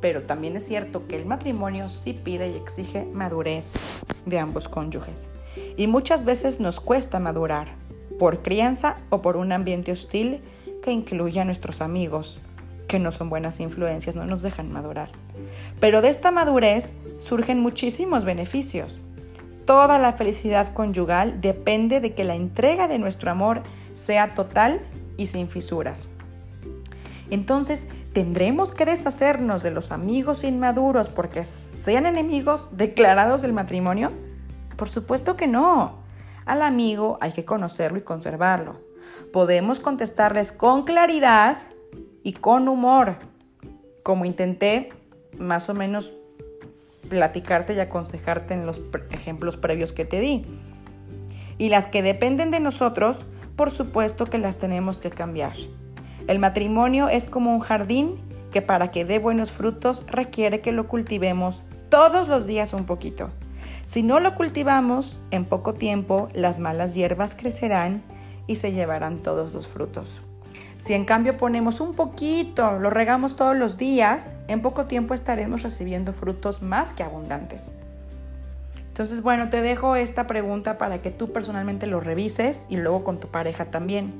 Pero 0.00 0.22
también 0.22 0.56
es 0.56 0.66
cierto 0.66 1.06
que 1.06 1.16
el 1.16 1.26
matrimonio 1.26 1.88
sí 1.88 2.12
pide 2.12 2.50
y 2.50 2.56
exige 2.56 3.04
madurez 3.04 3.72
de 4.24 4.38
ambos 4.38 4.68
cónyuges. 4.68 5.28
Y 5.76 5.86
muchas 5.86 6.24
veces 6.24 6.60
nos 6.60 6.80
cuesta 6.80 7.20
madurar, 7.20 7.68
por 8.18 8.42
crianza 8.42 8.96
o 9.10 9.22
por 9.22 9.36
un 9.36 9.52
ambiente 9.52 9.92
hostil 9.92 10.40
que 10.82 10.92
incluye 10.92 11.40
a 11.40 11.44
nuestros 11.44 11.80
amigos, 11.80 12.38
que 12.88 12.98
no 12.98 13.12
son 13.12 13.30
buenas 13.30 13.60
influencias, 13.60 14.16
no 14.16 14.26
nos 14.26 14.42
dejan 14.42 14.72
madurar. 14.72 15.10
Pero 15.80 16.02
de 16.02 16.08
esta 16.08 16.30
madurez 16.30 16.92
surgen 17.18 17.60
muchísimos 17.60 18.24
beneficios. 18.24 18.98
Toda 19.64 19.98
la 19.98 20.12
felicidad 20.12 20.72
conyugal 20.72 21.40
depende 21.40 22.00
de 22.00 22.14
que 22.14 22.24
la 22.24 22.34
entrega 22.34 22.88
de 22.88 22.98
nuestro 22.98 23.30
amor 23.30 23.62
sea 23.94 24.34
total 24.34 24.80
y 25.16 25.26
sin 25.26 25.48
fisuras. 25.48 26.08
Entonces, 27.30 27.88
¿tendremos 28.12 28.72
que 28.72 28.84
deshacernos 28.84 29.62
de 29.62 29.72
los 29.72 29.90
amigos 29.90 30.44
inmaduros 30.44 31.08
porque 31.08 31.44
sean 31.44 32.06
enemigos 32.06 32.68
declarados 32.70 33.42
del 33.42 33.52
matrimonio? 33.52 34.12
Por 34.76 34.88
supuesto 34.88 35.36
que 35.36 35.46
no. 35.46 36.04
Al 36.44 36.62
amigo 36.62 37.18
hay 37.20 37.32
que 37.32 37.44
conocerlo 37.44 37.98
y 37.98 38.02
conservarlo. 38.02 38.76
Podemos 39.32 39.80
contestarles 39.80 40.52
con 40.52 40.84
claridad 40.84 41.58
y 42.22 42.34
con 42.34 42.68
humor, 42.68 43.16
como 44.02 44.24
intenté 44.24 44.90
más 45.38 45.68
o 45.68 45.74
menos 45.74 46.12
platicarte 47.08 47.74
y 47.74 47.80
aconsejarte 47.80 48.54
en 48.54 48.66
los 48.66 48.80
ejemplos 49.10 49.56
previos 49.56 49.92
que 49.92 50.04
te 50.04 50.20
di. 50.20 50.44
Y 51.58 51.68
las 51.68 51.86
que 51.86 52.02
dependen 52.02 52.50
de 52.50 52.60
nosotros, 52.60 53.18
por 53.56 53.70
supuesto 53.70 54.26
que 54.26 54.38
las 54.38 54.56
tenemos 54.56 54.98
que 54.98 55.10
cambiar. 55.10 55.54
El 56.26 56.38
matrimonio 56.38 57.08
es 57.08 57.28
como 57.28 57.54
un 57.54 57.60
jardín 57.60 58.16
que 58.52 58.62
para 58.62 58.90
que 58.90 59.04
dé 59.04 59.18
buenos 59.18 59.52
frutos 59.52 60.04
requiere 60.06 60.60
que 60.60 60.72
lo 60.72 60.88
cultivemos 60.88 61.62
todos 61.88 62.28
los 62.28 62.46
días 62.46 62.72
un 62.72 62.84
poquito. 62.84 63.30
Si 63.84 64.02
no 64.02 64.18
lo 64.18 64.34
cultivamos, 64.34 65.20
en 65.30 65.44
poco 65.44 65.74
tiempo 65.74 66.28
las 66.34 66.58
malas 66.58 66.94
hierbas 66.94 67.34
crecerán 67.34 68.02
y 68.46 68.56
se 68.56 68.72
llevarán 68.72 69.18
todos 69.18 69.52
los 69.52 69.66
frutos. 69.66 70.25
Si 70.78 70.92
en 70.92 71.04
cambio 71.04 71.36
ponemos 71.36 71.80
un 71.80 71.94
poquito, 71.94 72.78
lo 72.78 72.90
regamos 72.90 73.36
todos 73.36 73.56
los 73.56 73.78
días, 73.78 74.34
en 74.46 74.62
poco 74.62 74.86
tiempo 74.86 75.14
estaremos 75.14 75.62
recibiendo 75.62 76.12
frutos 76.12 76.62
más 76.62 76.92
que 76.92 77.02
abundantes. 77.02 77.76
Entonces, 78.88 79.22
bueno, 79.22 79.50
te 79.50 79.60
dejo 79.60 79.96
esta 79.96 80.26
pregunta 80.26 80.78
para 80.78 80.98
que 80.98 81.10
tú 81.10 81.32
personalmente 81.32 81.86
lo 81.86 82.00
revises 82.00 82.66
y 82.70 82.76
luego 82.76 83.04
con 83.04 83.20
tu 83.20 83.28
pareja 83.28 83.66
también. 83.66 84.14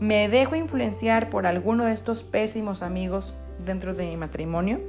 ¿Me 0.00 0.28
dejo 0.28 0.56
influenciar 0.56 1.30
por 1.30 1.46
alguno 1.46 1.84
de 1.84 1.92
estos 1.92 2.22
pésimos 2.22 2.82
amigos 2.82 3.34
dentro 3.64 3.94
de 3.94 4.06
mi 4.06 4.16
matrimonio? 4.16 4.80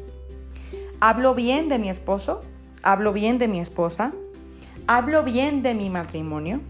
¿Hablo 1.00 1.36
bien 1.36 1.70
de 1.70 1.80
mi 1.80 1.90
esposo? 1.90 2.44
¿Hablo 2.82 3.14
bien 3.14 3.40
de 3.40 3.48
mi 3.48 3.60
esposa? 3.60 4.14
¿Hablo 4.88 5.24
bien 5.24 5.64
de 5.64 5.74
mi 5.74 5.90
matrimonio? 5.90 6.62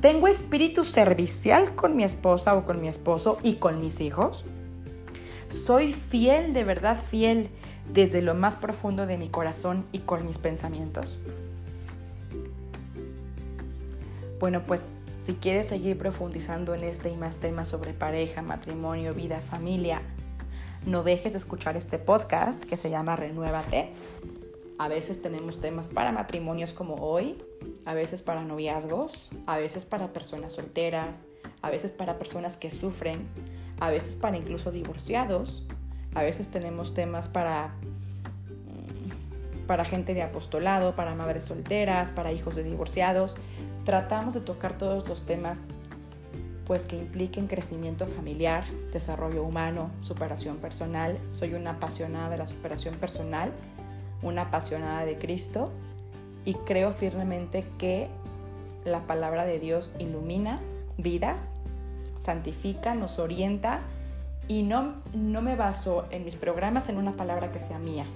¿Tengo 0.00 0.28
espíritu 0.28 0.84
servicial 0.84 1.74
con 1.74 1.96
mi 1.96 2.04
esposa 2.04 2.54
o 2.54 2.66
con 2.66 2.80
mi 2.82 2.88
esposo 2.88 3.38
y 3.42 3.54
con 3.54 3.80
mis 3.80 4.00
hijos? 4.00 4.44
¿Soy 5.48 5.94
fiel, 5.94 6.52
de 6.52 6.64
verdad 6.64 7.00
fiel, 7.10 7.48
desde 7.92 8.20
lo 8.20 8.34
más 8.34 8.56
profundo 8.56 9.06
de 9.06 9.16
mi 9.16 9.28
corazón 9.28 9.86
y 9.92 10.00
con 10.00 10.26
mis 10.26 10.36
pensamientos? 10.36 11.18
Bueno, 14.38 14.64
pues 14.66 14.90
si 15.18 15.34
quieres 15.34 15.68
seguir 15.68 15.96
profundizando 15.96 16.74
en 16.74 16.84
este 16.84 17.10
y 17.10 17.16
más 17.16 17.38
temas 17.38 17.70
sobre 17.70 17.94
pareja, 17.94 18.42
matrimonio, 18.42 19.14
vida, 19.14 19.40
familia, 19.40 20.02
no 20.84 21.04
dejes 21.04 21.32
de 21.32 21.38
escuchar 21.38 21.76
este 21.76 21.98
podcast 21.98 22.62
que 22.62 22.76
se 22.76 22.90
llama 22.90 23.16
Renuévate. 23.16 23.90
A 24.78 24.88
veces 24.88 25.22
tenemos 25.22 25.60
temas 25.60 25.88
para 25.88 26.12
matrimonios 26.12 26.72
como 26.72 26.96
hoy, 26.96 27.42
a 27.86 27.94
veces 27.94 28.20
para 28.20 28.42
noviazgos, 28.42 29.30
a 29.46 29.56
veces 29.58 29.84
para 29.84 30.12
personas 30.12 30.52
solteras, 30.54 31.22
a 31.62 31.70
veces 31.70 31.92
para 31.92 32.18
personas 32.18 32.56
que 32.56 32.70
sufren, 32.70 33.26
a 33.78 33.90
veces 33.90 34.16
para 34.16 34.36
incluso 34.36 34.72
divorciados, 34.72 35.64
a 36.14 36.22
veces 36.22 36.50
tenemos 36.50 36.94
temas 36.94 37.28
para 37.28 37.68
mm, 37.68 39.66
para 39.66 39.84
gente 39.84 40.14
de 40.14 40.22
apostolado, 40.22 40.96
para 40.96 41.14
madres 41.14 41.44
solteras, 41.44 42.10
para 42.10 42.32
hijos 42.32 42.56
de 42.56 42.64
divorciados. 42.64 43.36
Tratamos 43.84 44.34
de 44.34 44.40
tocar 44.40 44.76
todos 44.76 45.08
los 45.08 45.24
temas 45.24 45.60
pues 46.66 46.86
que 46.86 46.96
impliquen 46.96 47.46
crecimiento 47.46 48.08
familiar, 48.08 48.64
desarrollo 48.92 49.44
humano, 49.44 49.90
superación 50.00 50.56
personal. 50.56 51.16
Soy 51.30 51.54
una 51.54 51.70
apasionada 51.72 52.30
de 52.30 52.38
la 52.38 52.48
superación 52.48 52.96
personal, 52.96 53.52
una 54.22 54.42
apasionada 54.42 55.04
de 55.04 55.16
Cristo 55.18 55.70
y 56.46 56.54
creo 56.54 56.92
firmemente 56.92 57.66
que 57.76 58.08
la 58.86 59.00
palabra 59.00 59.44
de 59.44 59.58
Dios 59.58 59.92
ilumina 59.98 60.60
vidas, 60.96 61.52
santifica, 62.16 62.94
nos 62.94 63.18
orienta 63.18 63.80
y 64.48 64.62
no, 64.62 64.94
no 65.12 65.42
me 65.42 65.56
baso 65.56 66.06
en 66.10 66.24
mis 66.24 66.36
programas 66.36 66.88
en 66.88 66.96
una 66.96 67.16
palabra 67.16 67.52
que 67.52 67.60
sea 67.60 67.78
mía, 67.78 68.06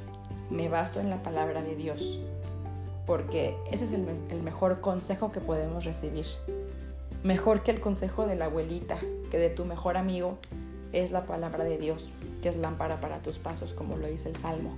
me 0.49 0.71
baso 0.71 1.01
en 1.01 1.11
la 1.11 1.23
palabra 1.23 1.63
de 1.63 1.77
Dios, 1.77 2.21
porque 3.05 3.55
ese 3.71 3.85
es 3.85 3.93
el, 3.93 4.07
el 4.31 4.43
mejor 4.43 4.81
consejo 4.81 5.33
que 5.33 5.41
podemos 5.41 5.85
recibir 5.85 6.25
mejor 7.23 7.63
que 7.63 7.71
el 7.71 7.81
consejo 7.81 8.27
de 8.27 8.37
la 8.37 8.47
abuelita, 8.47 8.99
que 9.31 9.39
de 9.39 9.51
tu 9.51 9.65
mejor 9.65 9.97
amigo, 9.97 10.39
es 10.93 11.13
la 11.13 11.25
palabra 11.25 11.65
de 11.65 11.79
Dios, 11.79 12.11
que 12.43 12.49
es 12.49 12.57
lámpara 12.57 13.01
para 13.01 13.21
tus 13.21 13.39
pasos, 13.39 13.73
como 13.73 13.97
lo 13.97 14.07
dice 14.07 14.29
el 14.29 14.37
Salmo. 14.37 14.75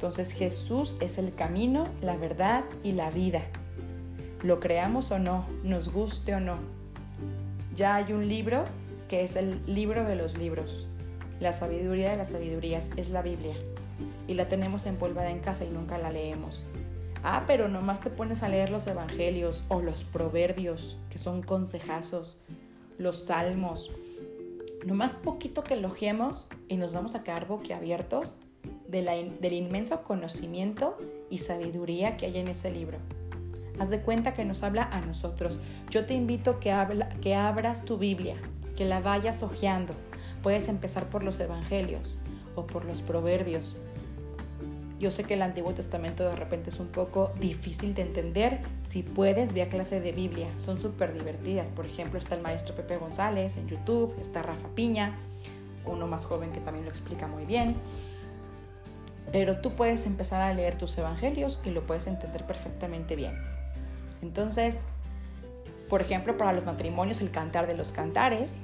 Entonces 0.00 0.32
Jesús 0.32 0.96
es 1.00 1.18
el 1.18 1.34
camino, 1.34 1.84
la 2.00 2.16
verdad 2.16 2.64
y 2.82 2.92
la 2.92 3.10
vida. 3.10 3.42
Lo 4.42 4.58
creamos 4.58 5.10
o 5.10 5.18
no, 5.18 5.44
nos 5.62 5.92
guste 5.92 6.34
o 6.34 6.40
no. 6.40 6.56
Ya 7.76 7.96
hay 7.96 8.14
un 8.14 8.26
libro 8.26 8.64
que 9.10 9.24
es 9.24 9.36
el 9.36 9.60
libro 9.66 10.04
de 10.04 10.16
los 10.16 10.38
libros. 10.38 10.88
La 11.38 11.52
sabiduría 11.52 12.12
de 12.12 12.16
las 12.16 12.30
sabidurías 12.30 12.88
es 12.96 13.10
la 13.10 13.20
Biblia. 13.20 13.54
Y 14.26 14.32
la 14.32 14.48
tenemos 14.48 14.86
empolvada 14.86 15.28
en 15.28 15.40
casa 15.40 15.66
y 15.66 15.68
nunca 15.68 15.98
la 15.98 16.10
leemos. 16.10 16.64
Ah, 17.22 17.44
pero 17.46 17.68
nomás 17.68 18.00
te 18.00 18.08
pones 18.08 18.42
a 18.42 18.48
leer 18.48 18.70
los 18.70 18.86
evangelios 18.86 19.64
o 19.68 19.82
los 19.82 20.02
proverbios, 20.04 20.96
que 21.10 21.18
son 21.18 21.42
consejazos, 21.42 22.38
los 22.96 23.26
salmos. 23.26 23.90
Nomás 24.86 25.12
poquito 25.12 25.62
que 25.62 25.74
elogiemos 25.74 26.48
y 26.68 26.78
nos 26.78 26.94
vamos 26.94 27.14
a 27.14 27.22
quedar 27.22 27.46
boquiabiertos 27.46 28.39
del 28.90 29.52
inmenso 29.52 30.02
conocimiento 30.02 30.96
y 31.30 31.38
sabiduría 31.38 32.16
que 32.16 32.26
hay 32.26 32.38
en 32.38 32.48
ese 32.48 32.70
libro. 32.70 32.98
Haz 33.78 33.90
de 33.90 34.00
cuenta 34.00 34.34
que 34.34 34.44
nos 34.44 34.62
habla 34.62 34.82
a 34.82 35.00
nosotros. 35.00 35.58
Yo 35.90 36.04
te 36.04 36.14
invito 36.14 36.60
que, 36.60 36.70
habla, 36.70 37.08
que 37.20 37.34
abras 37.34 37.84
tu 37.84 37.96
Biblia, 37.96 38.36
que 38.76 38.84
la 38.84 39.00
vayas 39.00 39.42
hojeando. 39.42 39.94
Puedes 40.42 40.68
empezar 40.68 41.08
por 41.08 41.22
los 41.22 41.40
evangelios 41.40 42.18
o 42.56 42.66
por 42.66 42.84
los 42.84 43.00
proverbios 43.02 43.78
yo 45.00 45.10
sé 45.10 45.24
que 45.24 45.32
el 45.32 45.40
Antiguo 45.40 45.72
Testamento 45.72 46.24
de 46.24 46.36
repente 46.36 46.68
es 46.68 46.78
un 46.78 46.88
poco 46.88 47.32
difícil 47.40 47.94
de 47.94 48.02
entender. 48.02 48.60
Si 48.82 49.02
puedes, 49.02 49.54
ve 49.54 49.62
a 49.62 49.70
clase 49.70 49.98
de 49.98 50.12
Biblia. 50.12 50.48
Son 50.58 50.78
súper 50.78 51.14
divertidas. 51.14 51.70
Por 51.70 51.86
ejemplo, 51.86 52.18
está 52.18 52.34
el 52.34 52.42
maestro 52.42 52.76
Pepe 52.76 52.98
González 52.98 53.56
en 53.56 53.66
YouTube, 53.66 54.14
está 54.20 54.42
Rafa 54.42 54.68
Piña, 54.74 55.16
uno 55.86 56.06
más 56.06 56.26
joven 56.26 56.52
que 56.52 56.60
también 56.60 56.84
lo 56.84 56.90
explica 56.90 57.26
muy 57.26 57.46
bien. 57.46 57.76
Pero 59.32 59.60
tú 59.60 59.72
puedes 59.72 60.06
empezar 60.06 60.40
a 60.42 60.52
leer 60.54 60.76
tus 60.76 60.96
evangelios 60.98 61.60
y 61.64 61.70
lo 61.70 61.86
puedes 61.86 62.06
entender 62.06 62.44
perfectamente 62.44 63.16
bien. 63.16 63.34
Entonces, 64.22 64.80
por 65.88 66.00
ejemplo, 66.00 66.36
para 66.36 66.52
los 66.52 66.64
matrimonios, 66.64 67.20
el 67.20 67.30
cantar 67.30 67.66
de 67.66 67.76
los 67.76 67.92
cantares, 67.92 68.62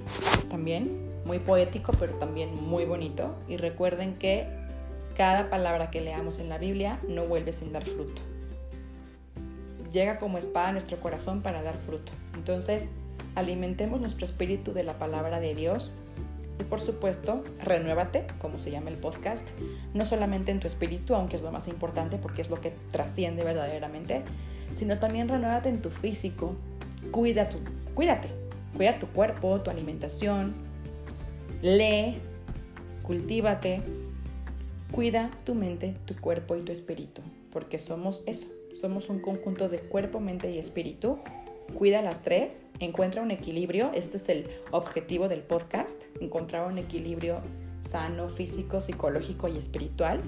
también 0.49 1.11
muy 1.25 1.39
poético, 1.39 1.93
pero 1.99 2.15
también 2.15 2.55
muy 2.55 2.85
bonito. 2.85 3.35
Y 3.49 3.57
recuerden 3.57 4.15
que 4.17 4.47
cada 5.17 5.51
palabra 5.51 5.91
que 5.91 6.01
leamos 6.01 6.39
en 6.39 6.49
la 6.49 6.59
Biblia 6.59 7.01
no 7.09 7.27
vuelve 7.27 7.53
sin 7.53 7.73
dar 7.73 7.85
fruto. 7.85 8.23
Llega 9.93 10.19
como 10.19 10.39
espada 10.39 10.69
a 10.69 10.73
nuestro 10.73 10.99
corazón 10.99 11.43
para 11.43 11.63
dar 11.63 11.77
fruto. 11.77 12.13
Entonces, 12.35 12.89
alimentemos 13.35 14.01
nuestro 14.01 14.27
espíritu 14.27 14.73
de 14.73 14.85
la 14.85 14.95
palabra 14.95 15.41
de 15.41 15.55
Dios 15.55 15.93
y 16.59 16.65
por 16.65 16.81
supuesto, 16.81 17.43
renuévate, 17.63 18.27
como 18.39 18.59
se 18.59 18.71
llama 18.71 18.91
el 18.91 18.97
podcast, 18.97 19.49
no 19.95 20.05
solamente 20.05 20.53
en 20.53 20.61
tu 20.61 20.67
espíritu, 20.67 21.15
aunque 21.15 21.37
es 21.37 21.43
lo 21.43 21.53
más 21.53 21.69
importante 21.69 22.19
porque 22.19 22.43
es 22.43 22.51
lo 22.51 22.61
que 22.61 22.73
trasciende 22.91 23.45
verdaderamente, 23.45 24.23
sino 24.75 24.99
también 24.99 25.29
renuévate 25.29 25.69
en 25.69 25.83
tu 25.83 25.91
físico. 25.91 26.55
Cuida 27.11 27.49
tu, 27.49 27.59
cuídate, 27.95 28.29
cuida 28.77 28.99
tu 28.99 29.07
cuerpo, 29.09 29.61
tu 29.61 29.71
alimentación, 29.71 30.55
lee, 31.63 32.19
cultívate, 33.03 33.83
Cuida 34.93 35.31
tu 35.45 35.55
mente, 35.55 35.97
tu 36.07 36.15
cuerpo 36.17 36.57
y 36.57 36.63
tu 36.63 36.71
espíritu, 36.71 37.21
porque 37.53 37.79
somos 37.79 38.23
eso, 38.27 38.47
somos 38.75 39.11
un 39.11 39.19
conjunto 39.19 39.69
de 39.69 39.81
cuerpo, 39.81 40.21
mente 40.21 40.51
y 40.53 40.59
espíritu. 40.59 41.19
Cuida 41.75 42.01
las 42.01 42.23
tres, 42.23 42.69
encuentra 42.81 43.23
un 43.23 43.31
equilibrio, 43.31 43.91
este 43.93 44.17
es 44.17 44.29
el 44.31 44.49
objetivo 44.71 45.29
del 45.29 45.41
podcast, 45.41 46.05
encontrar 46.21 46.67
un 46.67 46.79
equilibrio 46.79 47.41
sano, 47.81 48.29
físico, 48.31 48.81
psicológico 48.81 49.49
y 49.49 49.59
espiritual 49.59 50.23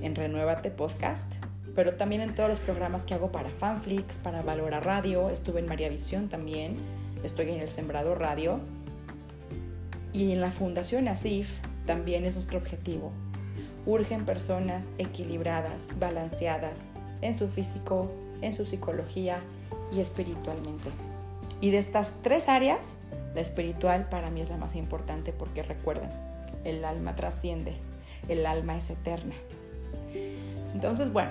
en 0.00 0.14
Renuévate 0.14 0.70
Podcast, 0.70 1.34
pero 1.74 1.94
también 1.94 2.20
en 2.20 2.34
todos 2.34 2.48
los 2.48 2.60
programas 2.60 3.04
que 3.04 3.14
hago 3.14 3.32
para 3.32 3.48
Fanflix, 3.48 4.18
para 4.18 4.42
Valora 4.42 4.78
Radio, 4.78 5.30
estuve 5.30 5.60
en 5.60 5.66
María 5.66 5.88
Visión 5.88 6.28
también, 6.28 6.76
estoy 7.24 7.50
en 7.50 7.60
El 7.60 7.70
Sembrado 7.70 8.14
Radio 8.14 8.60
y 10.12 10.32
en 10.32 10.40
la 10.40 10.52
Fundación 10.52 11.08
ASIF 11.08 11.50
también 11.84 12.24
es 12.24 12.36
nuestro 12.36 12.58
objetivo, 12.58 13.12
urgen 13.86 14.24
personas 14.24 14.90
equilibradas, 14.98 15.88
balanceadas 15.98 16.80
en 17.22 17.34
su 17.34 17.48
físico, 17.48 18.10
en 18.40 18.52
su 18.52 18.66
psicología 18.66 19.40
y 19.92 20.00
espiritualmente. 20.00 20.90
Y 21.60 21.70
de 21.70 21.78
estas 21.78 22.22
tres 22.22 22.48
áreas, 22.48 22.94
la 23.34 23.40
espiritual 23.40 24.08
para 24.08 24.30
mí 24.30 24.40
es 24.40 24.50
la 24.50 24.56
más 24.56 24.74
importante 24.74 25.32
porque 25.32 25.62
recuerden, 25.62 26.10
el 26.64 26.84
alma 26.84 27.14
trasciende, 27.14 27.76
el 28.28 28.46
alma 28.46 28.76
es 28.76 28.90
eterna. 28.90 29.34
Entonces, 30.74 31.12
bueno, 31.12 31.30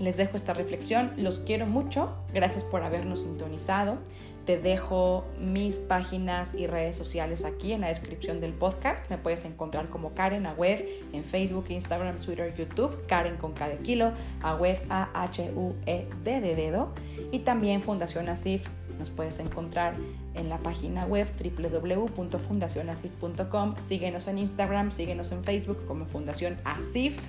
les 0.00 0.16
dejo 0.16 0.36
esta 0.36 0.54
reflexión, 0.54 1.12
los 1.16 1.40
quiero 1.40 1.66
mucho, 1.66 2.14
gracias 2.32 2.64
por 2.64 2.82
habernos 2.82 3.20
sintonizado. 3.20 3.98
Te 4.44 4.58
dejo 4.58 5.24
mis 5.40 5.78
páginas 5.78 6.54
y 6.54 6.66
redes 6.66 6.96
sociales 6.96 7.46
aquí 7.46 7.72
en 7.72 7.80
la 7.80 7.88
descripción 7.88 8.40
del 8.40 8.52
podcast. 8.52 9.08
Me 9.08 9.16
puedes 9.16 9.46
encontrar 9.46 9.88
como 9.88 10.12
Karen 10.12 10.44
Agüed 10.44 10.80
en 11.14 11.24
Facebook, 11.24 11.64
Instagram, 11.70 12.18
Twitter, 12.20 12.54
YouTube. 12.54 13.06
Karen 13.06 13.38
con 13.38 13.54
cada 13.54 13.76
kilo, 13.78 14.12
Agüed 14.42 14.76
A-H-U-E-D 14.90 16.40
de 16.40 16.54
dedo. 16.54 16.92
Y 17.32 17.38
también 17.38 17.80
Fundación 17.80 18.28
Asif. 18.28 18.68
Nos 18.98 19.08
puedes 19.08 19.38
encontrar 19.38 19.94
en 20.34 20.48
la 20.48 20.58
página 20.58 21.06
web 21.06 21.28
www.fundacionasif.com. 21.38 23.76
Síguenos 23.78 24.26
en 24.28 24.38
Instagram, 24.38 24.90
síguenos 24.90 25.30
en 25.32 25.44
Facebook 25.44 25.84
como 25.86 26.06
Fundación 26.06 26.56
Asif. 26.64 27.20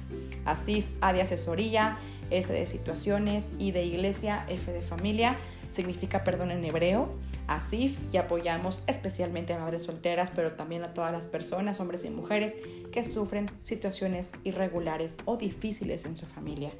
Asif 0.46 0.88
A 1.02 1.12
de 1.14 1.22
asesoría, 1.22 2.00
S 2.30 2.52
de 2.52 2.68
situaciones, 2.68 3.54
I 3.60 3.72
de 3.72 3.86
iglesia, 3.86 4.46
F 4.48 4.72
de 4.72 4.82
familia 4.82 5.38
significa 5.70 6.24
perdón 6.24 6.52
en 6.52 6.64
hebreo, 6.64 7.10
Asif, 7.48 7.98
y 8.12 8.18
apoyamos 8.18 8.84
especialmente 8.88 9.54
a 9.54 9.60
madres 9.60 9.84
solteras, 9.84 10.32
pero 10.36 10.54
también 10.54 10.84
a 10.84 10.94
todas 10.94 11.12
las 11.12 11.28
personas, 11.28 11.80
hombres 11.80 12.04
y 12.04 12.10
mujeres, 12.10 12.58
que 12.92 13.04
sufren 13.04 13.52
situaciones 13.62 14.34
irregulares 14.44 15.18
o 15.26 15.38
difíciles 15.38 16.06
en 16.06 16.18
su 16.18 16.26
familia. 16.26 16.72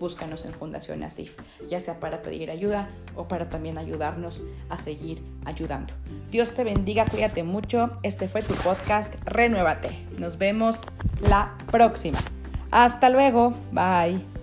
Búscanos 0.00 0.46
en 0.46 0.52
Fundación 0.52 1.02
Asif, 1.02 1.36
ya 1.68 1.80
sea 1.80 2.00
para 2.00 2.22
pedir 2.22 2.50
ayuda 2.50 2.88
o 3.16 3.28
para 3.28 3.50
también 3.50 3.76
ayudarnos 3.76 4.42
a 4.70 4.78
seguir 4.78 5.22
ayudando. 5.44 5.92
Dios 6.30 6.54
te 6.54 6.64
bendiga, 6.64 7.04
cuídate 7.04 7.42
mucho. 7.42 7.90
Este 8.02 8.28
fue 8.28 8.42
tu 8.42 8.54
podcast, 8.54 9.14
Renuévate. 9.24 10.06
Nos 10.18 10.38
vemos 10.38 10.80
la 11.28 11.56
próxima. 11.70 12.18
Hasta 12.70 13.08
luego, 13.08 13.54
bye. 13.72 14.33